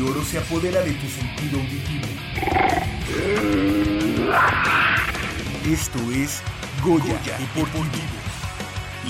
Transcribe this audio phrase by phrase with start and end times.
[0.00, 2.06] Y oro se apodera de tu sentido auditivo.
[5.66, 6.40] Esto es
[6.82, 8.18] Goya, Goya Deportivo.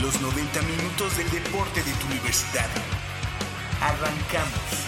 [0.00, 2.68] Los 90 minutos del deporte de tu universidad.
[3.80, 4.80] Arrancamos.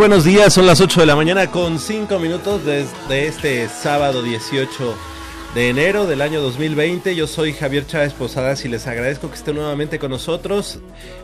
[0.00, 4.94] Buenos días, son las 8 de la mañana con 5 minutos desde este sábado 18
[5.54, 7.14] de enero del año 2020.
[7.14, 10.78] Yo soy Javier Chávez Posadas y les agradezco que estén nuevamente con nosotros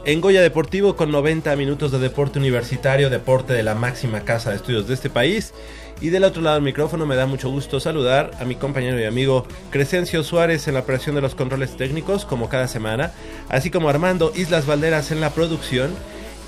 [0.05, 4.57] en Goya Deportivo con 90 minutos de deporte universitario, deporte de la máxima casa de
[4.57, 5.55] estudios de este país.
[6.03, 9.05] Y del otro lado del micrófono me da mucho gusto saludar a mi compañero y
[9.05, 13.13] amigo Crescencio Suárez en la operación de los controles técnicos como cada semana,
[13.49, 15.95] así como Armando Islas Valderas en la producción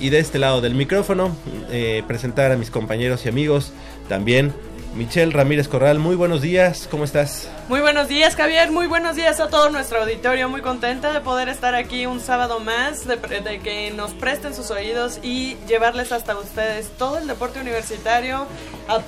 [0.00, 1.36] y de este lado del micrófono,
[1.70, 3.72] eh, presentar a mis compañeros y amigos
[4.08, 4.52] también.
[4.94, 7.48] Michelle Ramírez Corral, muy buenos días, ¿cómo estás?
[7.68, 11.48] Muy buenos días, Javier, muy buenos días a todo nuestro auditorio, muy contenta de poder
[11.48, 13.18] estar aquí un sábado más, de,
[13.62, 18.46] que nos presten sus oídos y llevarles hasta ustedes todo el deporte universitario.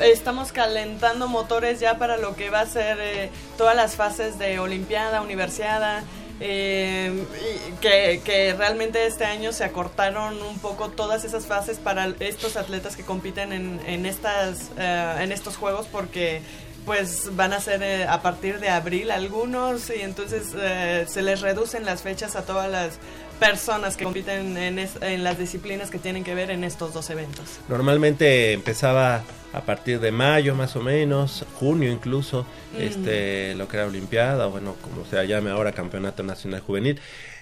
[0.00, 4.61] Estamos calentando motores ya para lo que va a ser eh, todas las fases de
[4.61, 6.05] Olimpiada, Universiada,
[6.40, 7.25] eh,
[7.81, 12.96] que, que, realmente este año se acortaron un poco todas esas fases para estos atletas
[12.96, 16.42] que compiten en, en estas, eh, en estos juegos porque
[16.84, 21.40] pues van a ser eh, a partir de abril algunos y entonces eh, se les
[21.40, 22.98] reducen las fechas a todas las
[23.40, 27.58] personas que compiten en, en, las disciplinas que tienen que ver en estos dos eventos.
[27.69, 32.46] Normalmente empezaba a partir de mayo más o menos, junio incluso,
[32.78, 37.00] este lo que era Olimpiada, o bueno, como se llame ahora Campeonato Nacional Juvenil.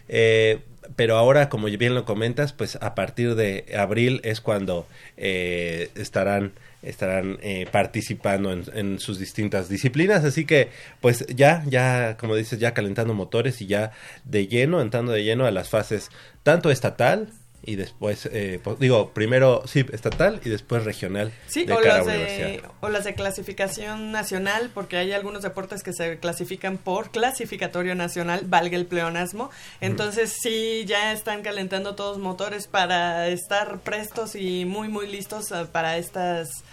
[0.08, 0.60] Eh,
[0.96, 4.86] pero ahora, como bien lo comentas, pues a partir de abril es cuando
[5.16, 10.24] eh, estarán estarán eh, participando en, en, sus distintas disciplinas.
[10.24, 10.68] Así que
[11.00, 13.92] pues ya ya como dices ya calentando motores y ya
[14.24, 16.10] de lleno entrando de lleno a las fases
[16.44, 17.30] tanto estatal
[17.62, 21.32] y después, eh, digo, primero sí, estatal y después regional.
[21.48, 26.18] Sí, o, las de, o las de clasificación nacional, porque hay algunos deportes que se
[26.18, 29.50] clasifican por clasificatorio nacional, valga el pleonasmo.
[29.80, 35.66] Entonces sí, ya están calentando todos motores para estar prestos y muy, muy listos eh,
[35.70, 36.64] para estas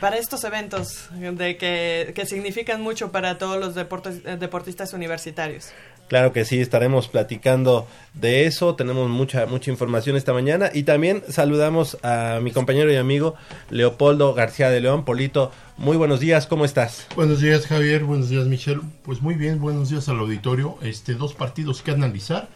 [0.00, 5.72] para estos eventos de que, que significan mucho para todos los deportes, eh, deportistas universitarios.
[6.08, 8.74] Claro que sí, estaremos platicando de eso.
[8.74, 13.34] Tenemos mucha mucha información esta mañana y también saludamos a mi compañero y amigo
[13.70, 15.04] Leopoldo García de León.
[15.04, 17.06] Polito, muy buenos días, ¿cómo estás?
[17.14, 18.04] Buenos días, Javier.
[18.04, 18.80] Buenos días, Michelle.
[19.02, 20.78] Pues muy bien, buenos días al auditorio.
[20.80, 22.48] Este dos partidos que analizar,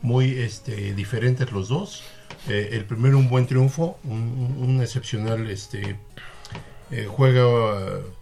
[0.00, 2.02] muy este diferentes los dos.
[2.48, 5.96] Eh, el primero un buen triunfo, un, un excepcional este
[6.90, 7.42] eh, juega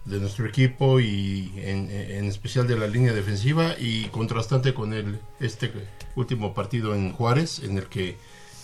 [0.04, 1.90] de nuestro equipo y en,
[2.24, 5.70] especial de la línea defensiva y contrastante con el este
[6.16, 8.16] último partido en Juárez en el que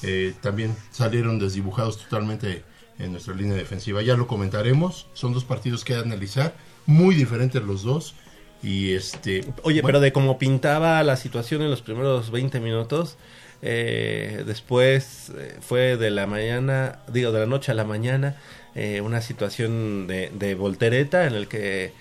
[0.02, 2.64] eh, también salieron desdibujados totalmente
[2.98, 4.02] en nuestra línea defensiva.
[4.02, 5.06] Ya lo comentaremos.
[5.12, 6.54] Son dos partidos que analizar
[6.86, 8.14] muy diferentes los dos
[8.62, 13.16] y este oye pero de cómo pintaba la situación en los primeros 20 minutos
[13.62, 18.36] eh, después fue de la mañana digo de la noche a la mañana
[18.82, 21.92] eh, una situación de, voltereta en el que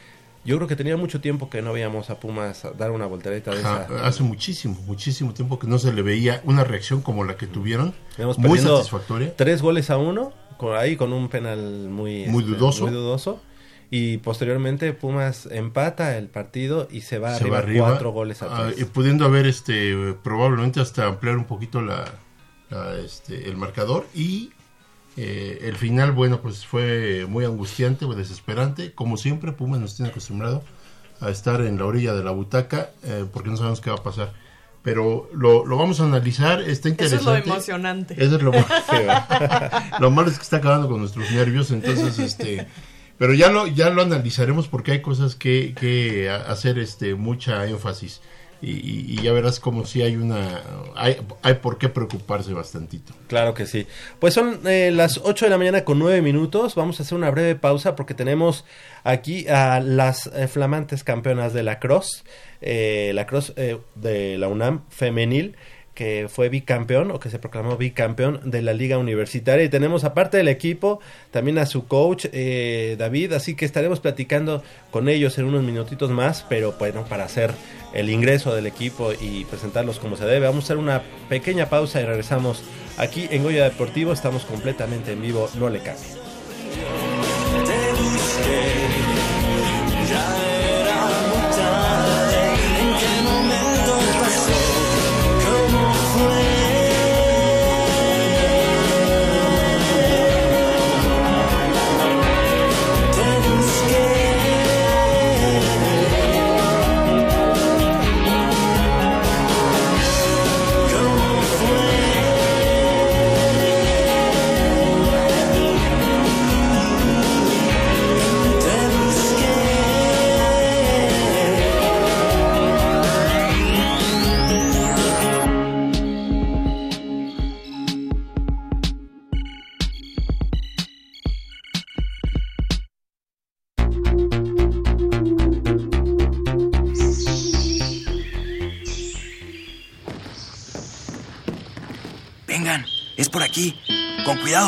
[0.45, 3.59] yo creo que tenía mucho tiempo que no veíamos a Pumas dar una voltereta de
[3.59, 3.81] esa.
[4.05, 7.93] Hace muchísimo, muchísimo tiempo que no se le veía una reacción como la que tuvieron.
[8.37, 9.35] muy satisfactoria.
[9.35, 12.83] Tres goles a uno, con, ahí con un penal muy, muy, este, dudoso.
[12.83, 13.41] muy dudoso.
[13.91, 18.79] Y posteriormente Pumas empata el partido y se va, arriba, cuatro goles a ah, tres.
[18.79, 22.05] y pudiendo haber este probablemente hasta ampliar un poquito la,
[23.03, 24.51] este, el marcador y
[25.21, 28.93] eh, el final, bueno, pues fue muy angustiante, muy desesperante.
[28.93, 30.63] Como siempre, Pumas nos tiene acostumbrado
[31.19, 34.03] a estar en la orilla de la butaca eh, porque no sabemos qué va a
[34.03, 34.31] pasar.
[34.81, 37.23] Pero lo, vamos a analizar, está interesante.
[37.25, 38.13] Eso es lo emocionante.
[38.17, 38.53] Eso es lo,
[39.99, 42.67] lo malo es que está acabando con nuestros nervios, entonces, este...
[43.17, 48.21] Pero ya lo, ya lo analizaremos porque hay cosas que, que hacer este, mucha énfasis
[48.61, 50.61] y, ya verás como si hay una
[50.95, 53.13] hay, hay por qué preocuparse bastantito.
[53.27, 53.87] Claro que sí.
[54.19, 56.75] Pues son eh, las 8 de la mañana con 9 minutos.
[56.75, 58.65] Vamos a hacer una breve pausa porque tenemos
[59.03, 62.25] aquí a las eh, flamantes campeonas de la cross,
[62.61, 65.55] eh, la cross de la UNAM femenil
[65.99, 69.65] que fue bicampeón o que se proclamó bicampeón de la liga universitaria.
[69.65, 74.63] Y tenemos aparte del equipo también a su coach eh, David así que estaremos platicando
[74.91, 77.51] con ellos en unos minutitos más pero bueno para hacer
[77.93, 80.45] el ingreso del equipo y presentarlos como se debe.
[80.47, 82.63] Vamos a hacer una pequeña pausa y regresamos
[82.97, 84.13] aquí en Goya Deportivo.
[84.13, 87.08] Estamos completamente en vivo no le cambie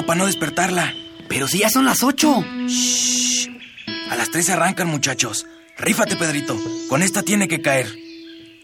[0.01, 0.95] Con para no despertarla.
[1.27, 2.43] Pero si ya son las ocho.
[2.65, 3.49] Shh.
[4.09, 5.45] A las tres se arrancan, muchachos.
[5.77, 6.57] Rífate, Pedrito.
[6.89, 7.85] Con esta tiene que caer.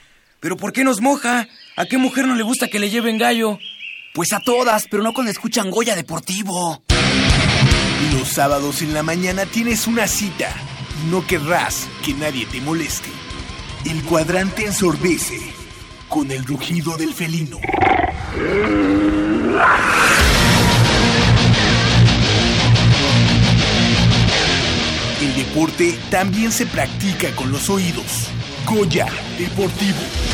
[0.41, 1.47] ¿Pero por qué nos moja?
[1.77, 3.57] ¿A qué mujer no le gusta que le lleven gallo?
[4.15, 6.84] Pues a todas, pero no cuando escuchan Goya Deportivo.
[8.19, 10.55] Los sábados en la mañana tienes una cita
[11.11, 13.11] no querrás que nadie te moleste.
[13.85, 15.39] El cuadrante ensordece
[16.09, 17.59] con el rugido del felino.
[25.21, 28.31] El deporte también se practica con los oídos.
[28.67, 29.07] Goya
[29.39, 30.34] Deportivo.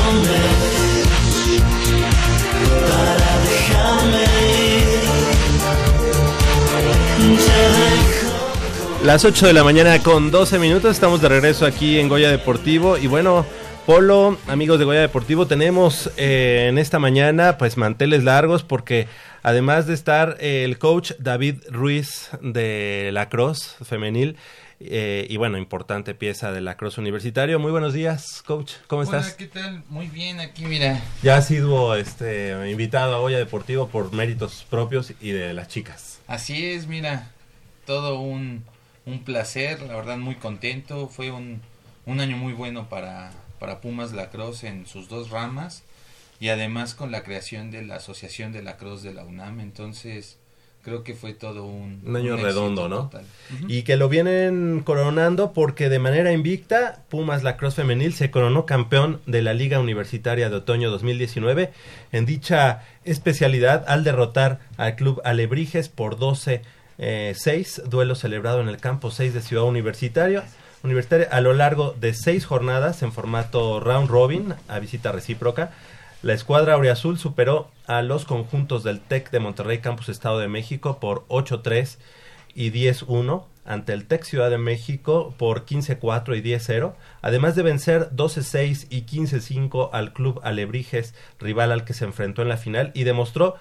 [9.03, 13.07] 8 de la mañana con 12 minutos, estamos de regreso aquí en Goya Deportivo y
[13.07, 13.45] bueno,
[13.85, 19.07] Polo, amigos de Goya Deportivo, tenemos eh, en esta mañana pues manteles largos porque
[19.43, 24.37] además de estar eh, el coach David Ruiz de la Cross femenil
[24.79, 27.59] eh, y bueno, importante pieza de la Cross Universitario.
[27.59, 29.25] Muy buenos días, coach, ¿cómo estás?
[29.25, 29.83] Hola, ¿qué tal?
[29.89, 31.01] Muy bien, aquí mira.
[31.21, 36.21] Ya has sido este, invitado a Goya Deportivo por méritos propios y de las chicas.
[36.27, 37.31] Así es, mira,
[37.85, 38.63] todo un,
[39.05, 41.61] un placer, la verdad muy contento, fue un,
[42.05, 45.83] un año muy bueno para, para Pumas Lacrosse en sus dos ramas
[46.39, 50.37] y además con la creación de la Asociación de Lacrosse de la UNAM, entonces
[50.83, 53.03] creo que fue todo un, Un año redondo, ¿no?
[53.03, 53.25] total.
[53.67, 59.21] Y que lo vienen coronando porque de manera invicta, Pumas Lacrosse Femenil se coronó campeón
[59.27, 61.71] de la Liga Universitaria de Otoño 2019
[62.11, 66.61] en dicha especialidad al derrotar al Club Alebrijes por 12
[67.01, 70.45] eh, 6, duelo celebrado en el campo 6 de Ciudad Universitaria.
[70.83, 75.71] Universitaria a lo largo de seis jornadas en formato round robin a visita recíproca.
[76.21, 80.99] La escuadra Auriazul superó a los conjuntos del TEC de Monterrey Campus Estado de México
[80.99, 81.97] por 8-3
[82.53, 88.09] y 10-1 ante el TEC Ciudad de México por 15-4 y 10-0, además de vencer
[88.11, 93.03] 12-6 y 15-5 al Club Alebrijes, rival al que se enfrentó en la final, y
[93.03, 93.55] demostró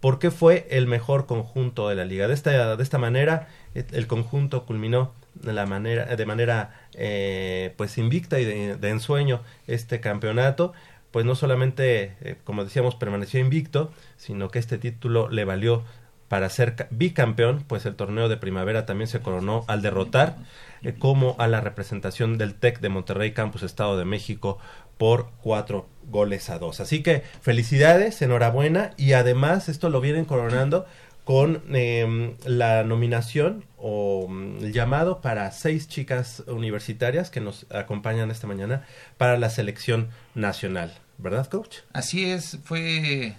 [0.00, 2.28] por qué fue el mejor conjunto de la liga.
[2.28, 7.74] De esta, de esta manera, et- el conjunto culminó de, la manera, de manera eh,
[7.76, 10.72] pues invicta y de, ensueño este campeonato
[11.10, 15.82] pues no solamente, eh, como decíamos, permaneció invicto, sino que este título le valió
[16.28, 20.36] para ser ca- bicampeón, pues el torneo de primavera también se coronó al derrotar
[20.82, 24.58] eh, como a la representación del TEC de Monterrey Campus Estado de México
[24.98, 26.80] por cuatro goles a dos.
[26.80, 30.86] Así que felicidades, enhorabuena y además esto lo vienen coronando
[31.24, 38.30] con eh, la nominación o mm, el llamado para seis chicas universitarias que nos acompañan
[38.30, 38.84] esta mañana
[39.18, 40.96] para la selección nacional.
[41.18, 41.78] ¿Verdad, coach?
[41.92, 43.34] Así es, fue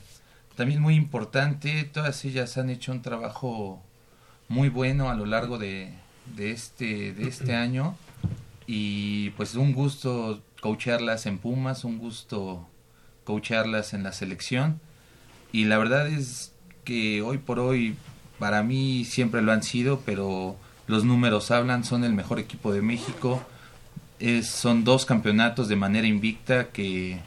[0.56, 1.90] también muy importante.
[1.94, 3.82] Todas ellas han hecho un trabajo
[4.50, 5.94] muy bueno a lo largo de,
[6.36, 7.96] de este, de este año.
[8.66, 12.68] Y pues un gusto coacharlas en Pumas, un gusto
[13.24, 14.82] coacharlas en la selección.
[15.54, 16.52] Y la verdad es
[16.84, 17.96] que hoy por hoy,
[18.38, 22.82] para mí siempre lo han sido, pero los números hablan, son el mejor equipo de
[22.82, 23.42] México.
[24.20, 27.22] Es, son dos campeonatos de manera invicta que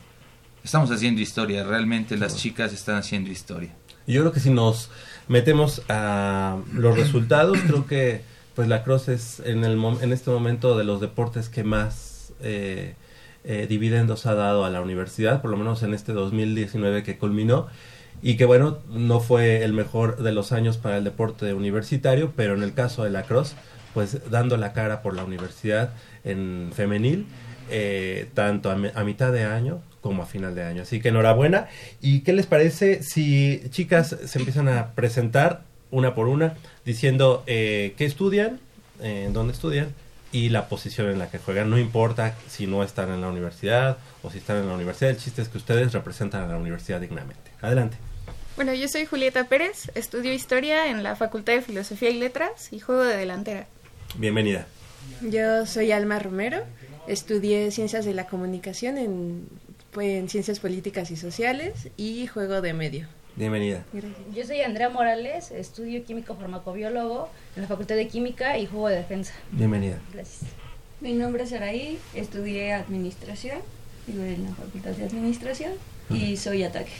[0.63, 1.65] estamos haciendo historia.
[1.65, 3.71] Realmente las chicas están haciendo historia.
[4.07, 4.91] Yo creo que si nos
[5.29, 8.21] metemos a los resultados, creo que
[8.55, 12.97] pues la cross es en, el en este momento de los deportes que más eh,
[13.45, 17.67] eh, dividendos ha dado a la universidad, por lo menos en este 2019 que culminó.
[18.23, 22.55] Y que bueno, no fue el mejor de los años para el deporte universitario, pero
[22.55, 23.55] en el caso de la cross,
[23.95, 27.27] pues dando la cara por la universidad en femenil,
[27.71, 30.83] eh, tanto a, mi- a mitad de año como a final de año.
[30.83, 31.69] Así que enhorabuena.
[32.03, 36.55] ¿Y qué les parece si chicas se empiezan a presentar una por una
[36.85, 38.61] diciendo eh, qué estudian,
[39.03, 39.89] eh, en dónde estudian
[40.33, 41.71] y la posición en la que juegan?
[41.71, 45.19] No importa si no están en la universidad o si están en la universidad, el
[45.19, 47.51] chiste es que ustedes representan a la universidad dignamente.
[47.61, 47.97] Adelante.
[48.57, 52.81] Bueno, yo soy Julieta Pérez, estudio historia en la Facultad de Filosofía y Letras y
[52.81, 53.67] juego de delantera.
[54.17, 54.67] Bienvenida.
[55.23, 56.65] Yo soy Alma Romero,
[57.07, 59.49] estudié Ciencias de la Comunicación en,
[59.93, 63.09] pues, en Ciencias Políticas y Sociales y juego de medio.
[63.45, 63.83] Bienvenida.
[64.35, 68.97] Yo soy Andrea Morales, estudio químico farmacobiólogo en la Facultad de Química y juego de
[68.97, 69.33] defensa.
[69.51, 69.99] Bienvenida.
[70.13, 70.51] Gracias.
[71.01, 73.57] Mi nombre es Araí, estudié administración,
[74.07, 75.73] digo en la Facultad de Administración
[76.11, 76.93] y soy ataque.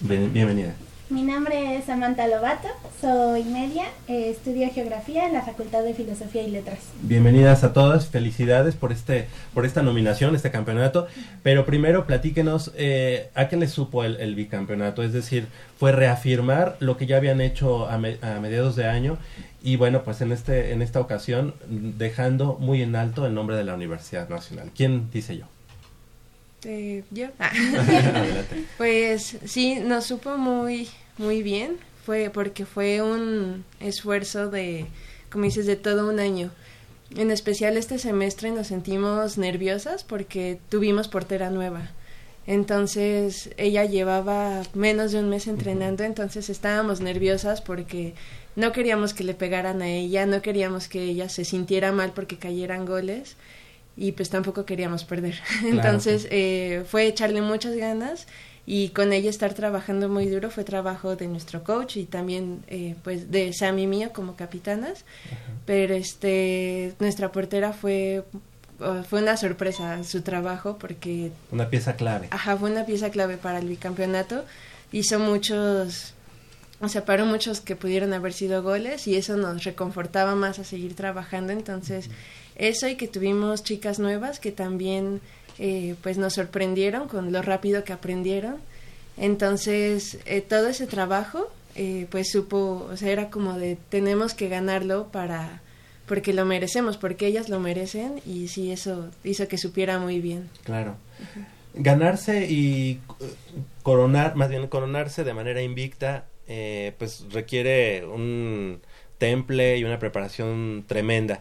[0.00, 0.74] Bien- bienvenida.
[1.10, 2.68] Mi nombre es Samantha Lobato,
[3.00, 6.78] soy media, eh, estudio geografía en la Facultad de Filosofía y Letras.
[7.02, 11.06] Bienvenidas a todas, felicidades por este, por esta nominación, este campeonato.
[11.42, 16.76] Pero primero platíquenos eh, a qué le supo el, el, bicampeonato, es decir, fue reafirmar
[16.78, 19.18] lo que ya habían hecho a, me, a mediados de año
[19.62, 23.64] y bueno, pues en este, en esta ocasión dejando muy en alto el nombre de
[23.64, 24.70] la Universidad Nacional.
[24.74, 25.44] ¿Quién dice yo?
[26.64, 27.28] Eh, yo.
[28.78, 30.88] pues sí, nos supo muy,
[31.18, 31.76] muy bien.
[32.04, 34.86] Fue porque fue un esfuerzo de,
[35.30, 36.50] como dices, de todo un año.
[37.16, 41.90] En especial este semestre nos sentimos nerviosas porque tuvimos portera nueva.
[42.46, 48.14] Entonces ella llevaba menos de un mes entrenando, entonces estábamos nerviosas porque
[48.56, 52.38] no queríamos que le pegaran a ella, no queríamos que ella se sintiera mal porque
[52.38, 53.36] cayeran goles
[53.96, 55.40] y pues tampoco queríamos perder.
[55.60, 55.76] Claro.
[55.76, 58.26] Entonces eh, fue echarle muchas ganas
[58.66, 62.94] y con ella estar trabajando muy duro fue trabajo de nuestro coach y también eh,
[63.02, 65.04] pues de Sam y mío como capitanas.
[65.26, 65.36] Ajá.
[65.66, 68.24] Pero este nuestra portera fue
[69.08, 72.28] fue una sorpresa su trabajo porque una pieza clave.
[72.30, 74.44] Ajá, fue una pieza clave para el bicampeonato.
[74.90, 76.14] Hizo muchos
[76.82, 80.64] o sea, paró muchos que pudieron haber sido goles y eso nos reconfortaba más a
[80.64, 81.52] seguir trabajando.
[81.52, 82.10] Entonces,
[82.56, 85.20] eso y que tuvimos chicas nuevas que también
[85.58, 88.56] eh, pues nos sorprendieron con lo rápido que aprendieron.
[89.16, 94.48] Entonces, eh, todo ese trabajo eh, pues supo, o sea, era como de tenemos que
[94.48, 95.62] ganarlo para
[96.06, 100.50] porque lo merecemos, porque ellas lo merecen y sí, eso hizo que supiera muy bien.
[100.64, 100.96] Claro.
[101.74, 103.00] Ganarse y
[103.82, 108.80] coronar, más bien coronarse de manera invicta, eh, pues requiere un
[109.16, 111.40] temple y una preparación tremenda.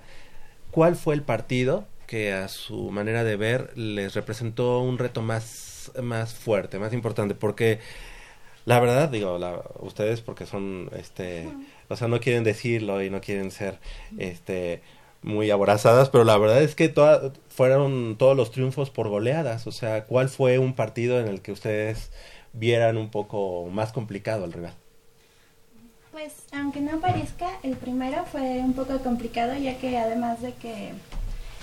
[0.71, 5.91] ¿Cuál fue el partido que a su manera de ver les representó un reto más,
[6.01, 7.35] más fuerte, más importante?
[7.35, 7.79] Porque
[8.65, 11.49] la verdad, digo, la, ustedes porque son, este,
[11.89, 13.79] o sea, no quieren decirlo y no quieren ser,
[14.17, 14.81] este,
[15.21, 16.93] muy aborazadas, pero la verdad es que
[17.49, 19.67] fueron todos los triunfos por goleadas.
[19.67, 22.11] O sea, ¿cuál fue un partido en el que ustedes
[22.53, 24.80] vieran un poco más complicado al rival?
[26.11, 30.91] Pues, aunque no parezca, el primero fue un poco complicado, ya que además de que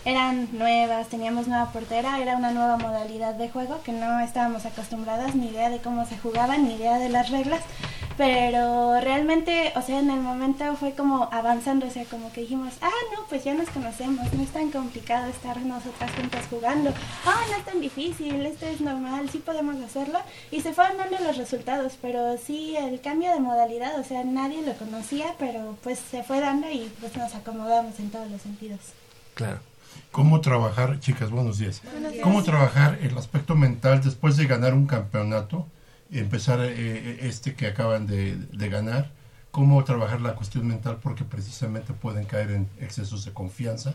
[0.09, 5.35] eran nuevas, teníamos nueva portera, era una nueva modalidad de juego que no estábamos acostumbradas,
[5.35, 7.61] ni idea de cómo se jugaba, ni idea de las reglas,
[8.17, 12.73] pero realmente, o sea, en el momento fue como avanzando, o sea, como que dijimos,
[12.81, 16.91] ah, no, pues ya nos conocemos, no es tan complicado estar nosotras juntas jugando,
[17.27, 21.19] ah, no es tan difícil, esto es normal, sí podemos hacerlo, y se fueron dando
[21.19, 25.99] los resultados, pero sí, el cambio de modalidad, o sea, nadie lo conocía, pero pues
[25.99, 28.81] se fue dando y pues nos acomodamos en todos los sentidos.
[29.35, 29.61] Claro.
[30.11, 31.83] ¿Cómo trabajar, chicas, buenos días.
[31.85, 32.25] Buenos días.
[32.25, 35.67] ¿Cómo trabajar el aspecto mental después de ganar un campeonato,
[36.11, 39.13] empezar eh, este que acaban de, de, ganar?
[39.51, 40.99] ¿Cómo trabajar la cuestión mental?
[41.03, 43.95] Porque precisamente pueden caer en excesos de confianza,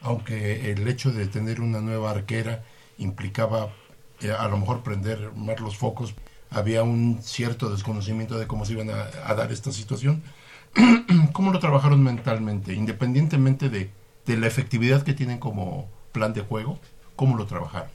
[0.00, 2.64] aunque el hecho de tener una nueva arquera
[2.98, 3.72] implicaba
[4.20, 6.14] eh, a lo mejor prender más los focos,
[6.50, 10.22] había un cierto desconocimiento de cómo se iban a, a dar esta situación.
[11.32, 13.90] ¿Cómo lo trabajaron mentalmente, independientemente de
[14.26, 16.78] de la efectividad que tienen como plan de juego,
[17.16, 17.90] ¿cómo lo trabajaron?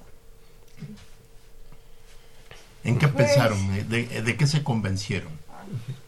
[2.83, 3.89] ¿En qué pues, pensaron?
[3.89, 5.31] ¿De, ¿De, qué se convencieron?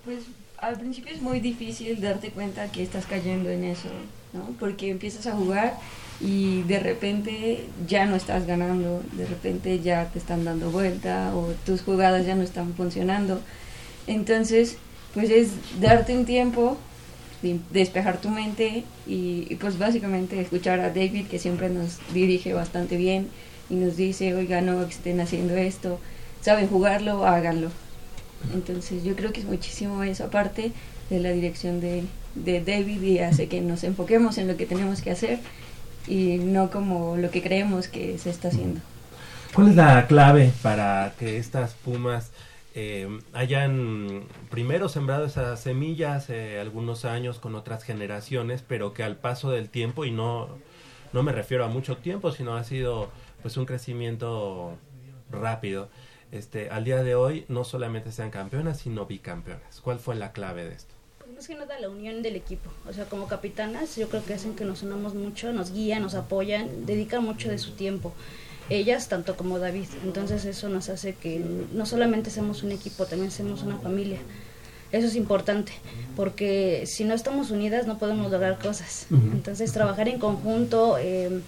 [0.06, 0.20] Pues
[0.58, 3.90] al principio es muy difícil darte cuenta que estás cayendo en eso,
[4.34, 4.56] ¿no?
[4.60, 5.78] Porque empiezas a jugar
[6.22, 11.54] y de repente ya no estás ganando, de repente ya te están dando vuelta o
[11.66, 13.42] tus jugadas ya no están funcionando.
[14.08, 14.78] Entonces,
[15.14, 16.78] pues es darte un tiempo
[17.42, 22.98] de despejar tu mente y, pues básicamente escuchar a David que siempre nos dirige bastante
[22.98, 23.28] bien
[23.70, 26.00] y nos dice, oiga, no estén haciendo esto,
[26.42, 27.70] saben jugarlo, háganlo.
[28.54, 30.72] Entonces yo creo que es muchísimo eso, aparte
[31.10, 32.04] de la dirección de,
[32.36, 35.40] de David y hace que nos enfoquemos en lo que tenemos que hacer
[36.08, 38.82] y no como lo que creemos que se está haciendo.
[39.54, 42.32] ¿Cuál es la clave para que estas Pumas
[42.82, 49.18] eh, hayan primero sembrado esas semillas eh, algunos años con otras generaciones, pero que al
[49.18, 50.48] paso del tiempo, y no,
[51.12, 53.10] no me refiero a mucho tiempo, sino ha sido
[53.42, 54.78] pues un crecimiento
[55.30, 55.90] rápido,
[56.32, 59.82] este, al día de hoy no solamente sean campeonas, sino bicampeonas.
[59.82, 60.94] ¿Cuál fue la clave de esto?
[61.18, 64.36] Pues más que nada la unión del equipo, o sea, como capitanas yo creo que
[64.36, 68.14] hacen que nos unamos mucho, nos guían, nos apoyan, dedican mucho de su tiempo
[68.70, 69.88] ellas tanto como David.
[70.04, 74.20] Entonces eso nos hace que no solamente seamos un equipo, también seamos una familia.
[74.92, 75.72] Eso es importante,
[76.16, 79.06] porque si no estamos unidas no podemos lograr cosas.
[79.12, 81.42] Entonces trabajar en conjunto, eh,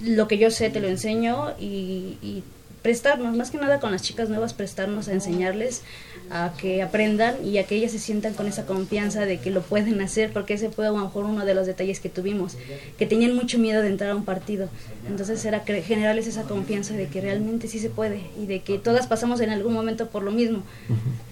[0.00, 2.44] lo que yo sé te lo enseño y, y
[2.82, 5.82] prestarnos, más que nada con las chicas nuevas, prestarnos a enseñarles
[6.30, 9.62] a que aprendan y a que ellas se sientan con esa confianza de que lo
[9.62, 12.56] pueden hacer, porque ese fue a lo mejor uno de los detalles que tuvimos,
[12.98, 14.68] que tenían mucho miedo de entrar a un partido.
[15.08, 19.08] Entonces era generarles esa confianza de que realmente sí se puede y de que todas
[19.08, 20.62] pasamos en algún momento por lo mismo.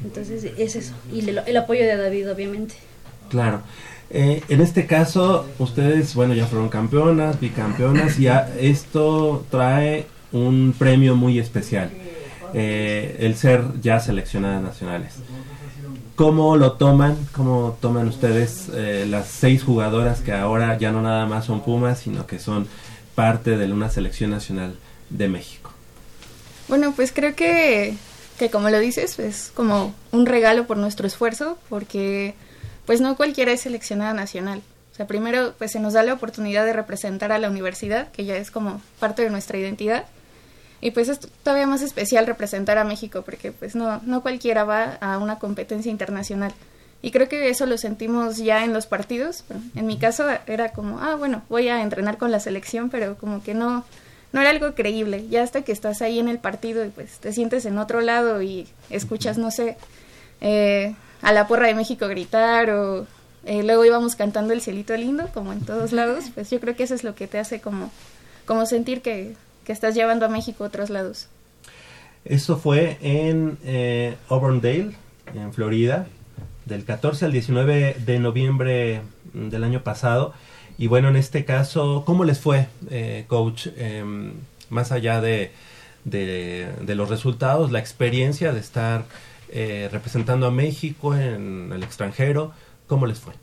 [0.04, 0.94] Entonces es eso.
[1.12, 2.74] Y el, apoyo de David, obviamente.
[3.30, 3.62] Claro.
[4.11, 8.26] Eh, en este caso, ustedes, bueno, ya fueron campeonas, bicampeonas, y
[8.58, 11.90] esto trae un premio muy especial
[12.54, 15.14] eh, el ser ya seleccionadas nacionales.
[16.14, 17.16] ¿Cómo lo toman?
[17.32, 22.00] ¿Cómo toman ustedes eh, las seis jugadoras que ahora ya no nada más son Pumas,
[22.00, 22.66] sino que son
[23.14, 24.76] parte de una selección nacional
[25.11, 25.70] de México?
[26.66, 27.94] Bueno, pues creo que,
[28.38, 32.34] que como lo dices, es como un regalo por nuestro esfuerzo, porque
[32.84, 34.62] pues no cualquiera es seleccionada nacional.
[34.92, 38.24] O sea, primero pues se nos da la oportunidad de representar a la universidad, que
[38.24, 40.04] ya es como parte de nuestra identidad,
[40.80, 44.94] y pues es todavía más especial representar a México porque pues no, no cualquiera va
[45.00, 46.52] a una competencia internacional.
[47.00, 49.44] Y creo que eso lo sentimos ya en los partidos.
[49.76, 53.42] En mi caso era como, ah, bueno, voy a entrenar con la selección, pero como
[53.42, 53.84] que no,
[54.32, 55.26] no era algo creíble.
[55.28, 58.42] Ya hasta que estás ahí en el partido y pues te sientes en otro lado
[58.42, 59.76] y escuchas, no sé,
[60.40, 63.06] eh, a la porra de México gritar o
[63.44, 66.82] eh, luego íbamos cantando el cielito lindo, como en todos lados, pues yo creo que
[66.82, 67.90] eso es lo que te hace como,
[68.44, 69.36] como sentir que
[69.68, 71.28] que estás llevando a México a otros lados.
[72.24, 74.92] Eso fue en eh, Auburndale,
[75.35, 76.07] en Florida,
[76.64, 79.02] del 14 al 19 de noviembre
[79.35, 80.33] del año pasado.
[80.78, 83.66] Y bueno, en este caso, ¿cómo les fue, eh, coach?
[83.76, 84.33] Em,
[84.70, 85.52] más allá de,
[86.04, 89.04] de, los resultados, la experiencia de estar
[89.50, 92.52] eh, representando a México en el extranjero,
[92.87, 93.35] ¿cómo les fue?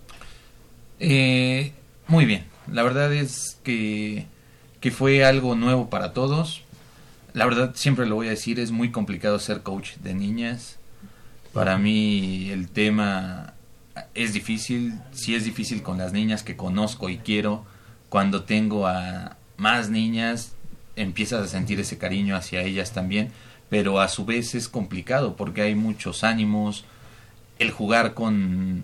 [2.08, 2.46] muy bien.
[2.72, 4.26] La verdad es que
[4.86, 6.62] que fue algo nuevo para todos.
[7.34, 10.78] La verdad, siempre lo voy a decir, es muy complicado ser coach de niñas.
[11.54, 13.56] Para mí el tema
[14.13, 17.65] es difícil, sí es difícil con las niñas que conozco y quiero.
[18.10, 20.54] Cuando tengo a más niñas,
[20.95, 23.32] empiezas a sentir ese cariño hacia ellas también,
[23.71, 26.86] pero a su vez es complicado porque hay muchos ánimos.
[27.58, 28.84] El jugar con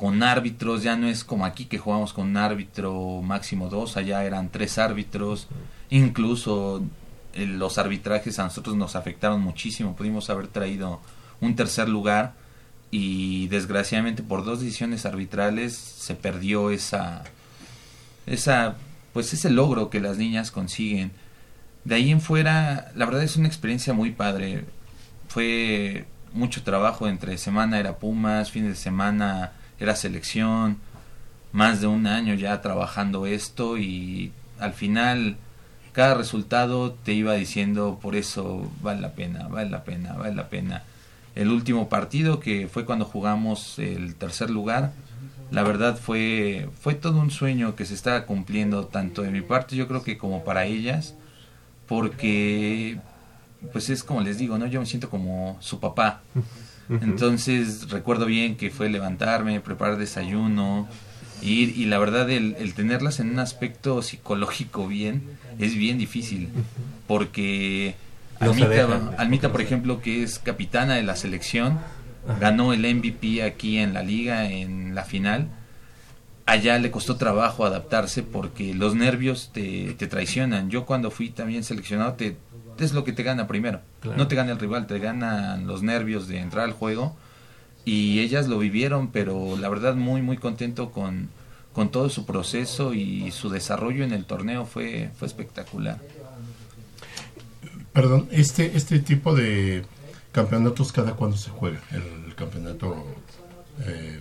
[0.00, 4.24] con árbitros, ya no es como aquí que jugamos con un árbitro máximo dos, allá
[4.24, 5.46] eran tres árbitros,
[5.90, 6.82] incluso
[7.34, 11.02] eh, los arbitrajes a nosotros nos afectaron muchísimo, pudimos haber traído
[11.42, 12.32] un tercer lugar
[12.90, 17.22] y desgraciadamente por dos decisiones arbitrales se perdió esa
[18.24, 18.76] esa
[19.12, 21.12] pues ese logro que las niñas consiguen.
[21.84, 24.64] De ahí en fuera, la verdad es una experiencia muy padre.
[25.28, 30.78] Fue mucho trabajo entre semana era Pumas, fin de semana era selección,
[31.52, 35.36] más de un año ya trabajando esto y al final
[35.92, 40.48] cada resultado te iba diciendo por eso vale la pena, vale la pena, vale la
[40.48, 40.84] pena.
[41.34, 44.92] El último partido que fue cuando jugamos el tercer lugar,
[45.50, 49.74] la verdad fue fue todo un sueño que se estaba cumpliendo tanto de mi parte
[49.74, 51.14] yo creo que como para ellas
[51.86, 53.00] porque
[53.72, 54.66] pues es como les digo, ¿no?
[54.66, 56.20] Yo me siento como su papá.
[56.90, 60.88] Entonces recuerdo bien que fue levantarme, preparar desayuno,
[61.40, 65.22] ir y la verdad el, el, tenerlas en un aspecto psicológico bien
[65.58, 66.48] es bien difícil
[67.06, 67.94] porque
[68.40, 71.78] Almita, Almita, por ejemplo, que es capitana de la selección,
[72.40, 75.48] ganó el MVP aquí en la liga en la final.
[76.46, 80.70] Allá le costó trabajo adaptarse porque los nervios te, te traicionan.
[80.70, 82.36] Yo cuando fui también seleccionado te,
[82.84, 83.80] es lo que te gana primero.
[84.16, 87.16] No te gana el rival, te ganan los nervios de entrar al juego.
[87.84, 91.28] Y ellas lo vivieron, pero la verdad muy, muy contento con,
[91.72, 95.98] con todo su proceso y su desarrollo en el torneo fue, fue espectacular.
[97.92, 99.84] Perdón, este, este tipo de
[100.32, 101.80] campeonatos, ¿cada cuándo se juega?
[101.90, 103.04] El campeonato
[103.86, 104.20] eh,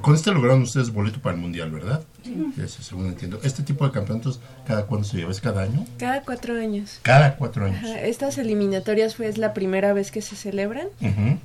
[0.00, 2.02] con este lograron ustedes boleto para el mundial, ¿verdad?
[2.22, 2.52] Sí.
[2.82, 3.40] según entiendo.
[3.42, 5.30] ¿Este tipo de campeonatos cada cuándo se lleva?
[5.30, 5.84] ¿Es cada año?
[5.98, 7.00] Cada cuatro años.
[7.02, 7.84] Cada cuatro años.
[8.02, 10.88] Estas eliminatorias fue la primera vez que se celebran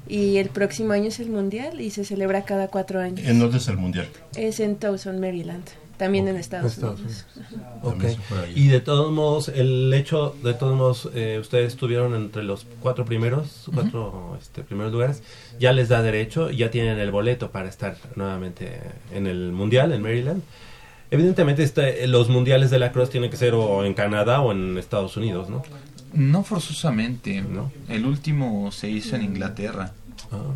[0.08, 3.22] y el próximo año es el mundial y se celebra cada cuatro años.
[3.26, 4.08] ¿En dónde es el mundial?
[4.36, 5.66] Es en Towson, Maryland.
[5.98, 7.26] También en Estados, Unidos.
[8.56, 13.04] Y de todos modos, el hecho, de todos modos, eh, ustedes estuvieron entre los cuatro
[13.04, 15.24] primeros, cuatro este, primeros lugares,
[15.60, 18.80] ya les da derecho, ya tienen el boleto para estar nuevamente
[19.14, 20.44] en el Mundial, en Maryland.
[21.10, 24.78] Evidentemente, este, los mundiales de la cross tienen que ser o en Canadá o en
[24.78, 25.64] Estados Unidos, ¿no?
[26.14, 27.72] No forzosamente, ¿no?
[27.90, 29.94] El último se hizo en Inglaterra.
[30.32, 30.54] Ah.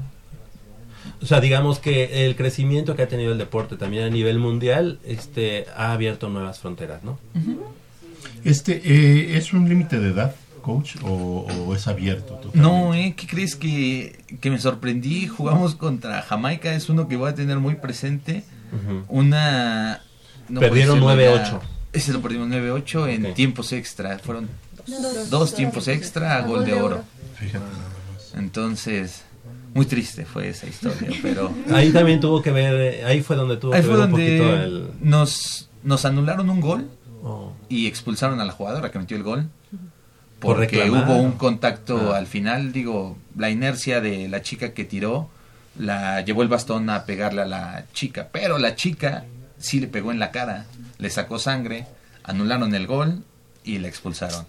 [1.21, 4.99] O sea, digamos que el crecimiento que ha tenido el deporte también a nivel mundial
[5.05, 7.19] este, ha abierto nuevas fronteras, ¿no?
[8.43, 12.35] Este, eh, ¿Es un límite de edad coach, o, o es abierto?
[12.35, 12.59] totalmente?
[12.59, 13.13] No, ¿eh?
[13.15, 15.27] ¿Qué crees que, que me sorprendí?
[15.37, 18.43] Jugamos contra Jamaica, es uno que voy a tener muy presente.
[19.09, 20.01] Una...
[20.49, 21.49] no Perdieron puede ser, 9-8.
[21.51, 21.61] una-
[21.93, 24.17] Ese lo perdimos 9-8 en tiempos extra.
[24.19, 24.49] Fueron
[24.87, 25.29] Dos.
[25.29, 27.03] dos, tiempos extra a gol de oro.
[27.37, 27.63] Fíjate.
[28.35, 29.23] Entonces,
[29.73, 31.51] muy triste fue esa historia, pero...
[31.71, 34.53] Ahí también tuvo que ver, ahí fue donde tuvo Ahí que fue ver un poquito
[34.55, 34.89] el...
[35.01, 36.89] nos, nos anularon un gol
[37.23, 37.53] Oh.
[37.69, 39.47] y expulsaron a la jugadora que metió el gol.
[40.39, 42.17] Por Porque reclamar, hubo un contacto Ah.
[42.17, 45.29] al final, digo, la inercia de la chica que tiró,
[45.77, 49.25] la llevó el bastón a pegarle a la chica, pero la chica
[49.59, 50.65] sí le pegó en la cara,
[50.97, 51.85] le sacó sangre,
[52.23, 53.23] anularon el gol
[53.63, 54.45] y la expulsaron.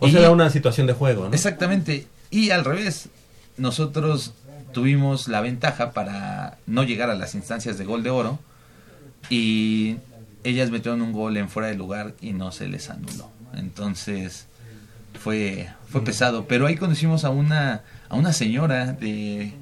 [0.00, 1.34] O Y- sea, era una situación de juego, ¿no?
[1.34, 2.08] Exactamente.
[2.30, 3.08] Y al revés,
[3.58, 4.32] nosotros
[4.72, 8.38] tuvimos la ventaja para no llegar a las instancias de gol de oro
[9.30, 9.96] y
[10.44, 13.30] ellas metieron un gol en fuera de lugar y no se les anuló.
[13.54, 14.46] Entonces
[15.20, 19.52] fue fue pesado, pero ahí conocimos a una a una señora de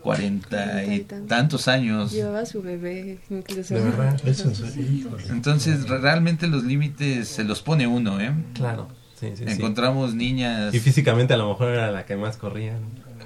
[0.00, 2.10] cuarenta y tantos años.
[2.12, 3.74] Llevaba a su bebé, incluso.
[3.74, 5.24] De verdad, es en serio, híjole.
[5.30, 8.32] Entonces re- realmente los límites se los pone uno, ¿eh?
[8.54, 8.88] Claro,
[9.20, 9.52] sí, sí, sí.
[9.52, 12.74] Encontramos niñas Y físicamente a lo mejor era la que más corría.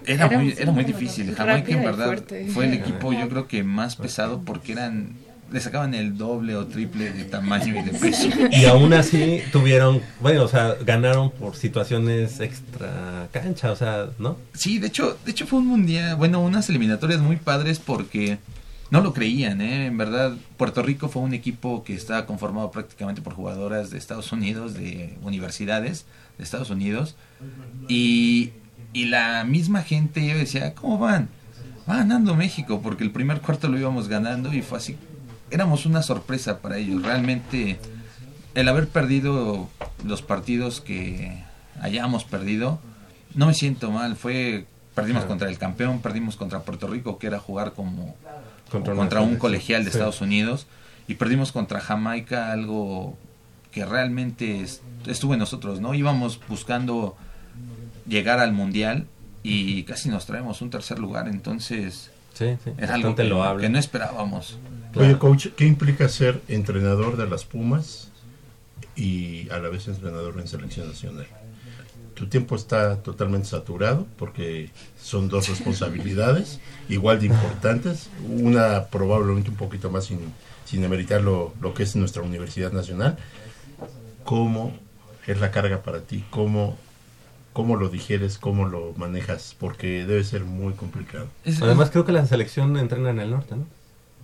[0.07, 1.35] Era, Era muy, era muy difícil.
[1.35, 5.15] Jamaica en verdad fue el equipo yo creo que más pesado porque eran
[5.53, 8.29] le sacaban el doble o triple de tamaño y de peso.
[8.51, 14.37] Y aún así tuvieron, bueno, o sea, ganaron por situaciones extra cancha, o sea, ¿no?
[14.55, 18.39] Sí, de hecho, de hecho fue un mundial, bueno, unas eliminatorias muy padres porque
[18.91, 19.87] no lo creían, ¿eh?
[19.87, 24.33] En verdad, Puerto Rico fue un equipo que estaba conformado prácticamente por jugadoras de Estados
[24.33, 26.07] Unidos, de universidades
[26.39, 27.17] de Estados Unidos,
[27.89, 28.53] y,
[28.97, 31.29] y la misma gente decía, ¿cómo van?
[31.89, 34.97] Va ganando México, porque el primer cuarto lo íbamos ganando y fue así,
[35.51, 37.79] éramos una sorpresa para ellos, realmente
[38.55, 39.69] el haber perdido
[40.03, 41.43] los partidos que
[41.81, 42.81] hayamos perdido,
[43.35, 45.29] no me siento mal, fue perdimos Claro.
[45.29, 48.17] contra el campeón, perdimos contra Puerto Rico, que era jugar como
[48.71, 49.97] Contra un colegial de Sí.
[49.99, 50.67] Estados Unidos
[51.07, 53.17] y perdimos contra Jamaica, algo
[53.73, 55.93] que realmente es- estuvo en nosotros, ¿no?
[55.95, 57.15] Íbamos buscando
[58.09, 59.07] llegar al mundial
[59.43, 63.63] y casi nos traemos un tercer lugar, entonces Sí, sí, es algo que, loable.
[63.63, 64.59] que no esperábamos.
[64.95, 68.11] Oye, coach, ¿qué implica ser entrenador de las Pumas
[68.95, 71.27] y a la vez entrenador en selección nacional?
[72.13, 78.11] Tu tiempo está totalmente saturado porque son dos responsabilidades igual de importantes.
[78.29, 80.21] Una probablemente un poquito más sin,
[80.67, 83.17] sin lo, lo que es nuestra Universidad Nacional.
[84.25, 84.75] ¿Cómo
[85.27, 86.23] es la carga para ti?
[86.29, 86.77] ¿Cómo,
[87.57, 88.37] cómo lo digieres?
[88.37, 89.57] ¿Cómo lo manejas?
[89.59, 91.27] Porque debe ser muy complicado.
[91.43, 93.65] Es- Además creo que la selección entrena en el norte, ¿no?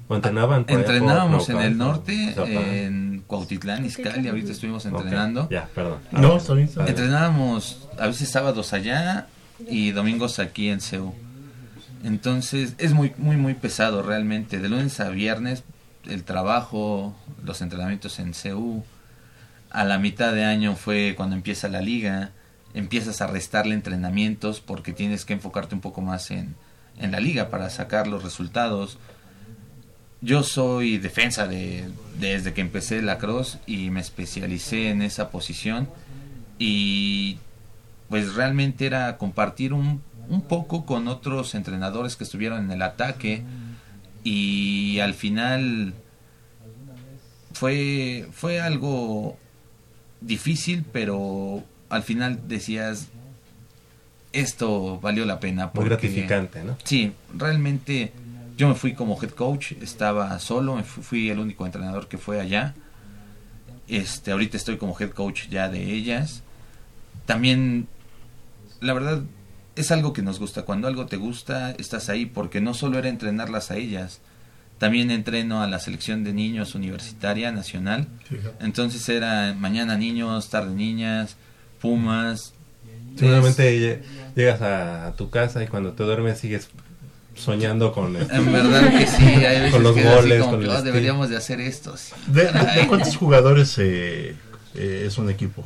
[0.08, 2.52] O entrenaban por allá por Entrenábamos en el norte, Zapan.
[2.52, 5.48] en Cuautitlán, Izcalli, ahorita estuvimos entrenando.
[5.50, 6.00] Ya, perdón.
[6.10, 6.90] No, está bien, está bien.
[6.94, 9.28] Entrenábamos a veces sábados allá
[9.66, 11.14] y domingos aquí en CEU.
[12.04, 14.58] Entonces es muy, muy, muy pesado realmente.
[14.58, 15.64] De lunes a viernes
[16.06, 18.84] el trabajo, los entrenamientos en CEU.
[19.70, 22.32] A la mitad de año fue cuando empieza la liga.
[22.74, 26.54] Empiezas a restarle entrenamientos porque tienes que enfocarte un poco más en,
[26.98, 28.98] en la liga para sacar los resultados.
[30.20, 35.88] Yo soy defensa de, desde que empecé la cross y me especialicé en esa posición
[36.58, 37.38] y
[38.08, 43.42] pues realmente era compartir un, un poco con otros entrenadores que estuvieron en el ataque
[44.22, 45.94] y al final
[47.52, 49.36] fue fue algo
[50.20, 53.08] difícil pero al final decías
[54.32, 56.76] esto valió la pena Muy porque- gratificante, ¿no?
[56.84, 58.12] Sí, realmente
[58.56, 62.40] yo me fui como head coach, estaba solo, me fui el único entrenador que fue
[62.40, 62.74] allá.
[63.88, 66.42] Este, ahorita estoy como head coach ya de ellas.
[67.26, 67.88] También,
[68.80, 69.22] la verdad,
[69.76, 70.62] es algo que nos gusta.
[70.62, 74.20] Cuando algo te gusta, estás ahí, porque no solo era entrenarlas a ellas,
[74.78, 78.08] también entreno a la selección de niños universitaria nacional.
[78.60, 81.36] Entonces era mañana niños, tarde niñas,
[81.82, 82.54] pumas.
[83.16, 84.00] Seguramente lle-
[84.34, 86.70] llegas a, tu casa y cuando te duermes sigues
[87.34, 90.60] soñando con el- En verdad que sí, hay veces con los que goles, como con
[90.60, 90.82] "Oh, estilo".
[90.82, 91.96] deberíamos de hacer esto.
[91.96, 92.12] sí.
[92.28, 92.86] ¿De, de- de Caray.
[92.86, 94.34] cuántos jugadores eh,
[94.74, 95.64] eh, es un equipo?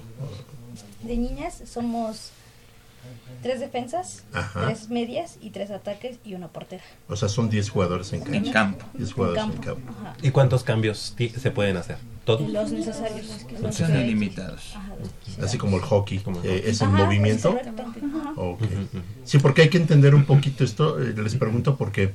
[1.02, 2.30] De niñas somos
[3.42, 4.66] tres defensas, Ajá.
[4.66, 6.82] tres medias y tres ataques y una portera.
[7.08, 8.34] O sea, son 10 jugadores en.
[8.34, 8.84] En campo.
[8.94, 9.92] 10 jugadores en En campo.
[10.22, 11.98] ¿Y cuántos cambios se pueden hacer?
[12.26, 12.50] ¿Todos?
[12.50, 13.46] Los necesarios.
[13.62, 14.74] los ilimitados.
[15.42, 16.18] Así como el hockey.
[16.18, 16.62] Como el eh.
[16.66, 17.56] ¿Es en movimiento?
[17.56, 18.00] exactamente.
[18.04, 18.32] Ajá.
[18.36, 18.62] Ok.
[19.24, 21.00] Sí, porque hay que entender un poquito esto.
[21.00, 22.12] eh, les pregunto porque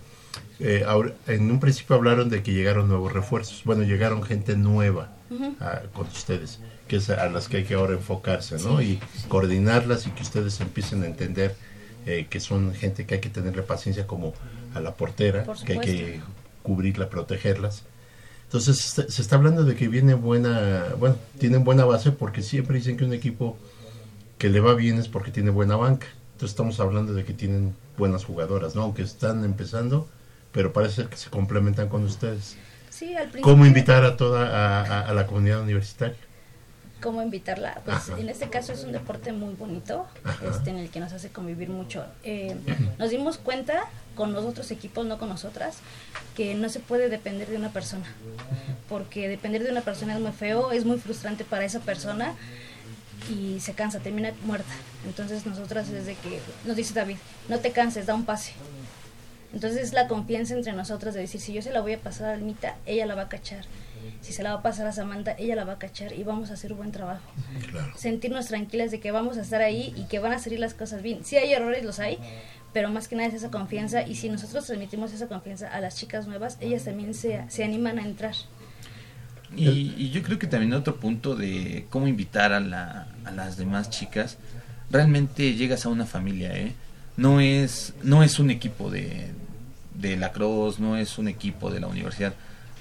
[0.60, 3.64] eh, ahora- en un principio hablaron de que llegaron nuevos refuerzos.
[3.64, 5.14] Bueno, llegaron gente nueva.
[5.32, 5.56] Ujú.
[5.62, 8.82] a- con ustedes, que es a las que hay que ahora enfocarse, ¿no?
[8.82, 11.56] y coordinarlas y que ustedes empiecen a entender
[12.06, 14.34] eh, que son gente que hay que tenerle paciencia como
[14.76, 16.20] a la portera, Por que hay que
[16.64, 17.84] cubrirla, protegerlas.
[18.52, 22.98] Entonces se está- hablando de que viene buena, bueno, tienen buena base porque siempre dicen
[22.98, 23.58] que un equipo
[24.38, 26.08] que le va bien es porque tiene buena banca.
[26.34, 28.82] Entonces estamos hablando de que tienen buenas jugadoras, ¿no?
[28.82, 30.10] Aunque están empezando,
[30.52, 32.58] pero parece ser que se complementan con ustedes.
[32.90, 33.44] Sí, al principio.
[33.44, 36.18] ¿Cómo invitar a toda a, a- a la comunidad universitaria?
[37.02, 37.82] Cómo invitarla.
[37.84, 38.20] Pues Ajá.
[38.20, 40.46] en este caso es un deporte muy bonito, Ajá.
[40.50, 42.06] este, en el que nos hace convivir mucho.
[42.24, 42.56] Eh,
[42.98, 43.84] nos dimos cuenta
[44.16, 45.78] con los otros equipos, no con nosotras,
[46.36, 48.06] que no se puede depender de una persona,
[48.88, 52.36] porque depender de una persona es muy feo, es muy frustrante para esa persona
[53.30, 54.72] y se cansa, termina muerta.
[55.06, 57.18] Entonces nosotras desde que nos dice David,
[57.50, 58.54] no te canses, da un pase.
[59.54, 62.30] Entonces es la confianza entre nosotras de decir, si yo se la voy a pasar
[62.30, 63.66] a Almita, ella la va a cachar.
[64.22, 66.50] Si se la va a pasar a Samantha, ella la va a cachar y vamos
[66.52, 67.32] a hacer un buen trabajo.
[67.96, 71.02] Sentirnos tranquilas de que vamos a estar ahí y que van a salir las cosas
[71.02, 71.24] bien.
[71.24, 72.20] Sí hay errores, los hay,
[72.74, 75.96] pero más que nada es esa confianza y si nosotros transmitimos esa confianza a las
[75.96, 78.36] chicas nuevas, ellas también se, se animan a entrar.
[79.56, 83.58] Y, y yo creo que también otro punto de cómo invitar a, la, a las
[83.58, 84.38] demás chicas,
[84.90, 86.74] realmente llegas a una familia, ¿eh?
[87.18, 89.32] No es, no es un equipo de,
[89.96, 92.34] de la Cruz, no es un equipo de la universidad.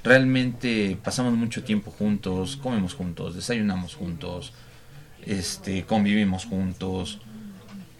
[0.02, 4.52] Realmente pasamos mucho tiempo juntos, comemos juntos, desayunamos juntos,
[5.26, 7.18] este, convivimos juntos.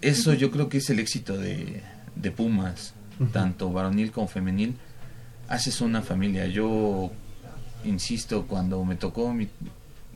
[0.01, 1.83] Eso yo creo que es el éxito de,
[2.17, 2.95] de Pumas,
[3.33, 4.77] tanto varonil como femenil.
[5.49, 6.47] Haces una familia.
[6.47, 7.11] Yo
[7.85, 9.49] insisto, cuando me tocó, mi-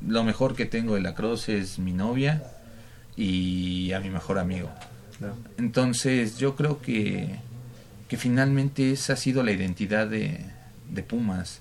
[0.07, 2.43] lo mejor que tengo de la Cruz es mi novia
[3.17, 4.71] y a mi mejor amigo.
[5.59, 7.37] Entonces yo creo que,
[8.09, 10.41] que finalmente esa ha sido la identidad de,
[10.91, 11.61] de Pumas.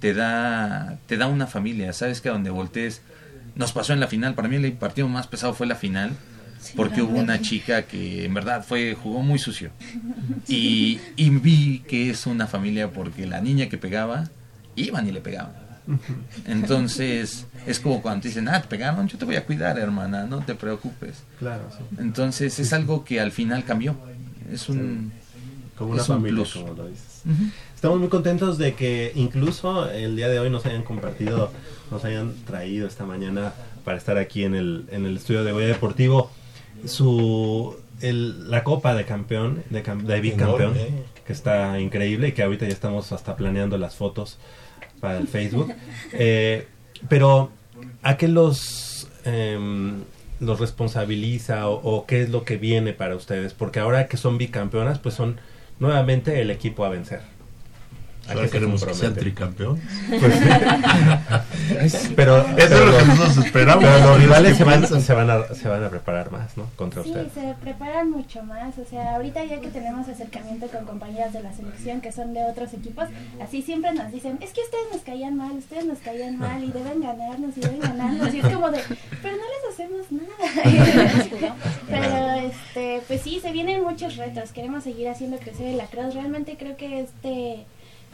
[0.00, 3.02] Te da, te da una familia, sabes que a donde voltees,
[3.54, 6.12] nos pasó en la final, para mí el partido más pesado fue la final,
[6.76, 9.70] porque hubo una chica que en verdad fue, jugó muy sucio.
[10.48, 14.28] Y, y vi que es una familia porque la niña que pegaba,
[14.74, 15.52] iban y le pegaban.
[16.46, 20.24] Entonces, es como cuando te dicen, ah, te pegaron, yo te voy a cuidar, hermana,
[20.24, 21.22] no te preocupes.
[21.38, 21.84] Claro, sí.
[21.98, 23.96] Entonces, es algo que al final cambió.
[24.50, 25.12] Es un,
[25.80, 26.54] Como una es un familia, plus.
[26.54, 27.22] como lo dices.
[27.74, 31.50] Estamos muy contentos de que incluso el día de hoy nos hayan compartido,
[31.90, 33.52] nos hayan traído esta mañana
[33.84, 36.30] para estar aquí en el, en el estudio de Goya Deportivo
[36.86, 40.74] su el- la copa de campeón, de, cam- de bicampeón,
[41.26, 44.38] que está increíble y que ahorita ya estamos hasta planeando las fotos
[45.00, 45.72] para el Facebook.
[46.12, 46.66] Eh,
[47.08, 47.50] pero,
[48.02, 50.00] ¿a qué los, em,
[50.40, 53.54] los responsabiliza o, o qué es lo que viene para ustedes?
[53.54, 55.38] Porque ahora que son bicampeonas, pues son
[55.80, 57.39] nuevamente el equipo a vencer.
[58.30, 59.80] ¿A Ahora queremos que sean tricampeón.
[60.08, 60.34] Pues,
[62.16, 63.84] pero Eso es lo que nosotros esperamos.
[63.84, 66.66] pero los rivales ¿Qué se van, se, van a, se van a preparar más, ¿no?
[66.76, 67.32] Contra Sí, ustedes.
[67.32, 68.78] se preparan mucho más.
[68.78, 72.44] O sea, ahorita ya que tenemos acercamiento con compañeras de la selección que son de
[72.44, 73.06] otros equipos,
[73.42, 76.70] así siempre nos dicen, es que ustedes nos caían mal, ustedes nos caían mal y
[76.72, 78.32] deben ganarnos y deben ganarnos.
[78.34, 78.80] Y es como de,
[79.22, 81.54] pero no les hacemos nada.
[81.90, 84.52] pero, este, pues sí, se vienen muchos retos.
[84.52, 86.14] Queremos seguir haciendo crecer el lacrosse.
[86.14, 87.64] Realmente creo que este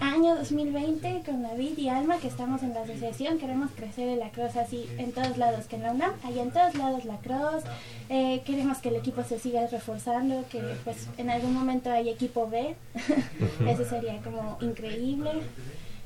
[0.01, 4.59] año 2020 con David y Alma que estamos en la asociación queremos crecer el lacrosse
[4.59, 7.67] así en todos lados que en la UNAM hay en todos lados lacrosse
[8.09, 12.49] eh, queremos que el equipo se siga reforzando que pues en algún momento hay equipo
[12.49, 12.77] B.
[13.67, 15.31] Eso sería como increíble.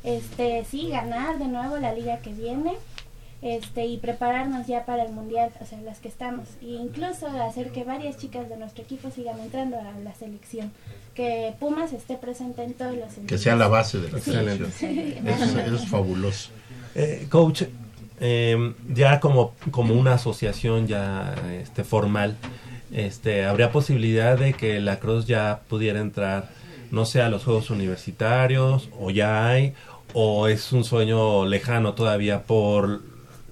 [0.02, 2.74] Este sí ganar de nuevo la liga que viene
[3.42, 7.70] este y prepararnos ya para el mundial o sea las que estamos e incluso hacer
[7.72, 10.72] que varias chicas de nuestro equipo sigan entrando a la selección
[11.14, 14.30] que Pumas esté presente en todos los Que sea la base de la Sí.
[14.32, 14.70] selección.
[14.78, 15.14] Sí.
[15.26, 16.50] Eso, eso es fabuloso.
[16.94, 17.62] Eh, coach,
[18.20, 22.36] eh, ya como, como una asociación ya este, formal,
[22.92, 26.48] este, ¿habría posibilidad de que la Cruz ya pudiera entrar,
[26.90, 29.74] no sé, a los Juegos Universitarios, o ya hay,
[30.12, 33.02] o es un sueño lejano todavía por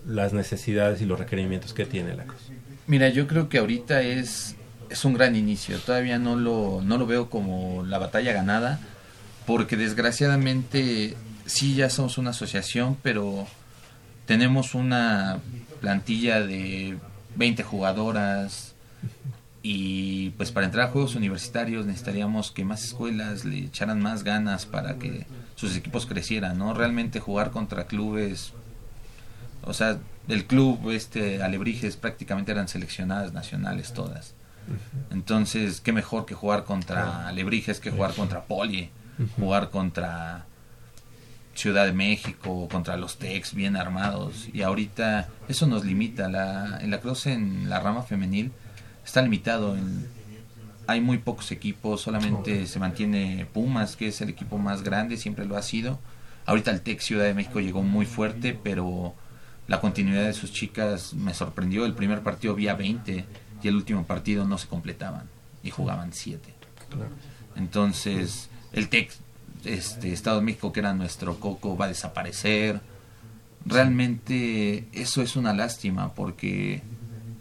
[0.06, 2.40] las necesidades y los requerimientos que tiene la Cruz?
[2.86, 4.56] Mira, yo creo que ahorita es,
[4.90, 5.78] es un gran inicio.
[5.80, 8.80] Todavía no lo, no lo veo como la batalla ganada,
[9.46, 13.46] porque desgraciadamente sí ya somos una asociación, pero
[14.26, 15.38] tenemos una
[15.80, 16.98] plantilla de
[17.36, 18.74] 20 jugadoras
[19.62, 24.66] y pues para entrar a juegos universitarios necesitaríamos que más escuelas le echaran más ganas
[24.66, 26.74] para que sus equipos crecieran, ¿no?
[26.74, 28.52] Realmente jugar contra clubes
[29.68, 29.98] o sea,
[30.28, 34.34] el club este Alebrijes prácticamente eran seleccionadas nacionales todas.
[35.10, 38.90] Entonces, qué mejor que jugar contra Alebrijes que jugar contra Poli,
[39.38, 40.46] jugar contra
[41.54, 44.48] Ciudad de México, contra los Tex bien armados.
[44.52, 46.28] Y ahorita eso nos limita.
[46.28, 48.52] La, en la cross en la rama femenil
[49.04, 49.76] está limitado.
[49.76, 50.06] En,
[50.86, 55.44] hay muy pocos equipos, solamente se mantiene Pumas, que es el equipo más grande, siempre
[55.44, 55.98] lo ha sido.
[56.46, 59.14] Ahorita el Tex Ciudad de México llegó muy fuerte, pero
[59.66, 61.84] la continuidad de sus chicas me sorprendió.
[61.84, 63.26] El primer partido vía 20
[63.62, 65.28] y el último partido no se completaban
[65.62, 66.54] y jugaban 7.
[67.56, 69.10] Entonces, el TEC
[69.64, 72.80] este, Estado de México, que era nuestro coco, va a desaparecer.
[73.66, 76.82] Realmente eso es una lástima porque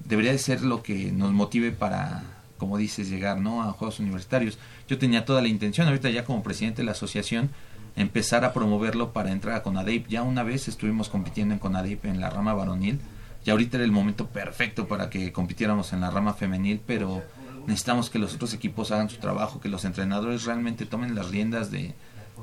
[0.05, 2.24] debería de ser lo que nos motive para,
[2.57, 3.61] como dices, llegar ¿no?
[3.61, 4.57] a Juegos Universitarios.
[4.88, 7.49] Yo tenía toda la intención, ahorita ya como presidente de la asociación,
[7.95, 10.07] empezar a promoverlo para entrar a CONADEIP.
[10.07, 12.99] Ya una vez estuvimos compitiendo en CONADEIP en la rama varonil
[13.47, 17.23] y ahorita era el momento perfecto para que compitiéramos en la rama femenil, pero
[17.65, 21.71] necesitamos que los otros equipos hagan su trabajo, que los entrenadores realmente tomen las riendas
[21.71, 21.93] de,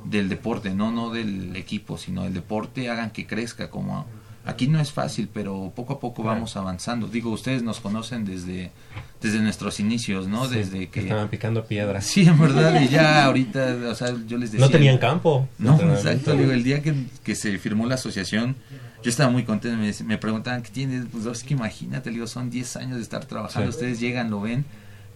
[0.05, 4.07] del deporte, no no del equipo, sino del deporte, hagan que crezca como
[4.47, 7.07] aquí no es fácil, pero poco a poco vamos avanzando.
[7.07, 8.71] Digo, ustedes nos conocen desde
[9.21, 10.49] desde nuestros inicios, ¿no?
[10.49, 12.07] desde que estaban picando piedras.
[12.07, 15.49] Sí, en verdad, y ya ahorita, o sea, yo les decía No tenían campo.
[15.59, 18.57] No, exacto, digo, el día que, que se firmó la asociación
[19.05, 21.05] yo estaba muy contento, me, me preguntaban, ¿qué tienes?
[21.13, 24.65] Pues es que imagínate, digo, son 10 años de estar trabajando, ustedes llegan, lo ven,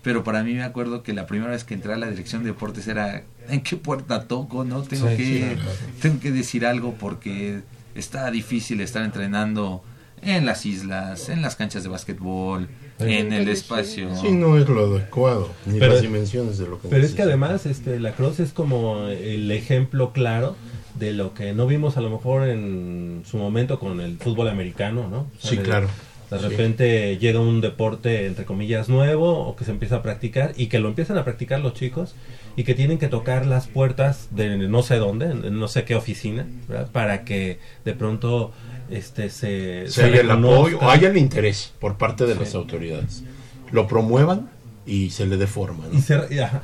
[0.02, 2.50] pero para mí me acuerdo que la primera vez que entré a la dirección de
[2.50, 4.64] deportes era, ¿en qué puerta toco?
[4.64, 5.56] no Tengo, que,
[6.02, 7.62] tengo que decir algo porque
[7.94, 9.82] está difícil estar entrenando
[10.20, 12.68] en las islas, en las canchas de básquetbol,
[12.98, 14.14] en el espacio.
[14.20, 17.64] Sí, no es lo adecuado, ni las dimensiones de lo que Pero es que además
[17.64, 20.56] este, la cruz es como el ejemplo claro
[20.98, 25.08] de lo que no vimos a lo mejor en su momento con el fútbol americano,
[25.08, 25.26] ¿no?
[25.38, 25.88] sí, claro.
[26.30, 30.66] De repente llega un deporte, entre comillas, nuevo o que se empieza a practicar y
[30.66, 32.14] que lo empiezan a practicar los chicos
[32.54, 36.46] y que tienen que tocar las puertas de no sé dónde, no sé qué oficina,
[36.92, 38.52] para que de pronto
[38.90, 43.24] este se, se, haya el apoyo o haya el interés por parte de las autoridades.
[43.72, 44.50] Lo promuevan
[44.88, 45.84] y se le dé forma.
[45.92, 46.18] Y se,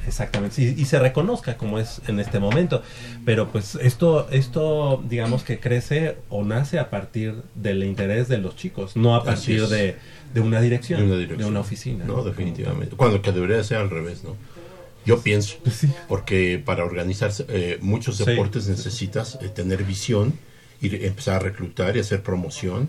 [0.06, 2.82] exactamente, y, se reconozca como es en este momento.
[3.24, 8.56] Pero pues esto, esto digamos que crece o nace a partir del interés de los
[8.56, 9.96] chicos, no a partir de,
[10.32, 12.04] de, una dirección, de, una oficina.
[12.04, 12.96] No, definitivamente.
[12.96, 14.36] Cuando que debería ser al revés, ¿no?
[15.04, 20.32] Yo pienso, pues porque para organizarse eh, muchos deportes necesitas eh, tener visión
[20.80, 22.88] y empezar a reclutar y hacer promoción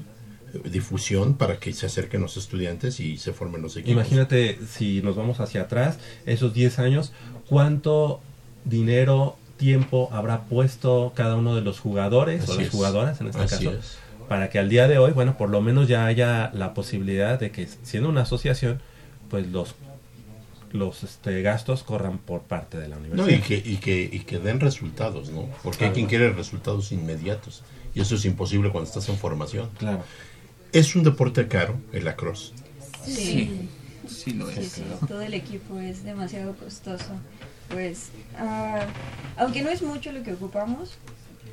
[0.63, 3.91] difusión para que se acerquen los estudiantes y se formen los equipos.
[3.91, 7.13] Imagínate si nos vamos hacia atrás, esos 10 años,
[7.49, 8.21] cuánto
[8.63, 13.73] dinero, tiempo habrá puesto cada uno de los jugadores o las jugadoras en este caso
[14.27, 17.51] para que al día de hoy, bueno, por lo menos ya haya la posibilidad de
[17.51, 18.81] que siendo una asociación,
[19.29, 19.75] pues los
[20.71, 23.27] los este, gastos corran por parte de la universidad.
[23.27, 25.47] No, y que, y que, y que den resultados, ¿no?
[25.63, 27.63] Porque hay quien quiere resultados inmediatos.
[27.93, 29.69] Y eso es imposible cuando estás en formación.
[29.77, 30.03] Claro.
[30.75, 32.51] Es un deporte caro, el lacrosse.
[33.05, 33.69] Sí,
[34.09, 34.81] sí, lo es.
[35.07, 37.13] todo el equipo es demasiado costoso.
[37.69, 38.83] Pues, uh,
[39.37, 40.97] aunque no es mucho lo que ocupamos,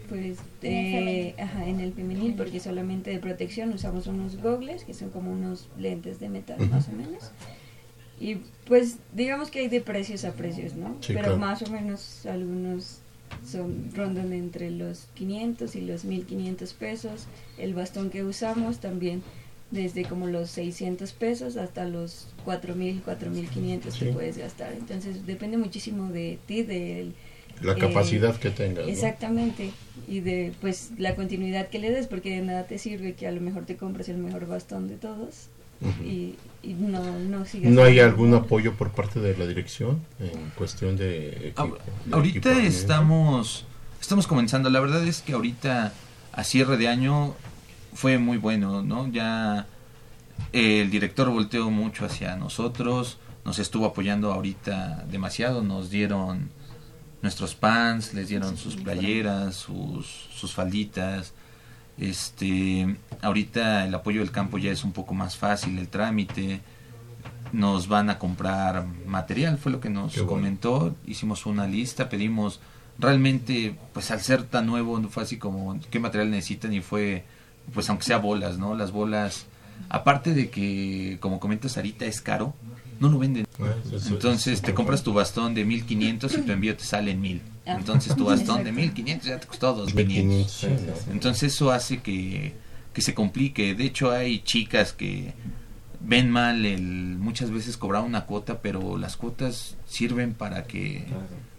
[0.09, 5.11] pues eh, ajá, en el femenil, porque solamente de protección usamos unos gogles, que son
[5.11, 7.31] como unos lentes de metal más o menos.
[8.19, 10.97] Y pues digamos que hay de precios a precios, ¿no?
[11.07, 13.02] Pero más o menos algunos
[13.47, 17.27] son rondan entre los 500 y los 1500 pesos.
[17.59, 19.23] El bastón que usamos también
[19.71, 24.01] desde como los 600 pesos hasta los 4000, 4500 sí.
[24.01, 24.73] te puedes gastar.
[24.73, 27.13] Entonces depende muchísimo de ti, de
[27.61, 28.89] la capacidad que tengas.
[28.89, 29.71] Exactamente.
[30.09, 33.33] Y de pues la continuidad que le des, porque de nada te sirve que a
[33.33, 35.49] lo mejor te compres el mejor bastón de todos
[36.05, 41.55] y, no, no ¿No hay algún apoyo por parte de la dirección en cuestión de...
[42.11, 43.65] ahorita estamos,
[44.01, 45.93] estamos comenzando, la verdad es que ahorita
[46.33, 47.35] a cierre de año
[47.95, 49.09] fue muy bueno, ¿no?
[49.09, 49.67] Ya
[50.53, 56.51] el director volteó mucho hacia nosotros, nos estuvo apoyando ahorita demasiado, nos dieron
[57.23, 61.35] nuestros pants, les dieron sus playeras, sus, sus falditas,
[61.99, 66.61] este, ahorita el apoyo del campo ya es un poco más fácil, el trámite.
[67.53, 70.95] Nos van a comprar material, fue lo que nos comentó.
[71.07, 72.61] Hicimos una lista, pedimos.
[72.99, 77.25] Realmente, pues al ser tan nuevo, fue así como qué material necesitan y fue,
[77.75, 78.75] pues aunque sea bolas, ¿no?
[78.75, 79.47] Las bolas,
[79.89, 82.55] aparte de que, como comentas ahorita, es caro,
[83.01, 83.47] no lo venden.
[84.09, 87.43] Entonces te compras tu bastón de 1500 y tu envío te sale en 1000.
[87.67, 87.77] Ah.
[87.79, 91.09] Entonces tu bastón de 1500 ya te costó 2500.
[91.11, 92.55] Entonces eso hace que,
[92.93, 93.75] que se complique.
[93.75, 95.35] De hecho hay chicas que
[96.01, 101.07] ven mal el muchas veces cobrar una cuota, pero las cuotas sirven para que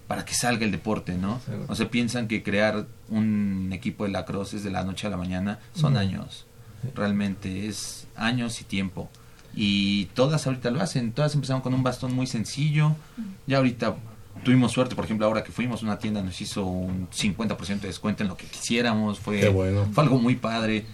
[0.07, 1.39] para que salga el deporte, ¿no?
[1.67, 5.17] O sea, piensan que crear un equipo de lacrosse es de la noche a la
[5.17, 6.45] mañana, son años,
[6.93, 9.09] realmente es años y tiempo.
[9.55, 12.95] Y todas ahorita lo hacen, todas empezaron con un bastón muy sencillo,
[13.45, 13.95] ya ahorita
[14.43, 18.23] tuvimos suerte, por ejemplo, ahora que fuimos, una tienda nos hizo un 50% de descuento
[18.23, 19.87] en lo que quisiéramos, fue, Qué bueno.
[19.93, 20.85] fue algo muy padre.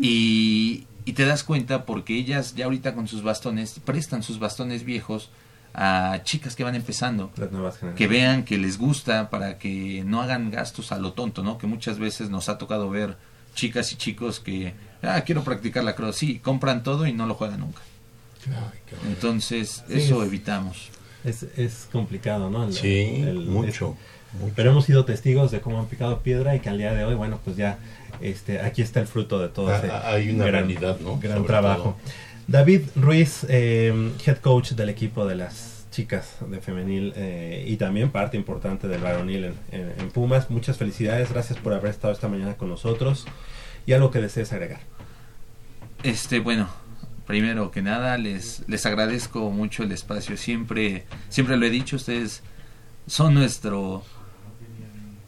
[0.00, 4.84] Y, y te das cuenta porque ellas ya ahorita con sus bastones, prestan sus bastones
[4.84, 5.30] viejos
[5.74, 7.96] a chicas que van empezando, Las nuevas generaciones.
[7.98, 11.56] que vean que les gusta para que no hagan gastos a lo tonto, ¿no?
[11.58, 13.16] Que muchas veces nos ha tocado ver
[13.54, 17.34] chicas y chicos que, ah, quiero practicar la cross, sí, compran todo y no lo
[17.34, 17.80] juegan nunca.
[19.06, 20.90] Entonces, Sí, eso es- evitamos.
[21.24, 22.64] Es, es complicado, ¿no?
[22.64, 23.80] El- Sí, el- mucho, es-
[24.34, 24.52] mucho.
[24.56, 27.14] Pero hemos sido testigos de cómo han picado piedra y que al día de hoy,
[27.14, 27.78] bueno, pues ya
[28.20, 31.18] este, aquí está el fruto de todo Ah, ese ah, hay una gran, realidad, ¿no?
[31.18, 31.82] gran Sobre trabajo.
[31.82, 31.96] todo.
[32.46, 38.10] David Ruiz, eh, head coach del equipo de las chicas de femenil eh, y también
[38.10, 40.48] parte importante del varonil en, en- en Pumas.
[40.50, 43.26] Muchas felicidades, gracias por haber estado esta mañana con nosotros
[43.86, 44.80] y algo que desees agregar.
[46.02, 46.68] Este, bueno,
[47.28, 50.36] primero que nada les les agradezco mucho el espacio.
[50.36, 52.42] Siempre siempre lo he dicho, ustedes
[53.06, 54.02] son nuestro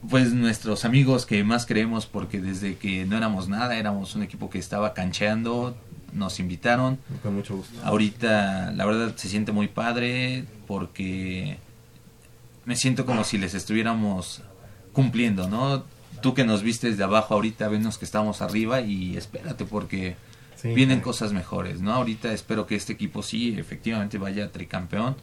[0.08, 4.48] pues nuestros amigos que más creemos porque desde que no éramos nada, éramos un equipo
[4.48, 5.76] que estaba cancheando,
[6.14, 6.98] nos invitaron.
[7.22, 7.78] Con mucho gusto.
[7.84, 11.58] Ahorita la verdad se siente muy padre porque
[12.64, 14.40] me siento como si les estuviéramos
[14.94, 15.84] cumpliendo, ¿no?
[16.22, 20.16] Tú que nos viste desde abajo ahorita, venos que estamos arriba y espérate porque
[20.60, 21.92] Sí, vienen cosas mejores, ¿no?
[21.92, 25.16] Ahorita espero que este equipo sí, efectivamente vaya a tricampeón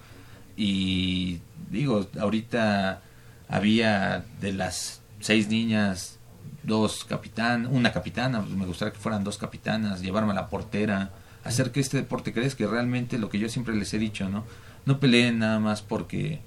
[0.56, 3.02] y digo, ahorita
[3.48, 6.18] había de las seis niñas
[6.64, 11.12] dos capitán, una capitana, me gustaría que fueran dos capitanas, llevarme a la portera,
[11.44, 14.44] hacer que este deporte crezca, que realmente lo que yo siempre les he dicho, ¿no?
[14.86, 16.40] No peleen nada más porque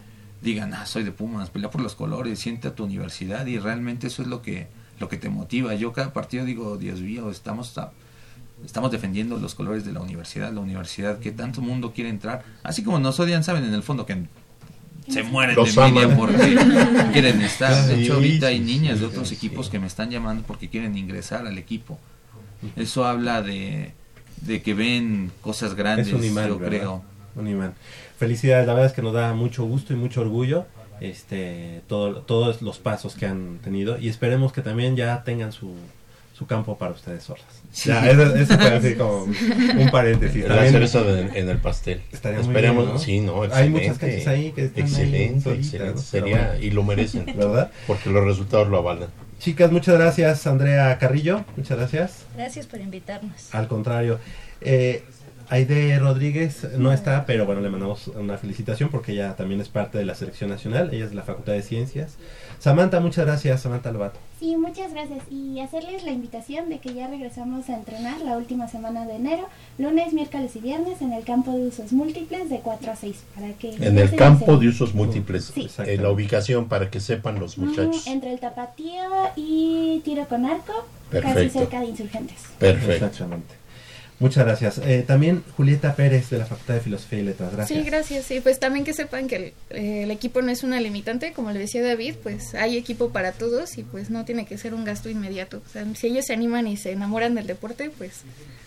[0.43, 4.09] digan, ah, soy de Pumas, pelea por los colores, siente a tu universidad y realmente
[4.09, 4.68] eso es lo que
[4.99, 5.74] lo que te motiva.
[5.74, 7.93] Yo cada partido digo, Dios mío, estamos a-
[8.65, 12.83] estamos defendiendo los colores de la universidad, la universidad que tanto mundo quiere entrar, así
[12.83, 14.25] como nos odian, saben en el fondo que
[15.09, 16.57] se mueren Los de envidia porque
[17.13, 17.87] quieren estar.
[17.87, 21.47] De hecho, ahorita hay niñas de otros equipos que me están llamando porque quieren ingresar
[21.47, 21.99] al equipo.
[22.77, 23.93] Eso habla de,
[24.43, 26.79] de que ven cosas grandes, es un imán, yo ¿verdad?
[26.79, 27.05] creo.
[27.35, 27.75] Un imán.
[28.19, 30.67] Felicidades, la verdad es que nos da mucho gusto y mucho orgullo
[31.01, 35.75] este todo, todos los pasos que han tenido y esperemos que también ya tengan su,
[36.41, 37.45] su campo para ustedes solas.
[37.70, 37.91] Sí.
[37.91, 40.43] Ya, eso, eso fue así como un paréntesis.
[40.45, 42.01] La También- cereza de- en el pastel.
[42.11, 42.99] Estaría muy Esperemos, bien, ¿no?
[42.99, 43.99] sí, no, Hay muchas excelente.
[44.24, 45.95] canchas ahí que están ahí Excelente, solitas, excelente.
[45.95, 46.01] ¿no?
[46.01, 46.64] Sería, bueno.
[46.64, 47.26] y lo merecen.
[47.36, 47.70] ¿Verdad?
[47.86, 49.11] Porque los resultados lo avalan.
[49.38, 50.47] Chicas, muchas gracias.
[50.47, 52.24] Andrea Carrillo, muchas gracias.
[52.34, 53.55] Gracias por invitarnos.
[53.55, 54.18] Al contrario.
[54.62, 55.05] Eh,
[55.51, 59.99] Aide Rodríguez no está, pero bueno, le mandamos una felicitación porque ella también es parte
[59.99, 60.88] de la selección nacional.
[60.93, 62.16] Ella es de la Facultad de Ciencias.
[62.61, 63.63] Samantha, muchas gracias.
[63.63, 64.21] Samantha Lobato.
[64.39, 65.25] Sí, muchas gracias.
[65.31, 69.49] Y hacerles la invitación de que ya regresamos a entrenar la última semana de enero,
[69.79, 73.17] lunes, miércoles y viernes en el campo de usos múltiples de 4 a 6.
[73.35, 75.47] Para que En el campo de usos múltiples.
[75.55, 75.69] Sí.
[75.87, 78.07] Eh, la ubicación para que sepan los muchachos.
[78.07, 79.03] Entre el tapatío
[79.37, 82.37] y tiro con arco, casi cerca de insurgentes.
[82.59, 83.07] Perfecto.
[83.07, 83.55] Exactamente.
[84.21, 84.79] Muchas gracias.
[84.85, 87.53] Eh, también Julieta Pérez de la Facultad de Filosofía y Letras.
[87.55, 87.79] Gracias.
[87.81, 88.25] Sí, gracias.
[88.27, 91.51] Sí, pues también que sepan que el, eh, el equipo no es una limitante, como
[91.53, 94.85] le decía David, pues hay equipo para todos y pues no tiene que ser un
[94.85, 95.62] gasto inmediato.
[95.66, 98.21] O sea, si ellos se animan y se enamoran del deporte, pues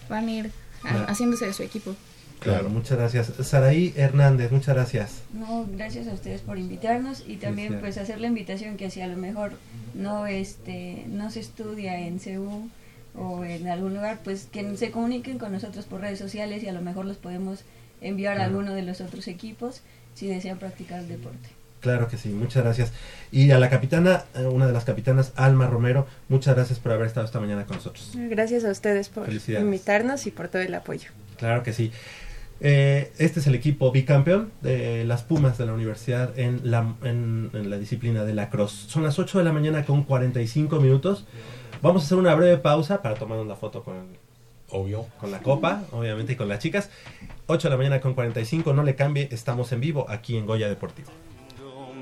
[0.10, 0.52] van a ir
[0.84, 1.96] a- haciéndose de su equipo.
[2.40, 3.32] Claro, muchas gracias.
[3.48, 5.12] Saraí Hernández, muchas gracias.
[5.34, 9.08] No, gracias a ustedes por invitarnos y también pues hacer la invitación que si a
[9.08, 9.54] lo mejor
[9.94, 12.70] no este no se estudia en CEU
[13.16, 16.74] o en algún lugar, pues que se comuniquen con nosotros por redes sociales y a
[16.74, 17.64] lo mejor los podemos
[18.02, 19.82] enviar a alguno de los otros equipos
[20.16, 21.50] si desean practicar el deporte.
[21.80, 22.94] Claro que sí, muchas gracias.
[23.32, 27.08] Y a la capitana, eh, una de las capitanas, Alma Romero, muchas gracias por haber
[27.08, 28.12] estado esta mañana con nosotros.
[28.16, 31.10] Gracias a ustedes por invitarnos y por todo el apoyo.
[31.38, 31.92] Claro que sí.
[32.62, 37.50] Eh, este es el equipo bicampeón de las Pumas de la universidad en la, en,
[37.52, 38.86] en la disciplina de la cross.
[38.88, 41.26] Son las 8 de la mañana con 45 minutos.
[41.84, 44.18] Vamos a hacer una breve pausa para tomar una foto con,
[44.70, 45.06] Obvio.
[45.20, 46.90] con la copa, obviamente, y con las chicas.
[47.48, 50.70] 8 de la mañana con 45, no le cambie, estamos en vivo aquí en Goya
[50.70, 51.10] Deportivo.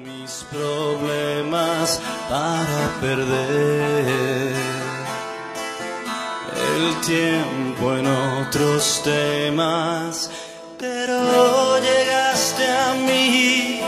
[0.05, 4.53] mis problemas para perder
[6.75, 10.29] el tiempo en otros temas,
[10.77, 13.81] pero llegaste a mí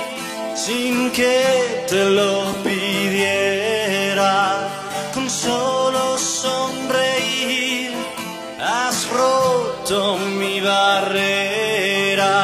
[0.56, 3.63] sin que te lo pidiera,
[6.44, 7.92] sonreír,
[8.60, 12.36] has roto mi barrera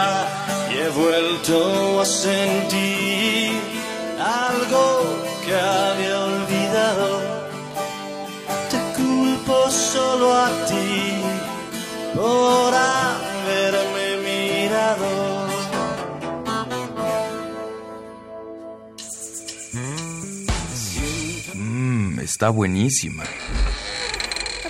[0.71, 3.51] y he vuelto a sentir
[4.47, 4.83] algo
[5.43, 7.09] que había olvidado.
[8.71, 11.21] Te culpo solo a ti
[12.15, 15.09] por haberme mirado.
[21.55, 23.23] Mm, está buenísima.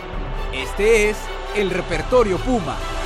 [0.51, 1.17] ...este es
[1.55, 2.98] el repertorio Puma...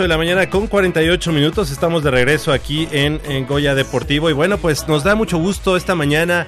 [0.00, 1.70] 8 de la mañana con 48 minutos.
[1.70, 4.30] Estamos de regreso aquí en, en Goya Deportivo.
[4.30, 6.46] Y bueno, pues nos da mucho gusto esta mañana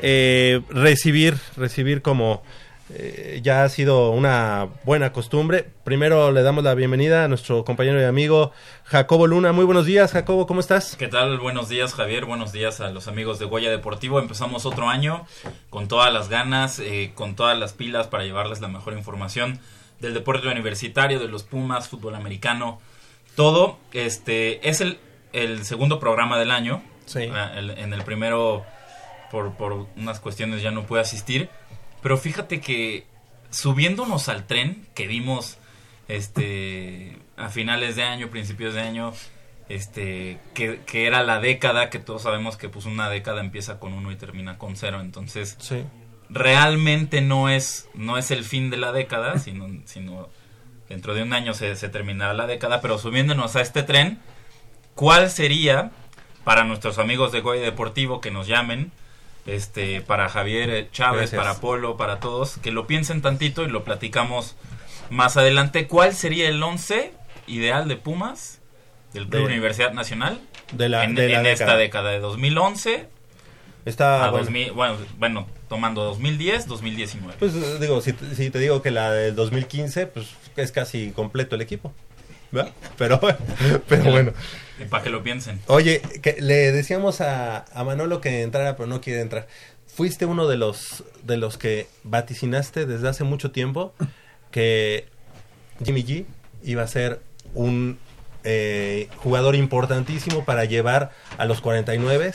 [0.00, 2.44] eh, recibir, recibir como
[2.90, 5.66] eh, ya ha sido una buena costumbre.
[5.82, 8.52] Primero le damos la bienvenida a nuestro compañero y amigo
[8.84, 9.50] Jacobo Luna.
[9.50, 10.94] Muy buenos días, Jacobo, ¿cómo estás?
[10.94, 11.40] ¿Qué tal?
[11.40, 12.24] Buenos días, Javier.
[12.24, 14.20] Buenos días a los amigos de Goya Deportivo.
[14.20, 15.26] Empezamos otro año
[15.70, 19.58] con todas las ganas, eh, con todas las pilas para llevarles la mejor información
[19.98, 22.80] del deporte universitario, de los Pumas, fútbol americano,
[23.36, 23.78] todo.
[23.92, 24.98] Este es el,
[25.32, 26.82] el segundo programa del año.
[27.06, 27.28] Sí.
[27.32, 28.64] Ah, el- en el primero,
[29.30, 31.48] por, por unas cuestiones ya no pude asistir.
[32.02, 33.06] Pero fíjate que
[33.50, 35.58] subiéndonos al tren que vimos
[36.08, 39.12] este a finales de año, principios de año,
[39.68, 43.92] este que, que era la década, que todos sabemos que pues una década empieza con
[43.94, 45.84] uno y termina con cero, entonces Sí.
[46.28, 50.28] realmente no es no es el fin de la década, sino, sino
[50.92, 54.18] dentro de un año se, se terminará la década, pero subiéndonos a este tren,
[54.94, 55.90] ¿cuál sería
[56.44, 58.92] para nuestros amigos de Goya Deportivo que nos llamen?
[59.46, 61.42] Este, para Javier eh, Chávez, Gracias.
[61.42, 64.54] para Polo, para todos, que lo piensen tantito y lo platicamos
[65.10, 65.88] más adelante.
[65.88, 67.12] ¿Cuál sería el 11
[67.48, 68.60] ideal de Pumas
[69.14, 70.40] del Club De- Universidad Nacional
[70.72, 71.78] de la- en, de la en esta década.
[71.78, 73.08] década de 2011
[73.84, 74.44] Está a bueno.
[74.44, 77.36] 2000, bueno, bueno, tomando 2010, 2019.
[77.38, 81.12] Pues eh, digo, si, te- si te digo que la del 2015, pues es casi
[81.12, 81.94] completo el equipo.
[82.50, 82.72] ¿verdad?
[82.98, 83.18] Pero,
[83.88, 84.32] pero bueno.
[84.90, 85.60] Para que lo piensen.
[85.68, 89.48] Oye, que le decíamos a, a Manolo que entrara, pero no quiere entrar.
[89.86, 93.94] Fuiste uno de los de los que vaticinaste desde hace mucho tiempo
[94.50, 95.06] que
[95.82, 96.26] Jimmy G
[96.62, 97.20] iba a ser
[97.54, 97.98] un
[98.44, 102.32] eh, jugador importantísimo para llevar a los 49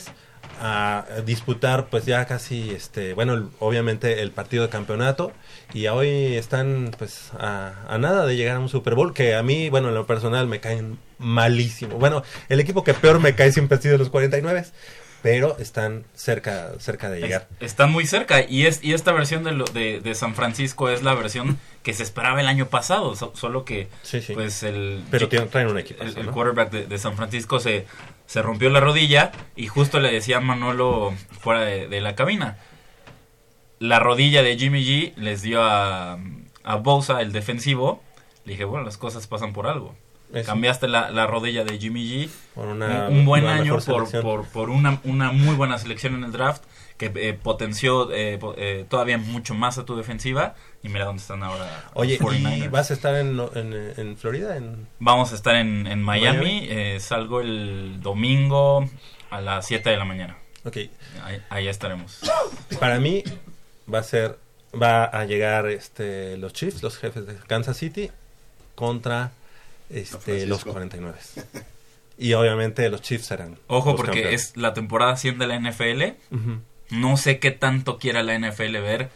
[0.60, 5.32] a disputar pues ya casi este bueno obviamente el partido de campeonato.
[5.72, 9.42] Y hoy están pues a, a nada de llegar a un Super Bowl que a
[9.42, 11.98] mí bueno en lo personal me caen malísimo.
[11.98, 14.64] Bueno el equipo que peor me cae siempre ha sido los 49
[15.22, 17.48] pero están cerca, cerca de llegar.
[17.60, 21.02] Están muy cerca y es y esta versión de, lo, de, de San Francisco es
[21.02, 23.88] la versión que se esperaba el año pasado, so- solo que
[24.34, 27.86] pues el Pero tienen- traen un equipo, el, quarterback de, de San Francisco se,
[28.26, 32.56] se rompió la rodilla y justo le decía a Manolo fuera de, de la cabina.
[33.80, 36.18] La rodilla de Jimmy G les dio a,
[36.64, 38.02] a Bosa, el defensivo.
[38.44, 39.94] Le dije, bueno, las cosas pasan por algo.
[40.32, 40.46] Eso.
[40.46, 42.28] Cambiaste la, la rodilla de Jimmy G.
[42.54, 46.14] Por una- un, un buen una año por, por, por una, una muy buena selección
[46.16, 46.62] en el draft
[46.98, 50.54] que eh, potenció eh, eh, todavía mucho más a tu defensiva.
[50.82, 51.84] Y mira dónde están ahora.
[51.94, 52.70] Oye, ¿y 49ers.
[52.70, 54.56] vas a estar en, en, en Florida?
[54.56, 54.86] En...
[54.98, 56.38] Vamos a estar en, en Miami.
[56.38, 56.66] Miami.
[56.70, 58.88] eh, salgo el domingo
[59.30, 60.36] a las 7 de la mañana.
[60.64, 60.76] Ok.
[61.24, 62.20] Ahí, ahí estaremos.
[62.80, 63.22] Para mí
[63.92, 64.38] va a ser,
[64.80, 68.10] va a llegar este, los Chiefs, los jefes de Kansas City,
[68.74, 69.30] contra
[69.90, 71.18] este, los 49.
[72.20, 73.60] Y obviamente los Chiefs serán.
[73.68, 74.50] Ojo, los porque campeones.
[74.50, 76.02] es la temporada 100 de la NFL.
[76.90, 79.10] No sé qué tanto quiera la NFL ver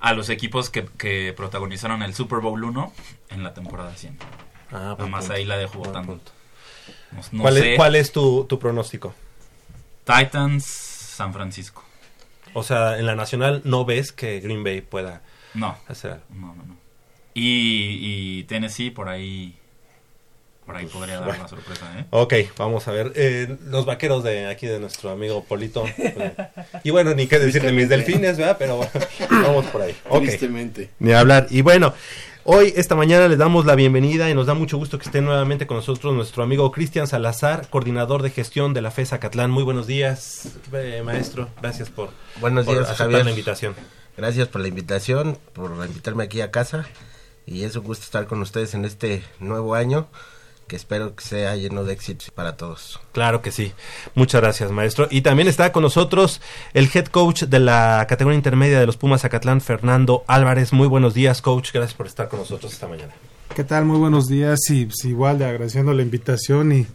[0.00, 2.94] a los equipos que, que protagonizaron el Super Bowl 1
[3.28, 4.16] en la temporada 100.
[4.22, 6.18] Ah, Nada buen más punto, ahí la dejo votando.
[7.32, 7.72] no ¿Cuál, sé.
[7.72, 9.12] es, cuál es tu, tu pronóstico?
[10.04, 11.84] Titans, San Francisco.
[12.54, 15.20] O sea, en la nacional no ves que Green Bay pueda
[15.52, 15.76] No.
[15.88, 16.24] hacer algo.
[16.30, 16.76] No, no, no.
[17.34, 17.98] Y,
[18.40, 19.56] y Tennessee por ahí
[20.70, 21.40] por ahí podría dar Bueno.
[21.40, 22.04] una sorpresa, ¿eh?
[22.10, 23.12] Ok, vamos a ver.
[23.16, 25.84] Eh, los vaqueros de aquí de nuestro amigo Polito.
[25.98, 26.32] eh,
[26.84, 28.54] y bueno, ni qué decir de mis delfines, ¿verdad?
[28.56, 28.90] Pero bueno,
[29.28, 29.96] vamos por ahí.
[30.08, 30.22] Ok.
[30.22, 30.90] Tristemente.
[31.00, 31.48] Ni hablar.
[31.50, 31.92] Y bueno,
[32.44, 35.66] hoy, esta mañana, les damos la bienvenida y nos da mucho gusto que esté nuevamente
[35.66, 39.50] con nosotros nuestro amigo Cristian Salazar, coordinador de gestión de la FESA Catlán.
[39.50, 41.48] Muy buenos días, eh, maestro.
[41.60, 42.10] Gracias por,
[42.40, 43.24] Buenos por días, aceptar Javier.
[43.24, 43.74] la invitación.
[44.16, 46.86] Gracias por la invitación, por invitarme aquí a casa.
[47.44, 50.06] Y es un gusto estar con ustedes en este nuevo año,
[50.70, 53.00] que espero que sea lleno de éxitos para todos.
[53.10, 53.72] Claro que sí.
[54.14, 55.08] Muchas gracias, maestro.
[55.10, 56.40] Y también está con nosotros
[56.74, 60.72] el head coach de la categoría intermedia de los Pumas Acatlán, Fernando Álvarez.
[60.72, 61.72] Muy buenos días, coach.
[61.72, 63.12] Gracias por estar con nosotros esta mañana.
[63.52, 63.84] ¿Qué tal?
[63.84, 66.86] Muy buenos días y pues, igual de agradeciendo la invitación y,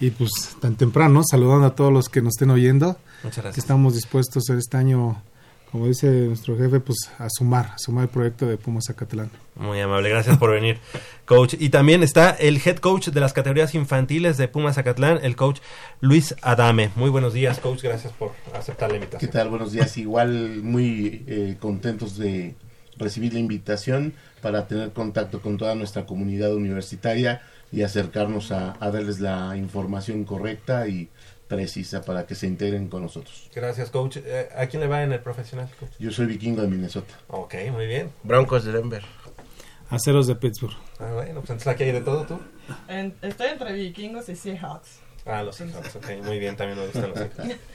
[0.00, 2.96] y pues tan temprano, saludando a todos los que nos estén oyendo.
[3.22, 3.54] Muchas gracias.
[3.54, 5.22] Que estamos dispuestos en este año,
[5.72, 9.30] como dice nuestro jefe, pues a sumar, a sumar el proyecto de Pumas Acatlán.
[9.56, 10.76] Muy amable, gracias por venir,
[11.24, 11.54] coach.
[11.58, 15.60] Y también está el head coach de las categorías infantiles de Pumas Acatlán, el coach
[16.02, 16.90] Luis Adame.
[16.94, 17.82] Muy buenos días, coach.
[17.82, 19.30] Gracias por aceptar la ¿Qué invitación.
[19.30, 19.48] tal?
[19.48, 19.96] Buenos días.
[19.96, 22.54] Igual muy eh, contentos de
[22.98, 24.12] recibir la invitación
[24.42, 27.40] para tener contacto con toda nuestra comunidad universitaria
[27.72, 31.08] y acercarnos a, a darles la información correcta y
[31.56, 33.50] precisa para que se integren con nosotros.
[33.54, 34.16] Gracias, coach.
[34.24, 35.90] Eh, ¿A quién le va en el profesional, coach?
[35.98, 37.14] Yo soy vikingo de Minnesota.
[37.28, 38.10] Ok, muy bien.
[38.22, 39.02] Broncos de Denver.
[39.90, 40.74] Aceros de Pittsburgh.
[40.98, 42.40] Ah, bueno, pues entonces aquí hay de todo, ¿tú?
[42.88, 45.00] En- estoy entre vikingos y Seahawks.
[45.26, 47.56] Ah, los Seahawks, ok, muy bien, también me gustan los Seahawks.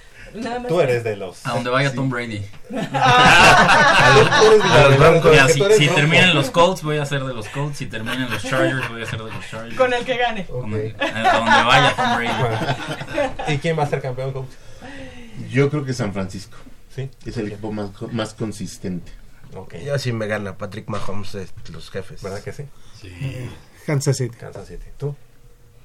[0.67, 1.45] Tú eres de los...
[1.45, 2.45] A donde vaya Tom Brady.
[2.71, 5.31] A los- tú eres de A los los Broncos.
[5.31, 7.77] Mira, que si terminan los Colts, voy a ser de los Colts.
[7.77, 9.75] Si terminan los Chargers, voy a ser de los Chargers.
[9.77, 10.41] Con el que gane.
[10.49, 13.53] El- a donde vaya Tom Brady.
[13.53, 14.49] ¿Y quién va a ser campeón, coach?
[15.49, 16.57] Yo creo que San Francisco.
[16.93, 17.09] Sí.
[17.25, 19.11] Es el equipo más, más consistente.
[19.55, 19.85] Okay.
[19.85, 22.21] Yo sí me gana Patrick Mahomes, eh, los jefes.
[22.21, 22.63] ¿Verdad que sí?
[23.01, 23.49] Sí.
[23.85, 24.35] Kansas City.
[24.35, 24.85] Kansas City.
[24.97, 25.15] ¿Tú?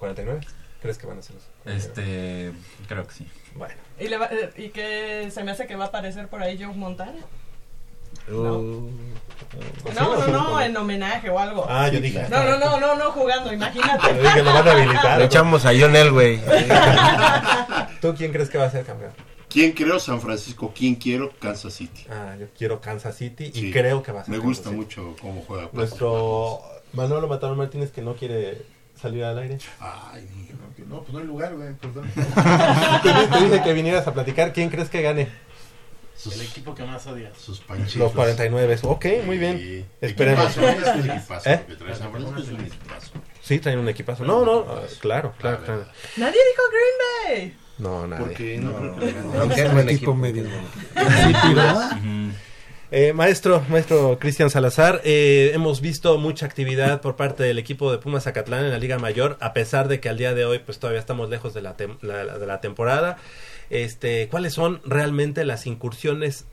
[0.00, 0.44] ¿49?
[0.80, 1.44] ¿Crees que van a ser los?
[1.76, 2.52] Este,
[2.88, 3.26] creo que sí.
[3.54, 3.74] Bueno.
[4.02, 6.58] ¿Y, le va- eh, y que se me hace que va a aparecer por ahí
[6.62, 7.18] Joe Montana?
[8.30, 8.90] Uh,
[9.94, 11.66] No, no, no, en homenaje o algo.
[11.68, 12.26] Ah, yo dije.
[12.30, 14.14] No, no, no, no, no jugando, imagínate.
[14.14, 15.18] Yo dije, lo van a habilitar.
[15.18, 16.40] Le echamos a John Elway.
[18.00, 19.12] ¿Tú quién crees que va a ser campeón?
[19.48, 20.72] ¿Quién creo San Francisco?
[20.74, 22.06] ¿Quién quiero Kansas City?
[22.10, 24.68] Ah, yo quiero Kansas City y Sí, creo que va a ser Me Kansas gusta
[24.70, 24.76] City.
[24.76, 25.68] mucho cómo juega.
[25.72, 26.60] Nuestro
[26.94, 28.62] Manolo Matarón Martínez que no quiere
[29.02, 29.58] salir al aire.
[29.80, 30.26] Ay,
[30.88, 32.10] no, pues no hay lugar, güey, perdón.
[33.02, 34.52] te, di- te dije que vinieras a platicar.
[34.52, 35.28] ¿Quién crees que gane?
[36.24, 37.32] El equipo que más odia.
[37.34, 38.12] Sus Los panchitos.
[38.12, 38.78] 49.
[38.82, 39.86] Ok, muy bien.
[40.00, 40.56] Esperemos.
[40.56, 41.64] Equipazo, es un equipazo, ¿Eh?
[42.66, 43.12] equipazo.
[43.42, 44.24] Sí, traen un equipazo.
[44.24, 45.58] No, no, ah, claro, claro.
[45.64, 45.84] claro.
[46.16, 47.58] Nadie dijo Green Bay.
[47.78, 48.24] No, nadie.
[48.24, 49.28] Porque no, creo que le gane.
[49.34, 49.88] No, Es qué un buen
[52.94, 57.96] Eh, maestro, maestro Cristian Salazar, eh, hemos visto mucha actividad por parte del equipo de
[57.96, 60.78] Pumas Zacatlán en la Liga Mayor, a pesar de que al día de hoy pues
[60.78, 63.16] todavía estamos lejos de la, tem- de la temporada.
[63.70, 66.44] Este, ¿Cuáles son realmente las incursiones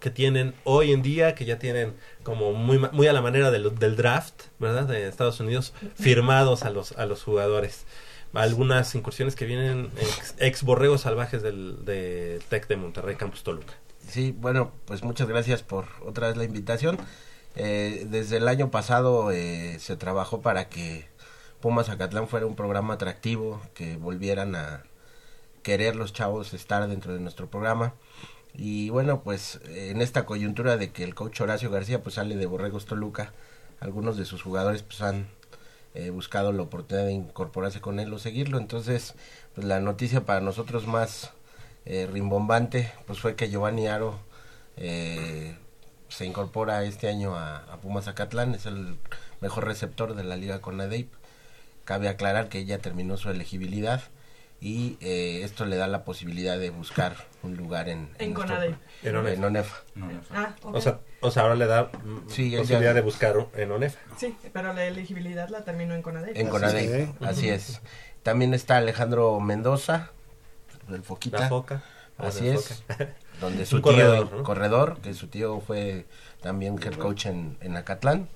[0.00, 1.94] que tienen hoy en día, que ya tienen
[2.24, 4.84] como muy, a la manera del, del draft, ¿verdad?
[4.86, 7.86] De Estados Unidos, firmados a los, a los jugadores?
[8.34, 13.72] Algunas incursiones que vienen ex, ex borregos salvajes del de Tec de Monterrey, Campus Toluca.
[14.08, 16.98] Sí, bueno, pues muchas gracias por otra vez la invitación.
[17.56, 21.06] Eh, desde el año pasado eh, se trabajó para que
[21.60, 24.84] Pumas Acatlán fuera un programa atractivo, que volvieran a
[25.62, 27.94] querer los chavos estar dentro de nuestro programa.
[28.54, 32.46] Y bueno, pues en esta coyuntura de que el coach Horacio García pues sale de
[32.46, 33.32] Borregos Toluca,
[33.80, 35.26] algunos de sus jugadores pues han
[35.94, 38.58] eh, buscado la oportunidad de incorporarse con él o seguirlo.
[38.58, 39.14] Entonces,
[39.54, 41.32] pues la noticia para nosotros más
[41.86, 44.18] eh, rimbombante pues fue que Giovanni Aro
[44.76, 45.56] eh,
[46.08, 48.96] se incorpora este año a, a Pumas Acatlán, es el
[49.40, 51.08] mejor receptor de la liga con Conadep.
[51.84, 54.02] Cabe aclarar que ella terminó su elegibilidad
[54.60, 58.56] y eh, esto le da la posibilidad de buscar un lugar en, En nuestro-.
[59.02, 59.82] En ONEFA.
[59.94, 60.34] en ONEFA.
[60.34, 60.74] Ah, ok.
[60.76, 63.98] O sea, o sea, ahora le da mm, Sí, posibilidad ya- de buscar en ONEFA.
[64.16, 66.34] Sí, pero la elegibilidad la terminó en Conadep.
[66.36, 67.82] En Conadep, así es.
[68.22, 70.10] También está Alejandro Mendoza,
[70.90, 71.40] el Foquita.
[71.40, 71.82] La Foca.
[72.18, 72.82] Ah, Así la es.
[72.86, 73.08] Foca.
[73.40, 74.42] Donde su tío, corredor, ¿no?
[74.44, 76.06] corredor, que su tío fue
[76.40, 78.28] también head coach en, en Acatlán.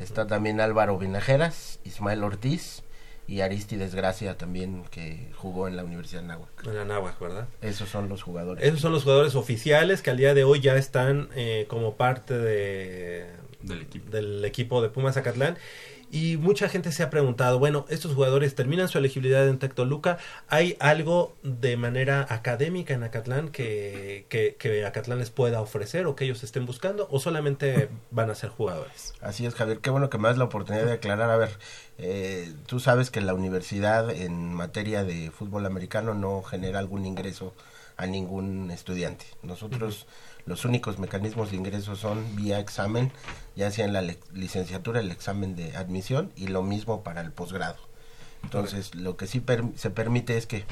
[0.00, 2.82] Está también Álvaro Vinajeras, Ismael Ortiz
[3.26, 6.66] y Aristides Gracia también, que jugó en la Universidad de Nahuac.
[6.66, 7.46] En la Náhuac, ¿verdad?
[7.60, 8.64] Esos son los jugadores.
[8.64, 12.36] Esos son los jugadores oficiales que al día de hoy ya están eh, como parte
[12.36, 13.30] de,
[13.62, 14.82] del, equipo.
[14.82, 15.56] de Pumas Acatlán.
[16.12, 20.18] Y mucha gente se ha preguntado, bueno, estos jugadores terminan su elegibilidad en Tectoluca.
[20.46, 26.14] ¿Hay algo de manera académica en Acatlán que, que, que Acatlán les pueda ofrecer o
[26.14, 27.08] que ellos estén buscando?
[27.10, 29.14] ¿O solamente van a ser jugadores?
[29.22, 29.78] Así es, Javier.
[29.78, 31.30] Qué bueno que me das la oportunidad de aclarar.
[31.30, 31.58] A ver,
[31.96, 37.54] eh, tú sabes que la universidad en materia de fútbol americano no genera algún ingreso
[37.96, 39.24] a ningún estudiante.
[39.42, 40.06] Nosotros
[40.46, 43.12] los únicos mecanismos de ingreso son vía examen,
[43.56, 47.76] ya sea en la licenciatura el examen de admisión y lo mismo para el posgrado.
[48.42, 50.64] Entonces, lo que sí per- se permite es que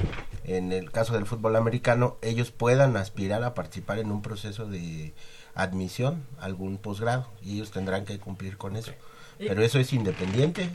[0.44, 5.14] en el caso del fútbol americano ellos puedan aspirar a participar en un proceso de
[5.54, 8.92] admisión a algún posgrado y ellos tendrán que cumplir con eso.
[9.38, 10.68] Pero eso es independiente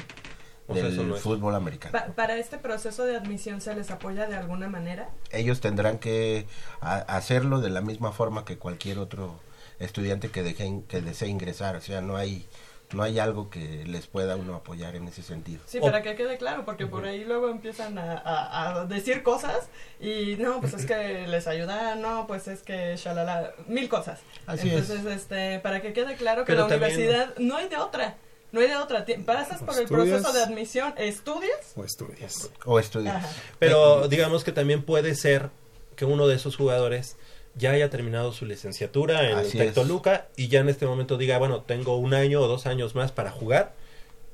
[0.67, 1.91] O sea, del no es- fútbol americano.
[1.91, 5.09] Pa- ¿Para este proceso de admisión se les apoya de alguna manera?
[5.31, 6.47] ellos tendrán que
[6.81, 9.39] hacerlo de la misma forma que cualquier otro
[9.79, 12.45] estudiante que deje, que desee ingresar, o sea, no hay
[12.93, 15.59] no hay algo que les pueda uno apoyar en ese sentido.
[15.65, 19.69] Sí, para que quede claro, porque por ahí luego empiezan a, a- a decir cosas
[19.99, 24.19] y no, pues es que les ayuda, no, pues es que shalala, mil cosas.
[24.45, 24.87] Así es.
[24.89, 28.15] Entonces, este, para que quede claro que Pero la también- universidad no hay de otra,
[28.55, 29.05] no hay de otra.
[29.25, 30.21] Pasas por el Estudias.
[30.21, 31.73] proceso de admisión, estudias.
[31.75, 32.49] O estudias.
[32.65, 33.15] O estudias.
[33.17, 33.29] Ajá.
[33.59, 35.49] Pero digamos que también puede ser
[35.95, 37.17] que uno de esos jugadores
[37.55, 39.65] ya haya terminado su licenciatura en Así es.
[39.65, 43.11] Tectoluca y ya en este momento diga, bueno, tengo un año o dos años más
[43.11, 43.75] para jugar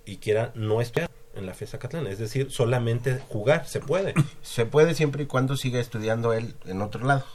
[0.05, 4.13] y quiera no estudiar en la FESA Catlán, es decir, solamente jugar, se puede.
[4.41, 7.25] Se puede siempre y cuando siga estudiando él en otro lado,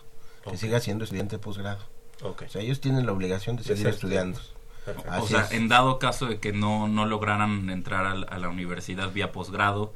[0.48, 1.82] que siga siendo estudiante de posgrado.
[2.22, 2.42] Ok.
[2.46, 4.40] O sea, ellos tienen la obligación de seguir estudiando.
[4.86, 5.10] Perfecto.
[5.10, 5.52] O Así sea, es.
[5.52, 9.92] en dado caso de que no, no lograran entrar a, la universidad vía posgrado,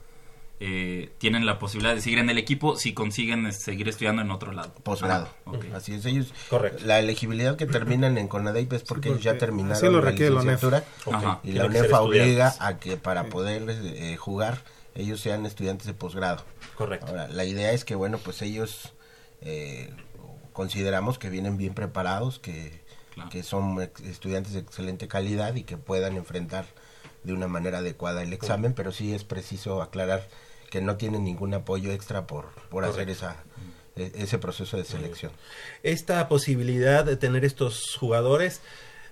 [0.58, 4.30] eh, tienen la posibilidad de seguir en el equipo si consiguen eh, seguir estudiando en
[4.30, 4.74] otro lado.
[4.82, 5.28] posgrado.
[5.46, 5.64] Ah, ok.
[5.74, 6.34] Así es, ellos.
[6.50, 6.84] Correcto.
[6.84, 10.34] La elegibilidad que terminan en CONADEIP es porque, ellos ya porque terminaron lo la requiere
[10.34, 10.62] la UNEF.
[10.62, 14.58] licenciatura y la UNEF obliga a que para poder eh, jugar
[14.94, 16.44] ellos sean estudiantes de posgrado.
[16.74, 17.06] Correcto.
[17.06, 18.92] Ahora, la idea es que, bueno, pues ellos
[19.40, 19.94] eh,
[20.52, 22.82] consideramos que vienen bien preparados, que,
[23.14, 23.30] Claro.
[23.30, 26.64] que son estudiantes de excelente calidad y que puedan enfrentar
[27.24, 30.26] de una manera adecuada el examen, pero sí es preciso aclarar
[30.70, 33.36] que no tienen ningún apoyo extra por, por hacer esa,
[33.96, 35.32] e- ese proceso de selección.
[35.82, 38.62] Esta posibilidad de tener estos jugadores,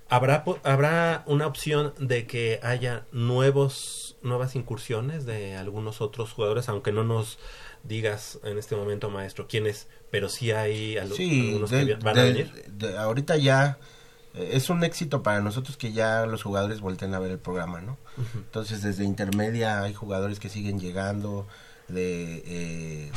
[0.09, 6.93] ¿habrá, ¿habrá una opción de que haya nuevos nuevas incursiones de algunos otros jugadores, aunque
[6.93, 7.39] no nos
[7.85, 12.23] digas en este momento, maestro, quiénes, pero sí hay Sí, algunos de- que van a
[12.25, 12.65] venir?
[12.69, 13.79] de- ahorita ya
[14.35, 17.81] eh, es un éxito para nosotros que ya los jugadores volten a ver el programa,
[17.81, 17.97] ¿no?
[18.35, 21.47] Entonces desde intermedia hay jugadores que siguen llegando,
[21.89, 23.11] de, eh,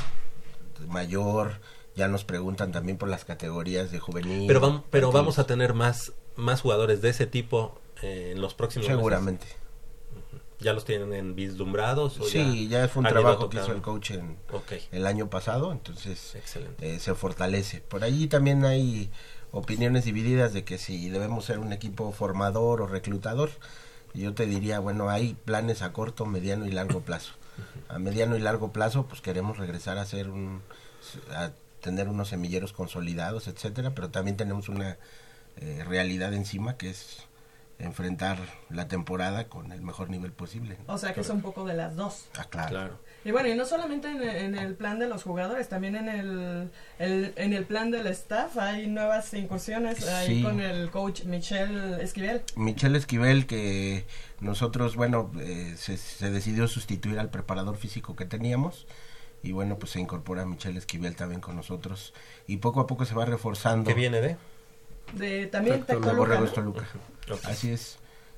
[0.79, 1.59] de mayor,
[1.95, 4.45] ya nos preguntan también por las categorías de juvenil.
[4.47, 8.53] Pero, vam- pero vamos a tener más, más jugadores de ese tipo eh, en los
[8.53, 9.01] próximos meses.
[10.61, 12.19] ¿Ya los tienen vislumbrados?
[12.19, 14.37] o Sí, ya, fue un trabajo que hizo el coach en,
[14.91, 16.35] el año pasado, entonces
[16.79, 17.81] eh, se fortalece.
[17.81, 19.09] Por allí también hay
[19.51, 23.49] opiniones divididas de que si debemos ser un equipo formador o reclutador.
[24.13, 27.33] Yo te diría, bueno, hay planes a corto, mediano y largo plazo.
[27.87, 30.61] A mediano y largo plazo, pues queremos regresar a ser un,
[31.33, 31.51] a
[31.81, 34.97] tener unos semilleros consolidados, etcétera, pero también tenemos una
[35.57, 37.25] eh, realidad encima que es
[37.83, 38.37] enfrentar
[38.69, 40.77] la temporada con el mejor nivel posible.
[40.87, 40.93] ¿no?
[40.93, 42.25] O sea que es un poco de las dos.
[42.37, 42.99] Ah, claro.
[43.23, 46.71] Y bueno, y no solamente en, en el plan de los jugadores, también en el,
[46.97, 50.43] el- en el plan del staff hay nuevas incursiones ahí Sí.
[50.43, 52.41] con el coach Michelle Esquivel.
[52.55, 54.05] Michelle Esquivel, que
[54.39, 58.87] nosotros, bueno, eh, se, se decidió sustituir al preparador físico que teníamos
[59.43, 62.13] y bueno, pues se incorpora Michelle Esquivel también con nosotros
[62.47, 63.87] y poco a poco se va reforzando.
[63.87, 64.37] ¿Qué viene de?
[65.13, 66.53] De también Borregos ¿no?
[66.55, 66.87] Toluca.
[67.43, 67.97] Así es.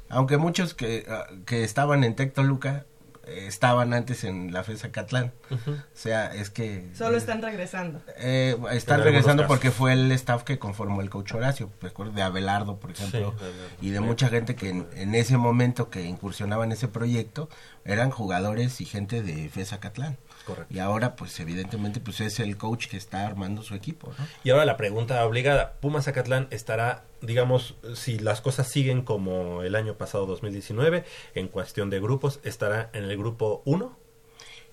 [0.09, 2.85] Aunque muchos que, ah, que estaban en Tectoluca
[3.25, 5.31] eh, estaban antes en la FESA Catlán.
[5.49, 5.57] O
[5.93, 8.01] sea, es que Solo están regresando.
[8.17, 12.77] eh, están regresando porque fue el staff que conformó el coach Horacio, recuerdo de Abelardo,
[12.79, 14.03] por ejemplo, Sí, y de Sí.
[14.03, 17.47] mucha gente que en, en ese momento que incursionaba en ese proyecto
[17.85, 20.17] eran jugadores y gente de FESA Catlán.
[20.45, 20.73] Correcto.
[20.73, 24.27] Y ahora, pues evidentemente, pues es el coach que está armando su equipo, ¿no?
[24.43, 29.75] Y ahora la pregunta obligada, Pumas Zacatlán estará, digamos, si las cosas siguen como el
[29.75, 31.05] año pasado 2019,
[31.35, 33.97] en cuestión de grupos, estará en el grupo 1.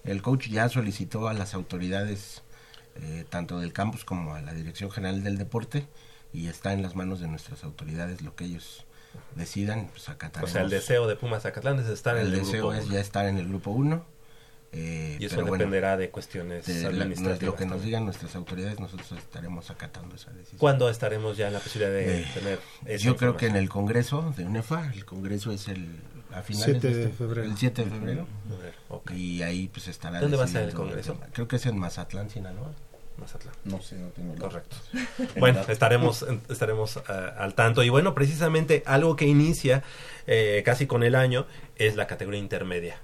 [0.05, 2.43] El coach ya solicitó a las autoridades,
[2.97, 5.87] eh, tanto del campus como a la Dirección General del Deporte,
[6.33, 8.87] y está en las manos de nuestras autoridades lo que ellos
[9.35, 10.51] decidan, pues O acataremos.
[10.53, 12.95] sea, el deseo de Pumas Zacatlán es estar en el el deseo grupo es uno.
[12.95, 14.05] ya estar en el grupo 1.
[14.73, 18.35] Eh, Y eso pero bueno, dependerá de cuestiones de administrativas lo que nos digan nuestras
[18.37, 20.59] autoridades, nosotros estaremos acatando esa decisión.
[20.59, 23.69] ¿Cuándo estaremos ya en la posibilidad de Eh, tener esa Yo creo que en el
[23.69, 25.89] Congreso de UNEFA, el Congreso es el
[26.33, 27.51] a finales 7 de este- febrero.
[27.51, 28.27] el 7 de febrero.
[28.49, 29.11] Febrero, ok.
[29.13, 31.15] Y ahí pues estará ¿Dónde va a ser el Congreso?
[31.15, 31.27] tema.
[31.33, 32.71] Creo que es en Mazatlán, Sinaloa.
[33.19, 33.53] Mazatlán.
[33.65, 34.77] No sé, no tengo Correcto.
[35.41, 37.83] Bueno, estaremos, estaremos ah, al tanto.
[37.83, 39.83] Y bueno, precisamente algo que inicia
[40.29, 41.47] eh, casi con el año
[41.77, 42.99] es la categoría intermedia.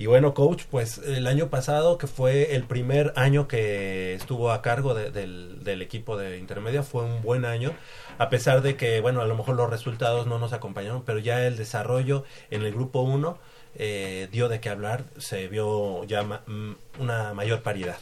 [0.00, 4.62] Y bueno, coach, pues el año pasado, que fue el primer año que estuvo a
[4.62, 7.72] cargo de- del, del equipo de intermedia, fue un buen año,
[8.16, 11.44] a pesar de que, bueno, a lo mejor los resultados no nos acompañaron, pero ya
[11.46, 13.38] el desarrollo en el grupo 1
[13.74, 17.96] eh, dio de qué hablar, se vio ya mm, una mayor paridad.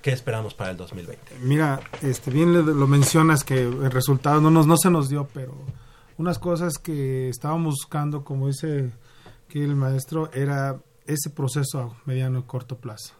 [0.00, 1.38] ¿Qué esperamos para el 2020?
[1.40, 5.54] Mira, este, bien lo, mencionas que el resultado no, nos, no se nos dio, pero
[6.18, 8.90] unas cosas que estábamos buscando, como dice
[9.48, 10.76] aquí el maestro, era
[11.06, 13.14] ese proceso a mediano y corto plazo.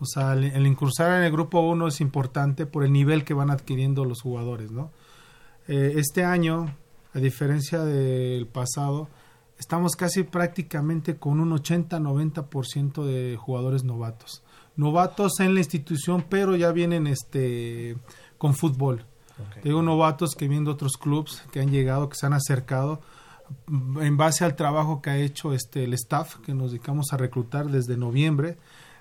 [0.00, 3.34] O sea, el, el incursar en el grupo 1 es importante por el nivel que
[3.34, 4.90] van adquiriendo los jugadores, ¿no?
[5.66, 6.76] Eh, este año,
[7.14, 9.08] a diferencia del pasado,
[9.58, 14.42] estamos casi prácticamente con un 80-90% de jugadores novatos.
[14.76, 17.96] Novatos en la institución, pero ya vienen este
[18.36, 19.06] con fútbol.
[19.62, 23.00] Tengo novatos que vienen de otros clubes que han llegado, que se han acercado
[23.68, 27.66] en base al trabajo que ha hecho este el staff que nos dedicamos a reclutar
[27.70, 28.56] desde noviembre.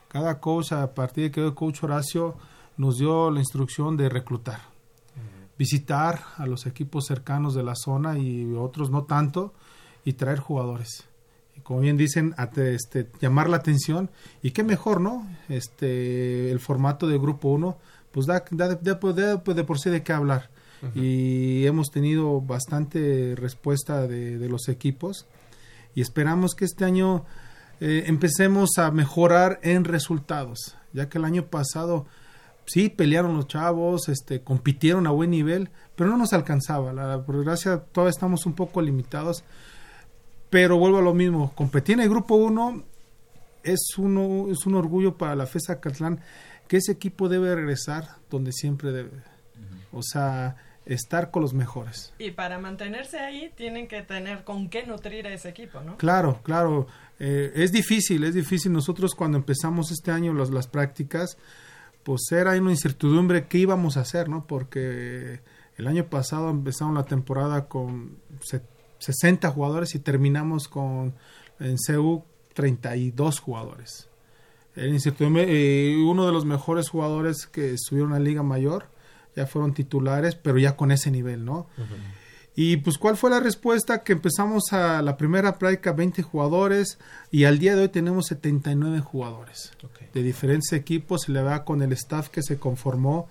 [0.08, 2.36] Cada coach a partir de que el coach Horacio
[2.78, 4.60] nos dio la instrucción de reclutar
[5.58, 9.54] visitar a los equipos cercanos de la zona y otros no tanto
[10.04, 11.06] y traer jugadores.
[11.56, 14.10] Y como bien dicen, este, llamar la atención
[14.42, 15.28] y qué mejor, ¿no?
[15.50, 17.78] Este, el formato de grupo 1,
[18.12, 20.50] pues da, da, de, de- de- de por sí de qué hablar.
[20.96, 25.28] Y hemos tenido bastante respuesta de, de los equipos
[25.96, 27.26] y esperamos que este año
[27.80, 32.06] eh, empecemos a mejorar en resultados, ya que el año pasado
[32.66, 36.94] sí pelearon los chavos, este, compitieron a buen nivel, pero no nos alcanzaba.
[36.94, 39.44] La, por desgracia, todavía estamos un poco limitados.
[40.50, 42.84] Pero vuelvo a lo mismo, competir en el grupo 1
[43.64, 46.20] es, uno, es un orgullo para la FESA Catlán
[46.68, 49.24] que ese equipo debe regresar donde siempre debe.
[49.92, 50.56] O sea,
[50.86, 52.14] estar con los mejores.
[52.20, 55.98] Y para mantenerse ahí tienen que tener con qué nutrir a ese equipo, ¿no?
[55.98, 56.88] Claro, claro.
[57.20, 58.72] Eh, es difícil, es difícil.
[58.74, 61.38] Nosotros cuando empezamos este año las, las prácticas,
[62.04, 64.46] pues era una incertidumbre qué íbamos a hacer, ¿no?
[64.46, 65.40] Porque
[65.78, 68.62] el año pasado empezamos la temporada con se-
[69.00, 71.14] 60 jugadores y terminamos con
[71.60, 72.24] en CEU
[72.54, 74.10] 32 jugadores.
[74.76, 75.46] Incertidumbre.
[75.48, 78.88] eh, uno de los mejores jugadores que subieron a Liga Mayor
[79.36, 81.68] ya fueron titulares, pero ya con ese nivel, ¿no?
[82.56, 84.04] Y pues, ¿cuál fue la respuesta?
[84.04, 87.00] Que empezamos a la primera práctica 20 jugadores
[87.32, 89.72] y al día de hoy tenemos 79 jugadores
[90.14, 91.24] de diferentes equipos.
[91.24, 93.28] Se le va con el staff que se conformó.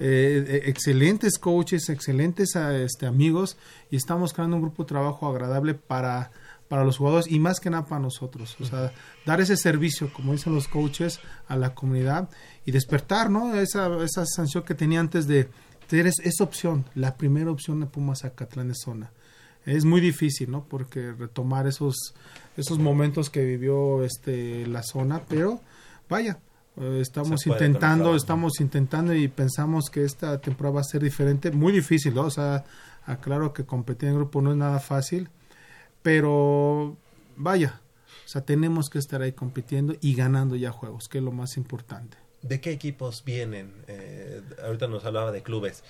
[0.00, 3.58] eh, eh, excelentes coaches, excelentes ah, este, amigos
[3.90, 6.30] y estamos creando un grupo de trabajo agradable para,
[6.72, 8.56] para los jugadores y más que nada para nosotros.
[8.58, 8.92] O sea,
[9.26, 12.30] dar ese servicio, como dicen los coaches, a la comunidad
[12.64, 13.54] y despertar, ¿no?
[13.56, 15.50] Esa, esa sanción que tenía antes de
[15.86, 19.10] tener es- esa opción, la primera opción de Pumas Zacatlán de zona.
[19.66, 20.64] Es muy difícil, ¿no?
[20.64, 22.14] Porque retomar esos,
[22.56, 25.60] esos momentos que vivió este, la zona, pero
[26.08, 26.38] vaya,
[26.80, 31.50] eh, estamos intentando, estamos intentando y pensamos que esta temporada va a ser diferente.
[31.50, 32.22] Muy difícil, ¿no?
[32.22, 32.64] O sea,
[33.04, 35.28] aclaro que competir en grupo no es nada fácil,
[36.02, 36.96] pero
[37.36, 37.80] vaya,
[38.24, 41.56] o sea, tenemos que estar ahí compitiendo y ganando ya juegos, que es lo más
[41.56, 42.16] importante.
[42.42, 43.72] ¿De qué equipos vienen?
[43.86, 45.84] Eh, ahorita nos hablaba de clubes.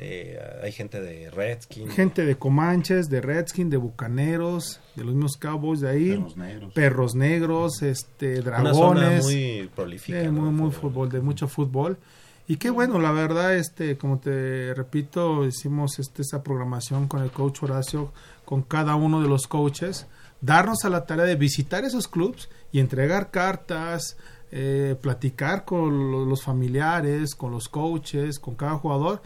[0.00, 1.92] eh, hay gente de Redskins.
[1.92, 6.10] Gente de Comanches, de Redskins, de Bucaneros, de los mismos Cowboys de ahí.
[6.10, 6.72] Perros negros.
[6.72, 9.24] Perros negros, este, Una zona dragones.
[9.24, 10.20] muy prolífica.
[10.20, 10.32] Eh, ¿no?
[10.42, 11.98] muy, muy fútbol, de mucho fútbol.
[12.46, 17.30] Y qué bueno, la verdad, este, como te repito, hicimos este, esta programación con el
[17.32, 18.12] coach Horacio,
[18.48, 20.06] con cada uno de los coaches,
[20.40, 24.16] darnos a la tarea de visitar esos clubs y entregar cartas,
[24.50, 29.20] eh, platicar con lo- los familiares, con los coaches, con cada jugador.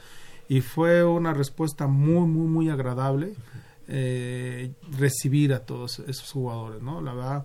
[0.49, 3.35] Y fue una respuesta muy, muy, muy agradable
[3.87, 7.01] eh, recibir a todos esos jugadores, ¿no?
[7.01, 7.45] La verdad,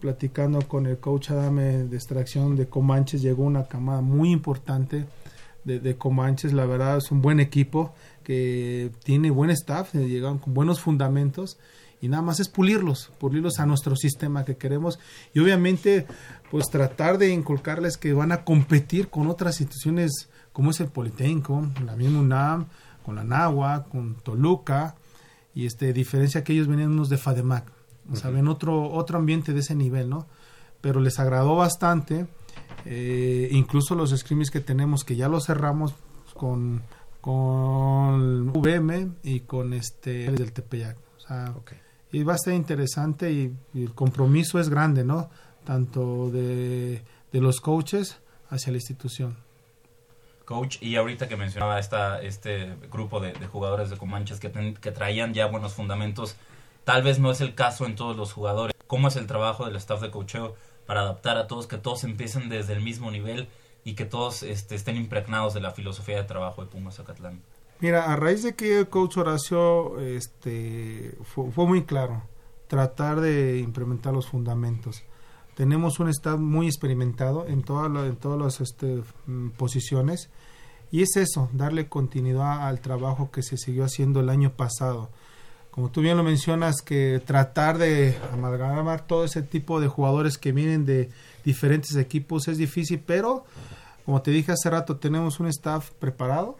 [0.00, 5.06] platicando con el coach Adame de extracción de Comanches, llegó una camada muy importante
[5.64, 6.52] de, de Comanches.
[6.52, 7.94] La verdad, es un buen equipo
[8.24, 11.58] que tiene buen staff, eh, llegaron con buenos fundamentos
[12.00, 14.98] y nada más es pulirlos, pulirlos a nuestro sistema que queremos
[15.32, 16.06] y obviamente
[16.50, 21.66] pues tratar de inculcarles que van a competir con otras instituciones como es el Politécnico,
[21.84, 22.66] la misma UNAM,
[23.04, 24.96] con la Nahua, con Toluca
[25.54, 27.70] y este diferencia que ellos venían unos de FADEMAC,
[28.10, 30.26] o sea, ven otro otro ambiente de ese nivel, ¿no?
[30.80, 32.26] Pero les agradó bastante,
[32.84, 35.94] eh, incluso los scrimmage que tenemos que ya los cerramos
[36.34, 36.82] con
[37.24, 41.54] con VM y con este del Tepeyac, o sea,
[42.12, 45.30] y va a ser interesante y, y el compromiso es grande, ¿no?
[45.64, 47.02] Tanto de,
[47.32, 48.20] de los coaches
[48.50, 49.38] hacia la institución.
[50.44, 54.74] Coach, y ahorita que mencionaba esta, este grupo de, de jugadores de Comanches que, ten-
[54.74, 56.36] que traían ya buenos fundamentos,
[56.84, 58.74] tal vez no es el caso en todos los jugadores.
[58.86, 60.56] ¿Cómo es el trabajo del staff de coacheo
[60.86, 63.48] para adaptar a todos, que todos empiecen desde el mismo nivel
[63.84, 67.40] y que todos este, estén impregnados de la filosofía de trabajo de Pumas Zacatlán?
[67.80, 72.22] Mira, a raíz de que el coach Horacio este, fue, muy claro,
[72.68, 75.02] tratar de implementar los fundamentos.
[75.54, 80.30] Tenemos un staff muy experimentado en, toda la- en todas las este, mm, posiciones
[80.90, 85.10] y es eso, darle continuidad al trabajo que se siguió haciendo el año pasado.
[85.70, 90.52] Como tú bien lo mencionas, que tratar de amalgamar todo ese tipo de jugadores que
[90.52, 91.10] vienen de
[91.44, 93.44] diferentes equipos es difícil, pero
[94.04, 96.56] como te dije hace rato, tenemos un staff preparado,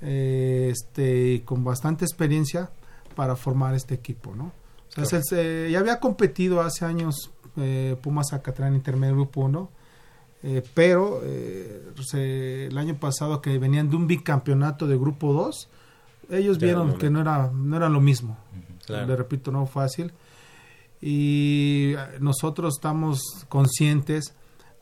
[0.00, 2.70] eh, este, con bastante experiencia
[3.14, 4.52] para formar este equipo, ¿no?
[4.88, 9.42] O sea, es el- se- ya había competido hace años eh, Pumas Zacatlán Intermedio Grupo
[9.42, 9.70] 1,
[10.42, 15.68] eh, pero eh, se- el año pasado que venían de un bicampeonato de Grupo 2,
[16.30, 17.20] ellos Ya, vieron no, que no.
[17.20, 18.38] era, no era lo mismo.
[18.86, 19.06] claro.
[19.06, 20.12] Le repito, no fácil.
[21.02, 24.34] Y nosotros estamos conscientes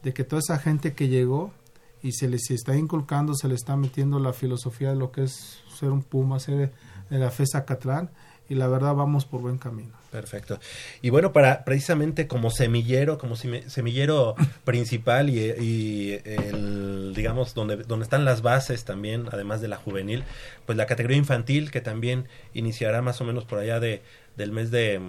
[0.03, 1.51] de que toda esa gente que llegó
[2.03, 5.63] y se les está inculcando, se le está metiendo la filosofía de lo que es
[5.75, 6.73] ser un Puma, ser
[7.09, 8.11] de la FESA Catlán,
[8.51, 9.93] y la verdad vamos por buen camino.
[10.11, 10.59] Perfecto.
[11.03, 18.03] Y bueno, para precisamente como semillero, como semillero principal y, y el, digamos, donde, donde
[18.03, 20.25] están las bases también, además de la juvenil,
[20.67, 24.03] pues la categoría infantil que también iniciará más o menos por allá de,
[24.37, 25.01] del mes de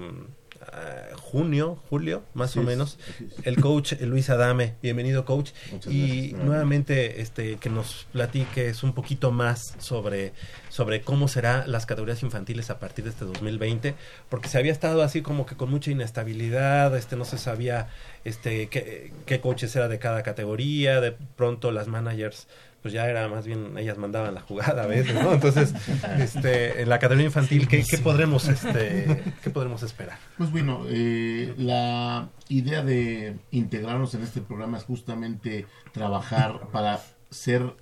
[0.74, 2.98] ah, junio, julio, más o menos.
[3.44, 5.52] El coach Luis Adame, bienvenido coach.
[5.72, 6.44] Muchas y gracias.
[6.44, 10.34] nuevamente este que nos platiques un poquito más sobre
[10.70, 13.96] sobre cómo será las categorías infantiles a partir de este 2020,
[14.30, 17.90] porque se había estado así como que con mucha inestabilidad, este no se sabía
[18.24, 22.48] este qué, qué coaches era de cada categoría, de pronto las managers
[22.82, 25.34] pues ya era más bien ellas mandaban la jugada a veces, ¿no?
[25.34, 25.74] Entonces,
[26.20, 30.18] este en la categoría infantil qué, qué podremos este qué podremos esperar?
[30.38, 37.76] Pues bueno, eh, la idea de integrarnos en este programa es justamente trabajar para ser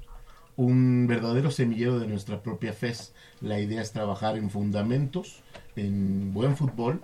[0.55, 3.13] un verdadero semillero de nuestra propia FES.
[3.39, 5.41] La idea es trabajar en fundamentos,
[5.77, 6.99] en buen fútbol.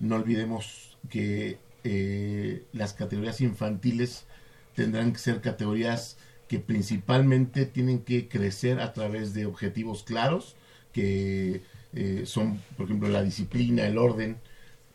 [0.00, 4.26] No olvidemos que eh, las categorías infantiles
[4.74, 6.16] tendrán que ser categorías
[6.54, 10.54] que principalmente tienen que crecer a través de objetivos claros,
[10.92, 11.62] que
[11.94, 14.36] eh, son, por ejemplo, la disciplina, el orden,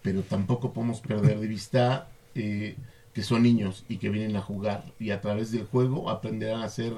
[0.01, 2.78] pero tampoco podemos perder de vista eh,
[3.14, 6.70] que son niños y que vienen a jugar y a través del juego aprenderán a
[6.70, 6.93] ser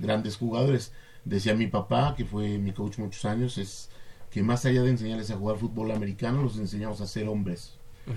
[0.00, 0.90] grandes jugadores.
[1.24, 3.90] Decía mi papá, que fue mi coach muchos años, es
[4.32, 7.74] que más allá de enseñarles a jugar fútbol americano, los enseñamos a ser hombres.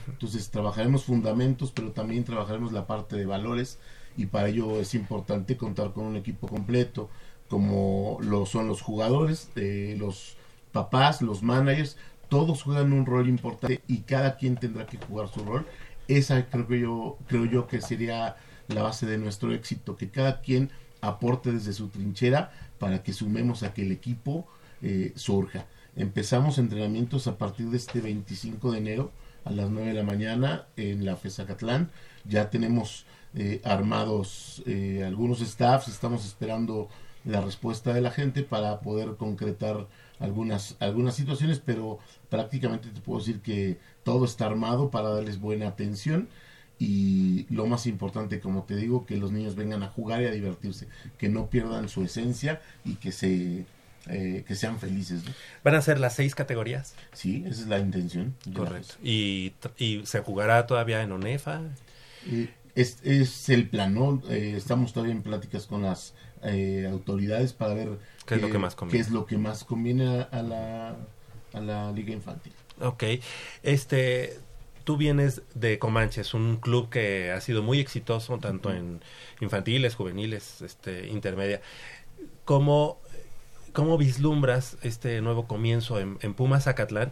[0.07, 3.77] Entonces trabajaremos fundamentos, pero también trabajaremos la parte de valores
[4.17, 7.09] y para ello es importante contar con un equipo completo,
[7.47, 10.37] como lo son los jugadores, eh, los
[10.71, 11.97] papás, los managers,
[12.29, 15.65] todos juegan un rol importante y cada quien tendrá que jugar su rol.
[16.07, 18.37] Esa creo que yo creo yo que sería
[18.67, 20.71] la base de nuestro éxito, que cada quien
[21.01, 24.47] aporte desde su trinchera para que sumemos a que el equipo
[24.81, 25.65] eh, surja.
[25.95, 29.11] Empezamos entrenamientos a partir de este 25 de enero
[29.45, 31.91] a las 9 de la mañana en la FESA Catlán.
[32.25, 33.05] Ya tenemos
[33.35, 36.89] eh, armados eh, algunos staffs, estamos esperando
[37.25, 39.87] la respuesta de la gente para poder concretar
[40.19, 41.99] algunas, algunas situaciones, pero
[42.29, 46.27] prácticamente te puedo decir que todo está armado para darles buena atención
[46.79, 50.31] y lo más importante, como te digo, que los niños vengan a jugar y a
[50.31, 50.87] divertirse,
[51.17, 53.65] que no pierdan su esencia y que se
[54.07, 55.23] eh, que sean felices.
[55.23, 55.31] ¿no?
[55.63, 56.93] ¿Van a ser las seis categorías?
[57.13, 58.35] Sí, esa es la intención.
[58.53, 58.95] Correcto.
[59.01, 61.61] ¿Y, y se jugará todavía en ONEFA?
[62.29, 64.21] Eh, es, es el plan, ¿no?
[64.29, 66.13] Eh, estamos todavía en pláticas con las
[66.43, 68.97] eh, autoridades para ver ¿Qué es lo que más conviene?
[68.97, 70.97] qué es lo que más conviene a, a la,
[71.53, 72.53] a la liga infantil.
[72.81, 73.03] Ok.
[73.61, 74.39] Este,
[74.83, 79.01] tú vienes de Comanches, un club que ha sido muy exitoso tanto en
[79.39, 81.61] infantiles, juveniles, este, intermedia.
[82.45, 82.99] ¿Cómo,
[83.73, 87.11] cómo vislumbras este nuevo comienzo en, en Pumas Zacatlán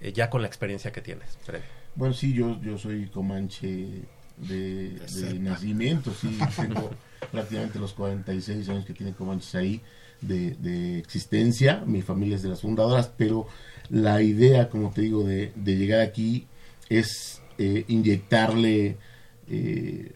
[0.00, 1.38] eh, ya con la experiencia que tienes?
[1.46, 1.66] previa?
[1.94, 5.00] Bueno, sí, yo, yo soy comanche de,
[5.40, 6.90] nacimiento, sí, tengo
[7.30, 9.80] prácticamente los 46 años que tiene Comanches ahí
[10.20, 13.46] de, de existencia, mi familia es de las fundadoras, pero
[13.90, 16.46] la idea, como te digo, de, de llegar aquí
[16.88, 18.96] es eh, inyectarle
[19.48, 20.12] eh,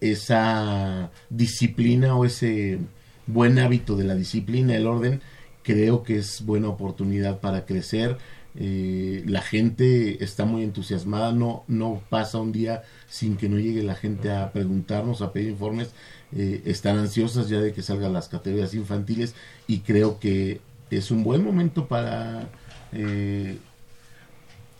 [0.00, 2.78] esa disciplina o ese
[3.26, 5.20] buen hábito de la disciplina, el orden,
[5.62, 8.18] creo que es buena oportunidad para crecer.
[8.54, 13.82] Eh, la gente está muy entusiasmada, no, no pasa un día sin que no llegue
[13.82, 15.92] la gente a preguntarnos, a pedir informes.
[16.34, 19.34] Eh, están ansiosas ya de que salgan las categorías infantiles
[19.66, 20.60] y creo que
[20.90, 22.48] es un buen momento para
[22.92, 23.58] eh,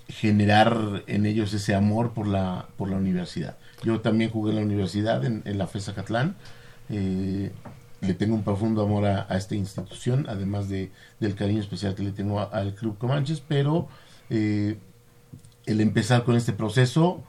[0.09, 3.57] generar en ellos ese amor por la, por la universidad.
[3.82, 6.36] Yo también jugué en la universidad, en, la FESA Catlán.
[8.03, 12.03] Le tengo un profundo amor a, a esta institución, además de, del cariño especial que
[12.03, 13.89] le tengo a- al Club Comanches, pero
[14.29, 14.77] eh,
[15.66, 17.23] el empezar con este proceso,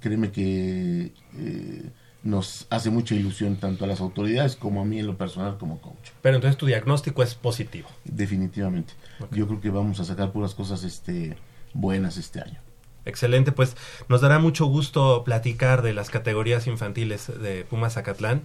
[0.00, 1.90] créeme que eh,
[2.22, 5.80] nos hace mucha ilusión tanto a las autoridades como a mí en lo personal como
[5.80, 6.10] coach.
[6.22, 7.88] Pero entonces tu diagnóstico es positivo.
[8.04, 8.92] Definitivamente.
[9.32, 11.36] Yo creo que vamos a sacar puras cosas este,
[11.74, 12.60] buenas este año.
[13.04, 13.76] Excelente, pues
[14.08, 18.42] nos dará mucho gusto platicar de las categorías infantiles de Pumas Zacatlán,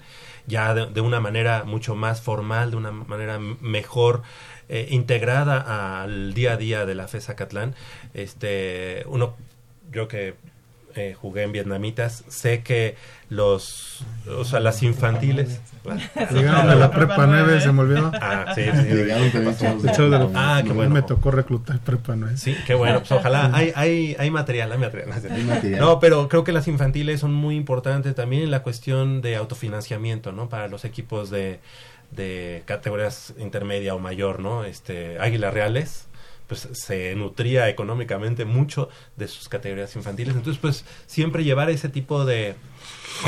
[0.47, 4.21] ya de, una manera mucho más formal, de una manera mejor
[4.69, 7.75] eh, integrada al día a día de la FE Zacatlán.
[8.13, 9.35] Este, uno,
[9.91, 10.35] yo que
[10.95, 12.95] eh, jugué en vietnamitas, sé que
[13.29, 15.59] los, o sea, las infantiles.
[16.31, 18.11] Llegaron de la prepa 9, se me olvidó.
[18.21, 18.83] Ah, sí, sí.
[18.93, 20.93] Llegaron De hecho, de lo- Ah, qué a mí bueno.
[20.95, 22.37] me tocó reclutar prepa 9.
[22.37, 23.51] Sí, qué bueno, pues ojalá.
[23.53, 25.09] Hay, hay, hay material, hay material.
[25.09, 25.37] No, es cierto.
[25.37, 25.79] Hay material.
[25.81, 30.31] No, pero creo que las infantiles son muy importantes también en la cuestión de autofinanciamiento,
[30.31, 30.49] ¿no?
[30.49, 31.59] Para los equipos de,
[32.11, 34.63] de categorías intermedia o mayor, ¿no?
[34.63, 36.07] Este, Águilas Reales,
[36.47, 40.35] pues se nutría económicamente mucho de sus categorías infantiles.
[40.35, 42.55] Entonces, pues siempre llevar ese tipo de,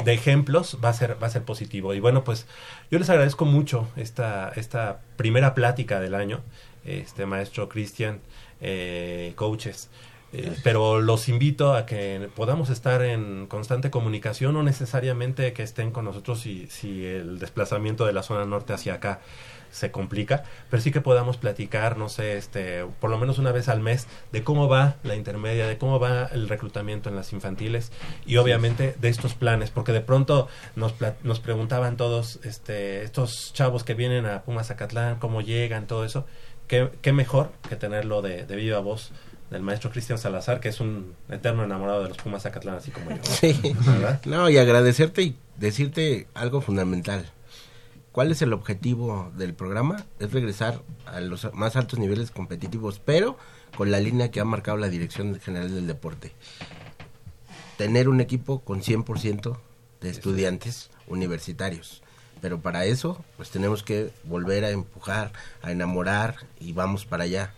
[0.04, 1.94] de ejemplos va a ser va a ser positivo.
[1.94, 2.46] Y bueno pues
[2.92, 6.42] yo les agradezco mucho esta esta primera plática del año
[6.86, 8.20] este maestro Cristian
[8.62, 9.90] eh, coaches.
[10.34, 15.92] Eh, pero los invito a que podamos estar en constante comunicación no necesariamente que estén
[15.92, 19.22] con nosotros si si el desplazamiento de la zona norte hacia acá
[19.78, 23.70] se complica, pero sí que podamos platicar, no sé, este, por lo menos una vez
[23.70, 27.92] al mes, de cómo va la intermedia, de cómo va el reclutamiento en las infantiles
[28.26, 33.84] y obviamente de estos planes, porque de pronto nos, nos preguntaban todos, este, estos chavos
[33.84, 36.26] que vienen a Pumas Zacatlán, cómo llegan, todo eso,
[36.68, 39.12] qué, qué mejor que tenerlo de, de viva voz
[39.52, 43.12] del maestro Cristian Salazar, que es un eterno enamorado de los Pumas Zacatlán, así como
[43.12, 43.18] yo.
[43.24, 43.58] Sí.
[43.86, 44.22] ¿Verdad?
[44.26, 47.32] No, y agradecerte y decirte algo fundamental.
[48.18, 50.08] ¿Cuál es el objetivo del programa?
[50.18, 53.38] Es regresar a los más altos niveles competitivos, pero
[53.78, 56.32] con la línea que ha marcado la Dirección General del Deporte.
[57.78, 59.60] Tener un equipo con 100%
[60.02, 62.02] de estudiantes universitarios.
[62.42, 65.32] Pero para eso, pues tenemos que volver a empujar,
[65.62, 67.54] a enamorar y vamos para allá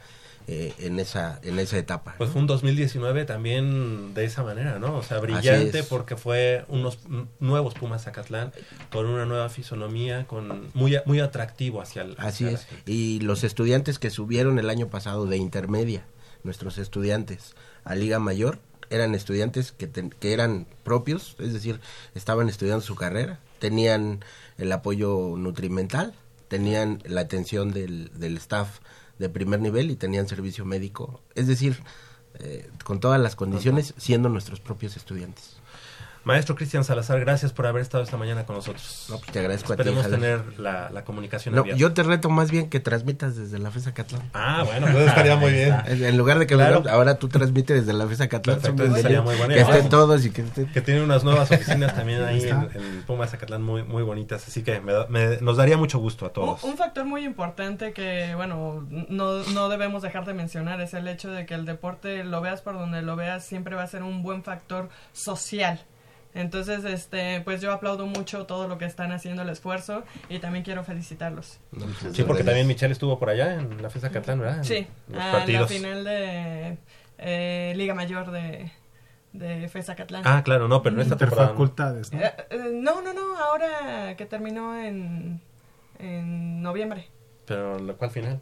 [0.51, 2.15] eh, en esa en esa etapa.
[2.17, 4.97] Pues fue un 2019 también de esa manera, ¿no?
[4.97, 6.97] O sea, brillante porque fue unos
[7.39, 8.51] nuevos Pumas Zacatlán
[8.91, 12.67] con una nueva fisonomía, con muy muy atractivo hacia el Así hacia es.
[12.87, 16.03] Y los estudiantes que subieron el año pasado de intermedia,
[16.43, 17.53] nuestros estudiantes
[17.83, 18.57] a Liga Mayor,
[18.89, 21.79] eran estudiantes que, que eran propios, es decir,
[22.15, 24.25] estaban estudiando su carrera, tenían
[24.57, 26.15] el apoyo nutrimental,
[26.47, 28.79] tenían la atención del, del staff
[29.19, 31.83] de primer nivel y tenían servicio médico, es decir,
[32.39, 35.57] eh, con todas las condiciones, siendo nuestros propios estudiantes.
[36.29, 39.07] Maestro Cristian Salazar, gracias por haber estado esta mañana con nosotros.
[39.09, 41.79] No, pues te agradezco a ti, Esperemos tener la, la comunicación No, abierta.
[41.79, 44.21] yo te reto más bien que transmitas desde la FESA Catlán.
[44.33, 45.75] Ah, bueno, pues estaría muy bien.
[45.87, 46.81] En, en lugar de que Claro.
[46.83, 48.59] lo- ahora tú transmites desde la FESA Catlán.
[48.59, 49.53] Perfecto, estaría muy bueno.
[49.53, 50.67] Que estén todos y que estén...
[50.71, 54.61] que tiene unas nuevas oficinas también ahí en, en Pumas Zacatlán muy, muy bonitas, así
[54.63, 56.63] que me da- me- nos daría mucho gusto a todos.
[56.63, 61.29] Un factor muy importante que, bueno, no, no debemos dejar de mencionar es el hecho
[61.31, 64.21] de que el deporte, lo veas por donde lo veas, siempre va a ser un
[64.21, 65.79] buen factor social.
[66.33, 70.63] Entonces, este, pues yo aplaudo mucho todo lo que están haciendo, el esfuerzo, y también
[70.63, 71.59] quiero felicitarlos.
[72.13, 74.57] Sí, porque también Michelle estuvo por allá en la FESA Catlán, ¿verdad?
[74.59, 76.77] En Sí, los a la final de
[77.17, 78.71] eh, Liga Mayor de,
[79.33, 80.21] de FESA Catlán.
[80.25, 81.47] Ah, claro, no, pero no esta temporada.
[81.47, 81.63] ¿no?
[81.63, 82.19] Interfacultades, ¿no?
[82.21, 85.41] Eh, eh, no, no, no, ahora que terminó en,
[85.97, 87.07] en noviembre.
[87.45, 88.39] Pero la cual final.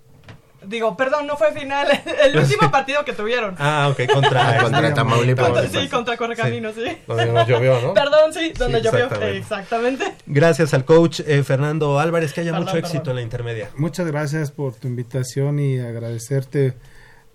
[0.68, 1.88] Digo, perdón, no fue final,
[2.24, 3.56] el último partido que tuvieron.
[3.58, 5.50] Ah, ok, contra, Contra Tamaulipas.
[5.50, 6.98] Contra- sí, contra Correcaminos, sí.
[7.08, 7.94] Donde nos llovió, ¿no?
[7.94, 9.06] Perdón, sí, donde Sí, llovió.
[9.06, 9.38] exactamente.
[9.38, 10.14] Exactamente.
[10.26, 13.12] Gracias al coach eh, Fernando Álvarez, que haya Perdón, mucho éxito perdón.
[13.12, 13.70] en la intermedia.
[13.78, 16.74] Muchas gracias por tu invitación y agradecerte,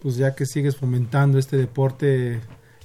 [0.01, 2.41] pues ya que sigues fomentando este deporte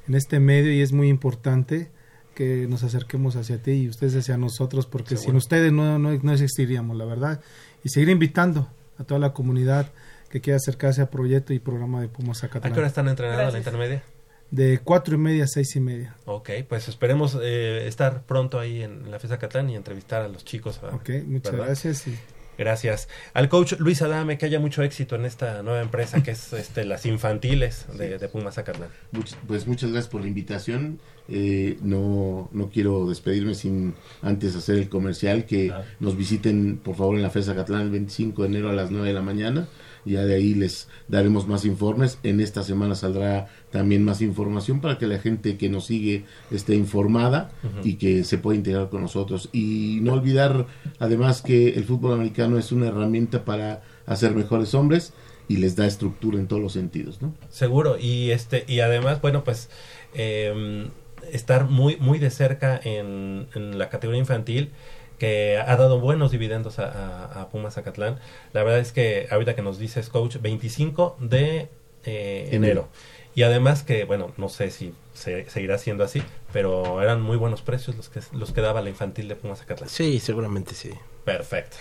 [0.07, 1.91] en este medio y es muy importante
[2.35, 5.25] que nos acerquemos hacia ti y ustedes hacia nosotros, porque Seguro.
[5.31, 7.41] sin ustedes no, no, no existiríamos, la verdad.
[7.83, 8.69] Y seguir invitando
[8.99, 9.87] a toda la comunidad
[10.29, 12.73] que quiera acercarse al proyecto y programa de Pumas ¿A Zacatlán.
[12.73, 13.67] qué hora están entrenando en la Gracias.
[13.73, 14.03] intermedia?
[14.49, 16.15] De cuatro y media a seis y media.
[16.25, 20.45] Ok, pues esperemos eh, estar pronto ahí en la FESA Catlán y entrevistar a los
[20.45, 20.79] chicos.
[20.81, 20.97] ¿verdad?
[20.99, 21.67] Ok, muchas ¿Verdad?
[21.67, 22.07] gracias.
[22.07, 22.17] Y
[22.57, 23.07] Gracias.
[23.35, 26.85] Al coach Luis Adame, que haya mucho éxito en esta nueva empresa que es este,
[26.85, 28.89] las infantiles de, de Pumas Zacatlán.
[29.11, 30.99] Much- pues muchas gracias por la invitación.
[31.29, 33.93] Eh, no, no quiero despedirme sin
[34.23, 35.45] antes hacer el comercial.
[35.45, 38.89] Que nos visiten por favor en la FESA Catlán el 25 de enero a las
[38.89, 39.67] 9 de la mañana.
[40.07, 42.19] Ya de ahí les daremos más informes.
[42.23, 46.75] En esta semana saldrá también más información para que la gente que nos sigue esté
[46.75, 47.51] informada
[47.83, 49.49] y que se pueda integrar con nosotros.
[49.51, 50.67] Y no olvidar
[50.99, 55.13] además que el fútbol americano es una herramienta para hacer mejores hombres
[55.47, 57.33] y les da estructura en todos los sentidos, ¿no?
[57.49, 59.69] Seguro, y este, y además, bueno, pues
[60.13, 60.89] eh,
[61.31, 64.71] estar muy, muy de cerca en, en la categoría infantil
[65.19, 68.19] que ha dado buenos dividendos a, a- a Pumas Zacatlán.
[68.53, 71.69] La verdad es que ahorita que nos dices, coach, 25 de
[72.05, 72.55] eh, enero.
[72.55, 72.87] Enero.
[73.35, 77.61] Y además que, bueno, no sé si se, seguirá siendo así, pero eran muy buenos
[77.61, 79.89] precios los que, los que daba la infantil de Pumas Zacatlán.
[79.89, 80.89] Sí, seguramente sí.
[81.23, 81.77] Perfecto.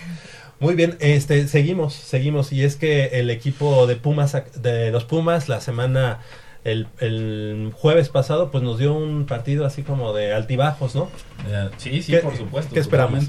[0.59, 5.49] Muy bien, este seguimos, seguimos y es que el equipo de Pumas de los Pumas
[5.49, 6.19] la semana
[6.71, 11.09] el, el jueves pasado pues nos dio un partido así como de altibajos, ¿no?
[11.47, 12.73] Eh, sí, sí, ¿Qué- por supuesto.
[12.73, 13.25] qué esperamos?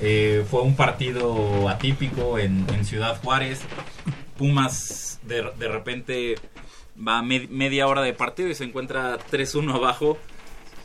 [0.00, 3.60] Eh, fue un partido atípico en, en Ciudad Juárez.
[4.36, 6.34] Pumas de, de repente
[6.96, 10.18] va a me- media hora de partido y se encuentra 3-1 abajo.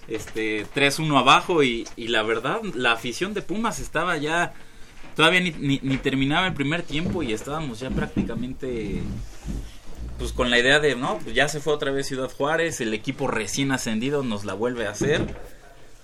[0.07, 4.53] Este, 3-1 abajo y, y la verdad, la afición de Pumas estaba ya...
[5.15, 9.01] Todavía ni, ni- ni terminaba el primer tiempo y estábamos ya prácticamente
[10.19, 12.93] pues con la idea de, no, pues ya se fue otra vez Ciudad Juárez, el
[12.93, 15.25] equipo recién ascendido nos la vuelve a hacer.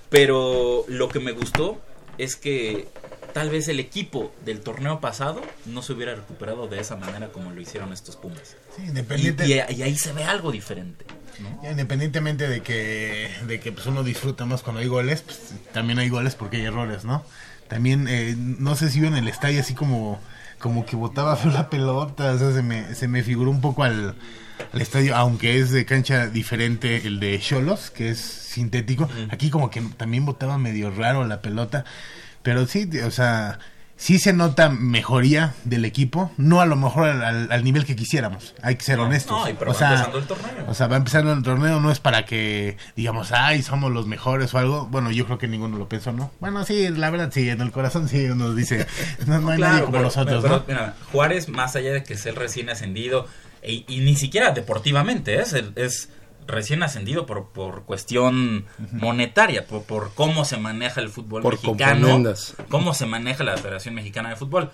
[0.09, 1.81] Pero lo que me gustó
[2.17, 2.87] es que
[3.33, 7.51] tal vez el equipo del torneo pasado no se hubiera recuperado de esa manera como
[7.51, 8.55] lo hicieron estos Pumas.
[8.75, 11.05] Sí, independiente- Y, y- y ahí se ve algo diferente.
[11.63, 15.37] Ya, Independientemente de que, de que pues uno disfruta más cuando hay goles, pues
[15.73, 17.25] también hay goles porque hay errores, ¿no?
[17.67, 20.21] También, eh, no sé si vio en el estadio así como,
[20.59, 23.83] como que botaba feo la pelota, o sea, se me, se me figuró un poco
[23.83, 24.15] al,
[24.73, 29.69] al estadio, aunque es de cancha diferente el de Cholos, que es sintético, aquí como
[29.69, 31.85] que también botaba medio raro la pelota,
[32.43, 33.59] pero sí, o sea,
[33.97, 37.95] sí se nota mejoría del equipo, no a lo mejor al, al- al nivel que
[37.95, 39.47] quisiéramos, hay que ser honestos.
[39.49, 40.65] no, pero o va sea, empezando el torneo.
[40.67, 44.53] o sea, va empezando el torneo, no es para que digamos, ay, somos los mejores
[44.53, 44.85] o algo.
[44.87, 46.31] Bueno, yo creo que ninguno lo pensó, ¿no?
[46.39, 48.85] Bueno, sí, la verdad, sí, en el corazón sí uno dice,
[49.27, 50.63] no, no hay Claro, nadie como pero- nosotros, pero, ¿no?
[50.67, 53.27] mira, Juárez, más allá de que es el recién ascendido,
[53.67, 55.41] y, y ni siquiera deportivamente, ¿eh?
[55.41, 56.09] es, es
[56.47, 62.23] recién ascendido por, por cuestión monetaria, por, por cómo se maneja el fútbol Por mexicano,
[62.69, 64.71] cómo se maneja la Federación Mexicana de Fútbol.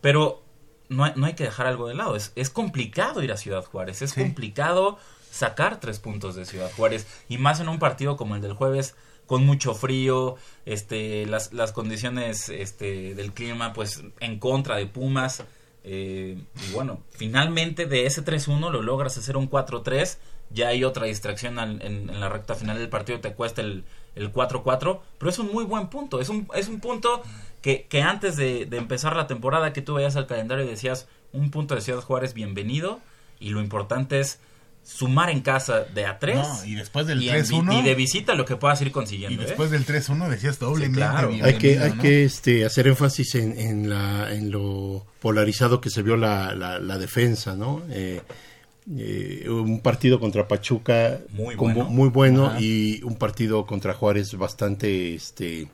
[0.00, 0.42] Pero
[0.88, 3.64] no hay, no hay que dejar algo de lado, es, es complicado ir a Ciudad
[3.64, 4.98] Juárez, es complicado
[5.30, 8.94] sacar tres puntos de Ciudad Juárez, y más en un partido como el del jueves,
[9.26, 10.36] con mucho frío,
[10.66, 15.44] este, las, las condiciones este, del clima, pues en contra de Pumas.
[15.84, 16.38] eh,
[16.68, 20.18] y bueno, finalmente de ese 3-1 lo logras hacer un 4-3.
[20.54, 23.84] Ya hay otra distracción al- en, en la recta final del partido, te cuesta el,
[24.14, 26.20] el 4-4, pero es un muy buen punto.
[26.20, 27.22] Es un, es un punto
[27.62, 31.06] que, que antes de, de empezar la temporada, que tú veías al calendario y decías,
[31.32, 33.00] un punto de Ciudad Juárez, bienvenido.
[33.40, 34.38] Y lo importante es
[34.84, 37.78] sumar en casa de a 3 No, y después del y, en vi- 3-1.
[37.78, 39.42] y de visita lo que puedas ir Y consiguiendo.
[39.42, 39.46] ¿eh?
[39.46, 41.28] después del 3-1 decías doblemente claro.
[41.28, 42.02] bienvenido, hay que, hay ¿no?
[42.02, 46.80] que este, hacer énfasis en, en, la, en lo polarizado que se vio la, la,
[46.80, 47.82] la defensa, ¿no?
[47.90, 48.22] Eh,
[48.96, 51.90] eh, un partido contra Pachuca Muy como- bueno.
[51.90, 52.60] muy bueno Ajá.
[52.60, 55.68] y un partido contra Juárez bastante este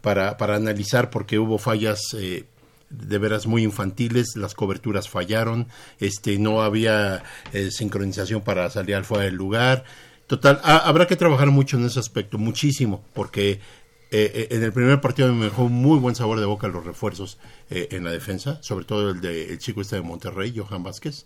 [0.00, 2.44] para, para analizar porque hubo fallas eh,
[2.90, 5.66] de veras muy infantiles, las coberturas fallaron,
[5.98, 7.22] este no había
[7.52, 9.84] eh, sincronización para salir al fuera del lugar.
[10.26, 14.72] Total, ha- habrá que trabajar mucho en ese aspecto, muchísimo, porque eh, eh, en el
[14.72, 17.38] primer partido me dejó muy buen sabor de boca los refuerzos
[17.70, 21.24] eh, en la defensa, sobre todo el de el chico este de Monterrey, Johan Vázquez.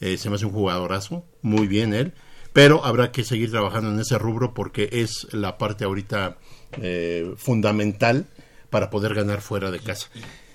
[0.00, 2.12] Eh, se me hace un jugadorazo, muy bien él,
[2.52, 6.38] pero habrá que seguir trabajando en ese rubro porque es la parte ahorita
[6.80, 8.26] eh, fundamental
[8.70, 10.08] para poder ganar fuera de casa,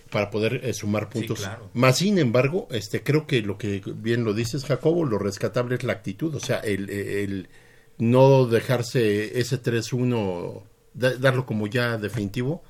[0.10, 1.40] para poder eh, sumar puntos.
[1.40, 1.70] claro.
[1.74, 5.84] Más sin embargo, este creo que lo que bien lo dices Jacobo, lo rescatable es
[5.84, 7.50] la actitud, o sea, el, el
[7.98, 10.64] no dejarse ese 3-1
[10.94, 12.64] da- darlo como ya definitivo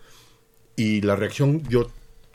[0.75, 1.89] y la reacción yo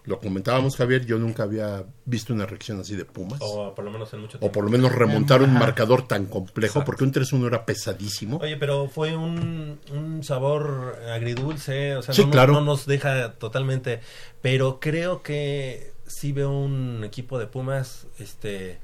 [0.04, 3.38] lo comentábamos Javier, yo nunca había visto una reacción así de Pumas.
[3.42, 4.52] O por lo menos en mucho O tiempo.
[4.52, 6.86] por lo menos remontar un marcador tan complejo, Exacto.
[6.86, 8.38] porque un 3-1 era pesadísimo.
[8.38, 12.52] Oye, pero fue un, un sabor agridulce, o sea, Sí, no, no- claro.
[12.54, 14.00] no nos deja totalmente,
[14.42, 18.78] pero creo que sí veo un equipo de Pumas, este,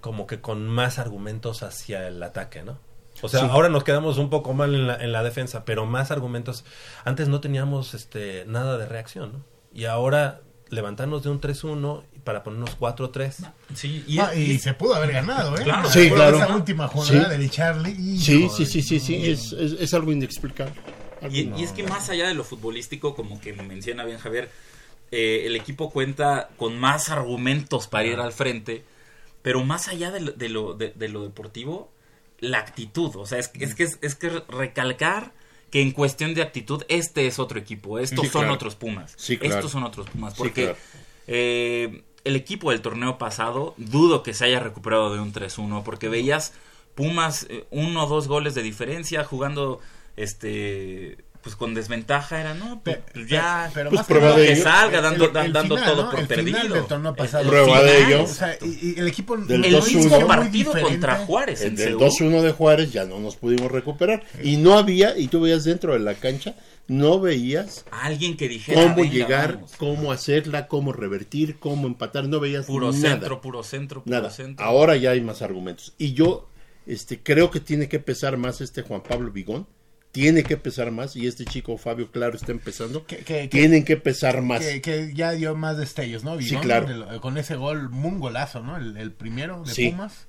[0.00, 2.78] como que con más argumentos hacia el ataque, ¿no?
[3.20, 3.46] O sea, Sí.
[3.50, 6.64] ahora nos quedamos un poco mal en la, en la defensa, pero más argumentos.
[7.04, 9.44] Antes no teníamos este nada de reacción, ¿no?
[9.74, 10.40] Y ahora
[10.72, 13.52] levantarnos de un 3-1 para ponernos 4-3.
[13.74, 15.62] Sí, Ah, y se pudo haber ganado, ¿eh?
[15.64, 15.88] Claro.
[15.90, 16.36] Sí, claro.
[16.38, 17.38] Esa última jornada Sí.
[17.38, 18.18] del Charlie.
[18.18, 20.74] Sí, sí, sí, sí, sí, es, es, es algo inexplicable.
[21.20, 24.18] Algo Y, no- y es que más allá de lo futbolístico, como que menciona bien
[24.18, 24.50] Javier,
[25.10, 28.82] eh, el equipo cuenta con más argumentos para ir al frente,
[29.42, 31.92] pero más allá de lo, de lo, de- de lo deportivo,
[32.40, 33.14] la actitud.
[33.16, 35.32] O sea, es, es que es, es que recalcar
[35.72, 38.54] que en cuestión de actitud, este es otro equipo, estos Sí, son claro.
[38.54, 39.14] otros Pumas.
[39.16, 39.56] Sí, claro.
[39.56, 40.34] Estos son otros Pumas.
[40.34, 40.78] Sí, Porque claro.
[41.26, 46.08] eh, el equipo del torneo pasado, dudo que se haya recuperado de un 3-1, porque
[46.08, 46.52] veías
[46.94, 49.80] Pumas eh, uno o dos goles de diferencia jugando
[50.16, 54.38] este pues con desventaja era no pues, pues ya Pero Pues más que prueba nada,
[54.40, 54.62] de que ello.
[54.62, 56.10] salga dando el- el dando final, todo ¿no?
[56.10, 57.48] por el perdido final del torneo pasado.
[57.48, 58.22] Prueba de ello.
[58.24, 59.94] O sea, y, y el equipo Del el 2-1.
[59.96, 62.00] mismo partido contra Juárez El del Seúl.
[62.02, 64.22] 2-1 de Juárez ya no nos pudimos recuperar.
[64.42, 66.54] Y no había, y tú veías dentro de la cancha,
[66.88, 69.72] no veías alguien que dijera cómo "Venga, llegar, vamos".
[69.78, 73.00] cómo hacerla, cómo revertir, cómo empatar, no veías puro nada.
[73.10, 74.30] centro puro centro puro Nada.
[74.30, 75.92] centro Ahora ya hay más argumentos.
[75.98, 76.48] Y yo
[76.86, 79.66] este, creo que tiene que pesar más este Juan Pablo Vigón.
[80.12, 81.16] Tiene que pesar más.
[81.16, 83.06] Y este chico Fabio, claro, está empezando.
[83.06, 84.60] Que- que- que- Tienen que pesar más.
[84.64, 86.38] Que, que ya dio más destellos, ¿no?
[86.38, 86.86] Sí, Vigón, claro.
[86.86, 88.76] del- con ese gol, un golazo, ¿no?
[88.76, 89.88] El, el primero de Sí.
[89.88, 90.26] Pumas.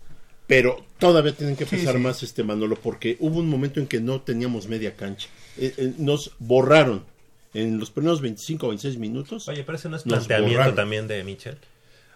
[0.47, 1.99] Pero todavía tienen que Sí, pesar sí.
[2.01, 2.75] más este Manolo.
[2.75, 5.27] Porque hubo un momento en que no teníamos media cancha.
[5.57, 7.05] Eh, eh, nos borraron.
[7.53, 9.47] En los primeros 25 o 26 minutos.
[9.47, 10.75] Oye, pero ese no es planteamiento borraron.
[10.75, 11.57] también de Michel.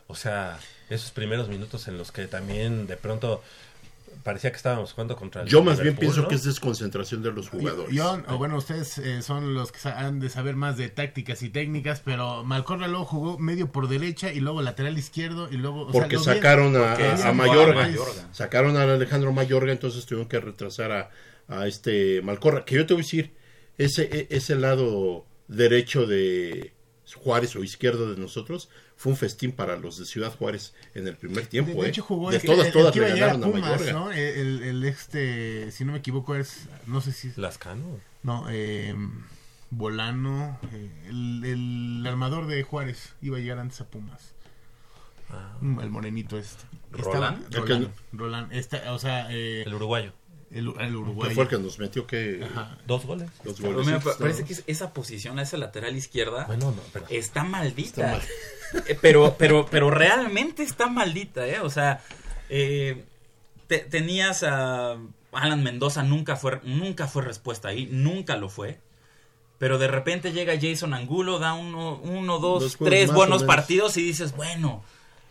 [0.08, 0.58] O sea,
[0.90, 3.44] esos primeros minutos en los que también de pronto
[4.24, 6.28] parecía que estábamos jugando contra el Yo más bien pienso ¿no?
[6.28, 7.94] que es desconcentración de los jugadores.
[7.96, 11.50] Yo, o bueno, ustedes eh, son los que han de saber más de tácticas y
[11.50, 15.82] técnicas, pero Malcorra luego jugó medio por derecha y luego lateral izquierdo y luego...
[15.88, 18.30] o sea, porque bien- sacaron a, porque a- a sacó a Mayorga, Mayorga.
[18.34, 21.10] sacaron a Alejandro Mayorga, entonces tuvieron que retrasar a,
[21.48, 23.34] a este Malcorra, que yo te voy a decir,
[23.78, 26.74] ese, e- ese lado derecho de
[27.16, 31.16] Juárez o izquierdo de nosotros fue un festín para los de Ciudad Juárez en el
[31.16, 31.82] primer De, tiempo.
[31.82, 31.90] de ¿eh?
[31.90, 33.94] hecho jugó de el, todas, el- el todas le a Pumas, Mayorga.
[33.94, 34.12] ¿no?
[34.12, 37.32] El, el este, si no me equivoco es, no sé si...
[37.38, 37.84] Lascano.
[38.24, 38.94] No, eh,
[39.70, 44.34] Volano, eh, el, el armador de Juárez iba a llegar antes a Pumas.
[45.60, 46.64] Mm, El morenito este.
[49.00, 50.14] Sea, eh, El uruguayo.
[50.52, 51.34] El, el Que uruguayo.
[51.36, 52.46] fue el que nos metió que.
[52.86, 53.30] Dos goles.
[53.44, 54.02] Pero goles.
[54.20, 58.18] parece que es- esa posición, esa lateral izquierda, Bueno, no, pero está maldita.
[58.18, 58.28] Está
[58.88, 61.60] Eh, pero, pero, pero realmente está maldita, ¿eh?
[61.62, 62.02] O sea,
[62.50, 63.06] eh,
[63.68, 64.98] te- tenías a
[65.32, 68.80] Alan Mendoza, nunca fue, nunca fue respuesta ahí, nunca lo fue.
[69.58, 74.04] Pero de repente llega Jason Angulo, da uno, uno dos, Dos tres buenos partidos y
[74.04, 74.84] dices, bueno,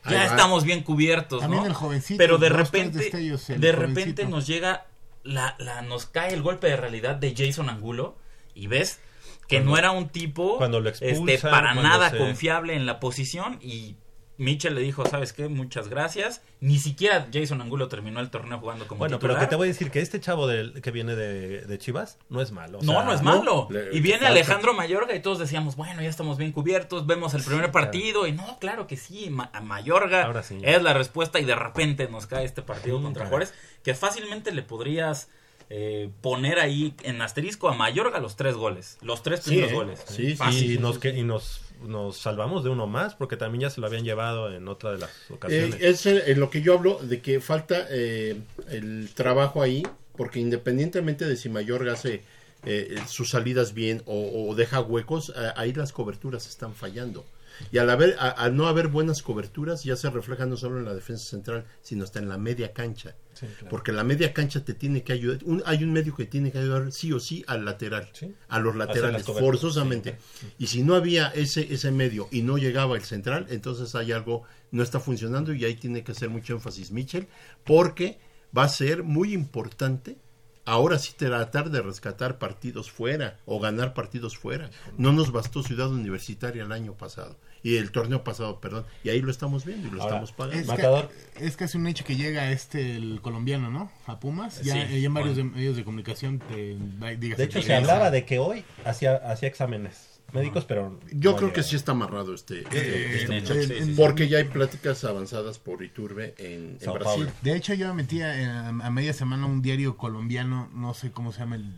[0.09, 1.69] ya estamos bien cubiertos, También ¿no?
[1.69, 3.73] el jovencito, Pero de dos, repente, de jovencito.
[3.73, 4.87] repente nos llega,
[5.27, 8.17] la, la, nos cae el golpe de realidad de Jason Angulo
[8.55, 9.01] y ves
[9.49, 12.99] que Cuando- no era un tipo cuando lo este, para nada se- confiable en la
[13.01, 13.97] posición y
[14.39, 15.49] Mitchell le dijo, ¿sabes qué?
[15.49, 16.43] Muchas gracias.
[16.61, 19.37] Ni siquiera Jason Angulo terminó el torneo jugando como Bueno, titular.
[19.37, 22.19] pero que te voy a decir que este chavo del, que viene de, de Chivas
[22.29, 22.79] no es malo.
[22.79, 23.69] o No, sea, no es malo.
[23.93, 24.33] Y viene falta.
[24.33, 28.33] Alejandro Mayorga y todos decíamos, bueno, ya estamos bien cubiertos, vemos el primer partido y
[28.33, 30.59] no, claro que sí, Ma- a Mayorga Ahora sí.
[30.63, 33.31] es la respuesta y de repente nos cae este partido Sí, contra caray.
[33.31, 35.29] Juárez, que fácilmente le podrías
[35.71, 39.75] eh, poner ahí en asterisco a Mayorga los tres goles, los tres Sí, primeros ¿eh?
[39.75, 40.05] goles.
[40.09, 40.73] Sí, Fácil.
[40.73, 43.87] Y, nos, que- y nos, nos salvamos de uno más porque también ya se lo
[43.87, 45.75] habían llevado en otra de las ocasiones.
[45.75, 48.37] Eh, es en lo que yo hablo de que falta eh,
[48.71, 49.83] el trabajo ahí,
[50.17, 52.23] porque independientemente de si Mayorga hace
[52.65, 57.25] eh, sus salidas bien o, o deja huecos, ahí las coberturas están fallando.
[57.73, 60.85] Y al, haber, a- al no haber buenas coberturas, ya se refleja no solo en
[60.85, 63.15] la defensa central, sino hasta en la media cancha.
[63.39, 63.69] Sí, claro.
[63.69, 65.39] Porque la media cancha te tiene que ayudar.
[65.45, 68.09] un- hay un medio que tiene que ayudar sí o sí al lateral,
[68.49, 70.17] a los laterales, forzosamente.
[70.59, 74.45] Y si no había ese, ese medio y no llegaba el central, entonces hay algo,
[74.71, 77.29] no está funcionando y ahí tiene que hacer mucho énfasis Mitchell,
[77.65, 78.19] porque
[78.57, 80.17] va a ser muy importante
[80.65, 84.71] ahora sí tratar de rescatar partidos fuera o ganar partidos fuera.
[84.99, 87.37] No nos bastó Ciudad Universitaria el año pasado
[87.69, 90.73] y el torneo pasado, perdón, y ahí lo estamos viendo y lo Ahora, estamos pagando.
[90.73, 93.91] Es, que, es casi un hecho que llega este el colombiano, ¿no?
[94.07, 94.63] A Pumas.
[94.63, 95.51] Ya, Sí, ya en varios bueno.
[95.51, 96.77] de- medios de comunicación te
[97.17, 101.01] digas De hecho, se hablaba de que hoy hacía, hacía exámenes médicos, pero...
[101.13, 104.39] Yo no creo que sí está amarrado este, este en- muchacho, en- en- porque ya
[104.39, 107.03] hay pláticas avanzadas por Iturbe en, en Brasil.
[107.03, 107.31] Paulo.
[107.43, 111.33] De hecho, yo me metía eh, a media semana un diario colombiano, no sé cómo
[111.33, 111.73] se llama el.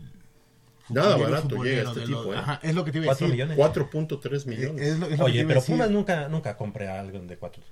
[0.89, 2.37] Nada barato llega este tipo, ¿eh?
[2.37, 3.29] Ajá, es lo que te iba a decir.
[3.29, 4.45] 4.3 millones.
[4.45, 4.81] millones.
[4.81, 7.63] Es, es lo, es lo Oye, pero Pumas nunca, nunca compré a alguien de 4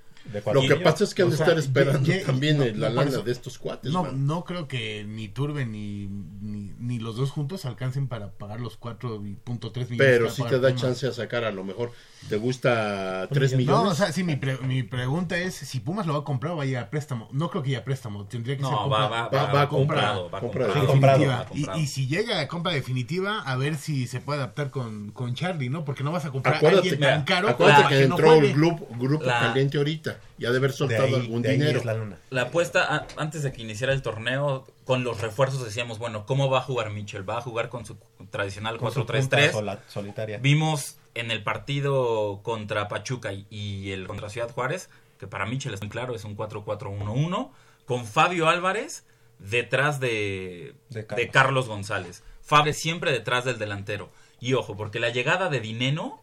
[0.52, 2.94] lo que pasa es que han de estar esperando ye- ye- también no, la no,
[2.96, 3.22] lana eso.
[3.22, 3.90] de estos cuates.
[3.92, 4.26] No, man.
[4.26, 6.06] no creo que ni Turbe ni,
[6.40, 9.96] ni, ni los dos juntos alcancen para pagar los 4.3 millones.
[9.98, 11.92] Pero paga te da chance a sacar a lo mejor.
[12.28, 13.92] ¿Te gusta 3 No, millones?
[13.92, 16.56] o sea, sí, mi, pre- mi pregunta es si Pumas lo va a comprar o
[16.56, 17.28] va a ir a préstamo.
[17.32, 19.68] No creo que ya a préstamo, tendría que No, ser va- compra, va- va- va
[19.68, 20.86] comprado, va compra comprado.
[20.92, 20.92] definitiva.
[20.92, 21.80] Comprado, va Y, comprado.
[21.80, 25.70] y si llega a compra definitiva, a ver si se puede adaptar con, con Charlie,
[25.70, 25.84] ¿no?
[25.84, 28.86] Porque no vas a comprar a alguien tan caro acuérdate que no entró el grupo,
[28.98, 30.07] grupo La- caliente ahorita.
[30.38, 31.78] Y ha de haber soltado ahí- algún de ahí dinero.
[31.78, 32.18] es la luna.
[32.30, 36.48] La apuesta a- antes de que iniciara el torneo, con los refuerzos decíamos, bueno, ¿cómo
[36.50, 37.28] va a jugar Mitchell?
[37.28, 37.96] ¿Va a jugar con su
[38.30, 39.50] tradicional Con su 4-3-3?
[39.50, 40.38] punta sola- solitaria.
[40.38, 45.74] Vimos en el partido contra Pachuca y, y el contra Ciudad Juárez, que para Mitchell
[45.74, 47.50] es muy claro, es un 4-4-1-1,
[47.86, 49.04] con Fabio Álvarez
[49.38, 51.28] detrás de, De de Carlos.
[51.32, 51.68] Carlos.
[51.68, 52.22] González.
[52.42, 54.10] Fabio siempre detrás del delantero.
[54.40, 56.22] Y ojo, porque la llegada de Dineno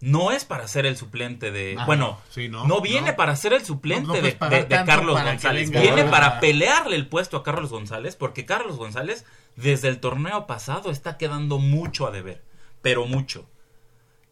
[0.00, 1.74] no es para ser el suplente de...
[1.78, 3.16] Ah, bueno, no, sí, no, no, viene no.
[3.16, 5.70] para ser el suplente No, no puedes de, Carlos González.
[5.70, 9.24] Viene para pelearle el puesto a Carlos González, porque Carlos González
[9.56, 12.42] desde el torneo pasado está quedando mucho a deber,
[12.80, 13.48] pero mucho.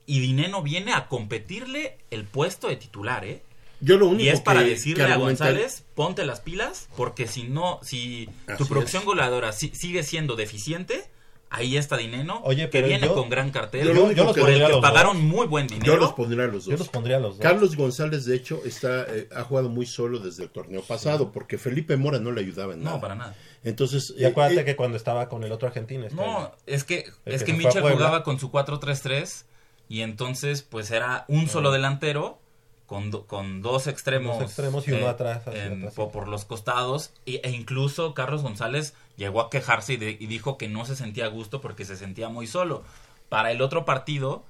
[0.07, 3.43] Y Dineno viene a competirle el puesto de titular, ¿eh?
[3.81, 7.27] Yo lo único y es para que- decirle que a González, ponte las pilas, porque
[7.27, 9.07] si no, si Así tu producción es.
[9.07, 11.11] goleadora si- sigue siendo deficiente,
[11.57, 13.95] ahí está Dineno, Oye, que viene yo- con gran cartel, yo
[14.35, 15.23] por el que los pagaron dos.
[15.25, 15.87] muy buen dinero.
[15.95, 16.67] Yo los pondría a los dos.
[16.67, 17.43] Yo los pondría a los dos.
[17.43, 21.59] Carlos González, de hecho, está eh, ha jugado muy solo desde el torneo pasado, porque
[21.59, 23.01] Felipe Mora no le ayudaba en No, nada.
[23.01, 23.35] para nada.
[23.65, 26.05] Entonces, Y acuérdate eh, que cuando estaba con el otro argentino...
[26.05, 29.45] este- No, es que, es que Mitchell jugaba con su 4-3-3
[29.89, 32.39] y entonces pues era un solo delantero
[32.87, 35.95] con, do- con dos extremos, Dos extremos y uno eh, atrás, hacia en- atrás.
[35.95, 40.27] po- por los costados y- e incluso Carlos González llegó a quejarse y, de- y
[40.27, 42.85] dijo que no se sentía a gusto porque se sentía muy solo.
[43.29, 44.45] Para el otro partido,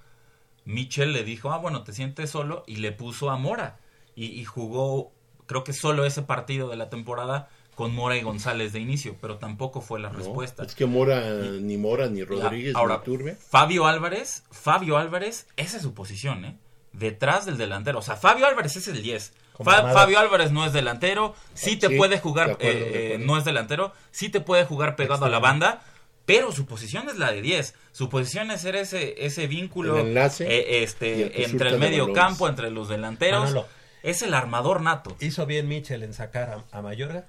[0.65, 3.79] Mitchell le dijo, ah, bueno, te sientes solo y le puso a Mora
[4.15, 5.13] y, y jugó,
[5.47, 9.37] creo que solo ese partido de la temporada con Mora y González de inicio, pero
[9.37, 10.65] tampoco fue la no, respuesta.
[10.65, 11.21] es que Mora,
[11.61, 13.37] ni Mora, ni Rodríguez, La- ahora, ni Turbe.
[13.37, 16.57] Fabio Álvarez, Fabio Álvarez, esa es su posición, ¿eh?
[16.93, 17.99] Detrás del delantero.
[17.99, 19.35] O sea, Fabio Álvarez es el 10.
[19.63, 19.93] Fa-.
[19.93, 23.45] Fabio Álvarez no es delantero, sí te Sí, puede de jugar, acuerdo, eh, no es
[23.45, 25.83] delantero, sí te puede jugar pegado a la banda,
[26.27, 27.75] pero su posición es la de 10.
[27.93, 32.13] Su posición es ser ese, ese vínculo El enlace eh, el este, entre el medio
[32.13, 33.45] campo, entre los delanteros.
[33.45, 33.69] Manolo.
[34.03, 35.17] Es el armador nato.
[35.21, 37.27] ¿Hizo bien Mitchell en sacar a, a Mayorga?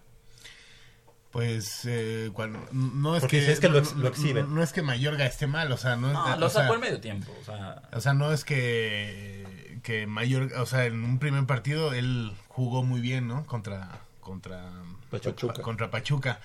[1.32, 4.48] Pues eh, cuando, no es Porque que, es que lo no, lo exhiben.
[4.50, 6.62] no- no es que Mayorga esté mal, o sea, no, No, es, lo o sea,
[6.62, 7.32] sacó al medio tiempo.
[7.40, 9.46] O sea, O sea, no es que,
[9.84, 13.46] que Mayorga, o sea, en un primer partido él jugó muy bien, ¿no?
[13.46, 13.90] Contra,
[14.22, 14.70] contra
[15.10, 15.62] Pachuca.
[15.62, 16.40] Contra Pachuca.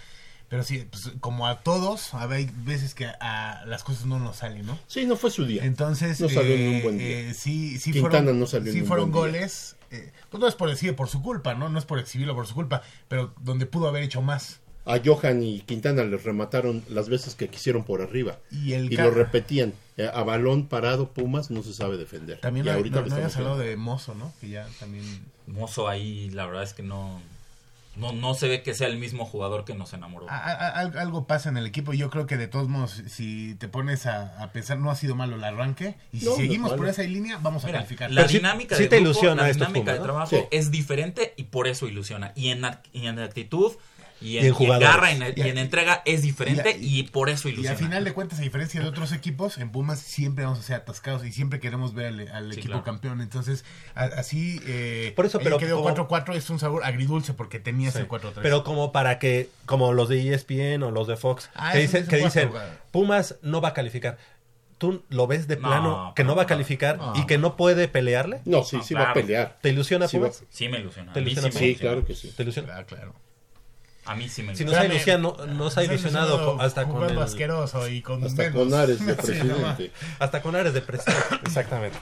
[0.49, 4.67] Pero sí, pues, como a todos, hay veces que a las cosas no nos salen,
[4.67, 4.79] ¿no?
[4.87, 5.65] Sí, no fue su día.
[5.65, 7.21] Entonces, No salió en eh, un buen día.
[7.31, 9.41] eh, sí, sí Quintana fueron, no salió en sí un fueron buen día.
[9.41, 9.77] goles.
[9.91, 11.71] eh, pues no es por decir por su culpa, ¿no?
[11.71, 14.61] No es por exhibirlo por su culpa, pero donde pudo haber hecho más.
[14.85, 18.39] A Johan y Quintana les remataron las veces que quisieron por arriba.
[18.51, 19.73] Y el y ca- lo repetían.
[19.97, 22.39] Eh, a balón parado, Pumas no se sabe defender.
[22.39, 24.33] También y ahorita no- no habías hablado de Mozo, ¿no?
[24.41, 25.05] Que ya también...
[25.47, 27.21] Mozo ahí, la verdad es que no,
[27.97, 30.31] no, no se ve que sea el mismo jugador que nos enamoró.
[30.31, 31.93] A- a- al- algo pasa en el equipo.
[31.93, 35.15] Yo creo que de todos modos, si te pones a, a pensar, no ha sido
[35.15, 35.97] malo el arranque.
[36.13, 38.11] Y si No, no es seguimos por esa línea, vamos a Mira, calificar.
[38.11, 40.05] la dinámica sí de te grupo, ilusiona la dinámica Pumas, de ¿no?
[40.05, 40.43] trabajo Sí.
[40.53, 42.33] es diferente y por eso ilusiona.
[42.35, 42.63] Y en,
[42.95, 43.73] y en actitud
[44.23, 44.89] y en, Y en jugadores.
[44.89, 47.77] garra y en, Y y en entrega es diferente y- y, por eso Y ilusiona.
[47.79, 50.77] al final de cuentas, a diferencia de otros equipos, en Pumas siempre vamos a ser
[50.77, 52.85] atascados y siempre queremos ver al, al Sí, equipo claro.
[52.85, 53.21] campeón.
[53.21, 54.61] Entonces, a- así.
[54.67, 58.01] Eh, Por eso, pero como- 4-4 es un sabor agridulce porque tenías Sí.
[58.01, 58.43] el 4-3.
[58.43, 62.05] Pero como para que, como los de ESPN o los de Fox, Ah, que, dicen,
[62.05, 62.51] es que dicen,
[62.91, 64.19] Pumas no va a calificar.
[64.79, 67.13] ¿Tú lo ves de No, plano que no va a calificar no.
[67.17, 68.41] y que no puede pelearle?
[68.45, 69.57] No, sí, sí va a pelear.
[69.63, 70.43] ¿Te ilusiona Sí Pumas?
[70.51, 71.13] Sí me ilusiona.
[71.13, 71.59] ¿Te ilusiona sí?
[71.59, 72.33] Sí, claro que sí.
[72.37, 72.67] ¿Te ilusiona?
[72.67, 73.15] Claro, claro.
[74.05, 77.87] A mí sí me Si nos ha ilusionado, nos ha ilusionado hasta con el- asqueroso
[77.89, 78.57] y con Hasta menos.
[78.59, 79.93] con Ares de presidente.
[80.19, 81.15] Hasta con áreas de presión,
[81.45, 81.97] exactamente.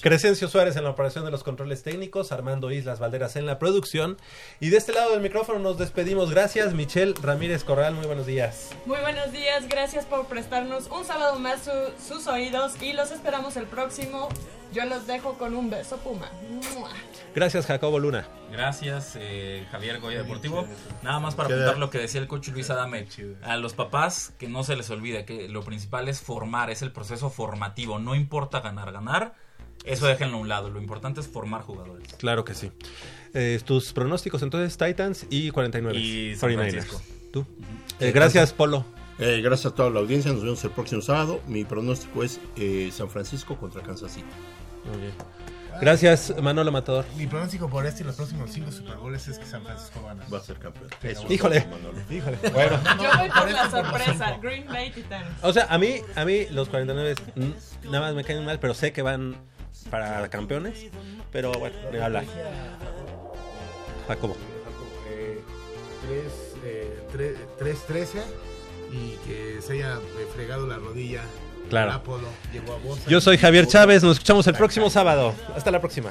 [0.00, 4.16] Crescencio Suárez en la operación de los controles técnicos, Armando Islas Valderas en la producción.
[4.60, 6.30] Y de este lado del micrófono nos despedimos.
[6.30, 8.70] Gracias, Michelle Ramírez Corral, muy buenos días.
[8.86, 13.56] Muy buenos días, gracias por prestarnos un sábado más su- sus oídos y los esperamos
[13.56, 14.28] el próximo.
[14.72, 16.30] Yo los dejo con un beso, Puma.
[16.74, 16.88] ¡Mua!
[17.34, 18.28] Gracias, Jacobo Luna.
[18.50, 20.66] Gracias, eh, Javier Goya Deportivo.
[21.02, 23.06] Nada más para apuntar lo que decía el coach Luis Adame.
[23.42, 26.92] A los papás, que no se les olvide que lo principal es formar, es el
[26.92, 27.98] proceso formativo.
[27.98, 29.34] No importa ganar, ganar.
[29.84, 30.70] Eso déjenlo a un lado.
[30.70, 32.12] Lo importante es formar jugadores.
[32.14, 32.70] Claro que sí.
[33.34, 35.98] Eh, tus pronósticos entonces, Titans y 49.
[35.98, 36.70] Y San 49ers.
[36.70, 37.02] Francisco.
[37.32, 37.46] ¿Tú?
[37.98, 38.84] Eh, gracias, Polo.
[39.18, 40.32] Eh, gracias a toda la audiencia.
[40.32, 41.40] Nos vemos el próximo sábado.
[41.46, 44.26] Mi pronóstico es eh, San Francisco contra Kansas City.
[44.84, 45.12] Muy bien.
[45.80, 47.04] Gracias, Manolo Matador.
[47.16, 50.24] Mi pronóstico por este y los próximos 5 Super Bowls es que San Francisco gana.
[50.32, 50.88] Va a ser campeón.
[51.02, 51.26] Eso.
[51.28, 51.66] Híjole,
[52.10, 52.38] híjole.
[52.52, 52.78] Bueno.
[53.02, 54.40] Yo voy por la por los sorpresa, cinco.
[54.42, 55.32] Green Bay Titanes.
[55.42, 58.74] O sea, a mí, a mí los 49 mm, nada más me caen mal, pero
[58.74, 59.36] sé que van
[59.90, 60.86] para campeones.
[61.30, 62.24] Pero bueno, ni hablar.
[64.08, 64.36] Jacobo.
[65.08, 65.42] Eh,
[67.12, 68.06] 3-13
[68.92, 71.22] y que se haya eh, fregado la rodilla.
[71.68, 72.02] Claro.
[73.08, 75.34] Yo soy Javier Chávez, nos escuchamos el próximo sábado.
[75.56, 76.10] Hasta la próxima.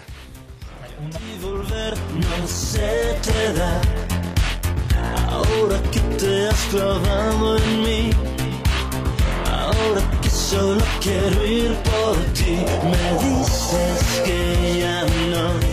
[9.46, 12.66] Ahora que solo quiero ir por ti.
[12.84, 15.72] Me dices que ya no.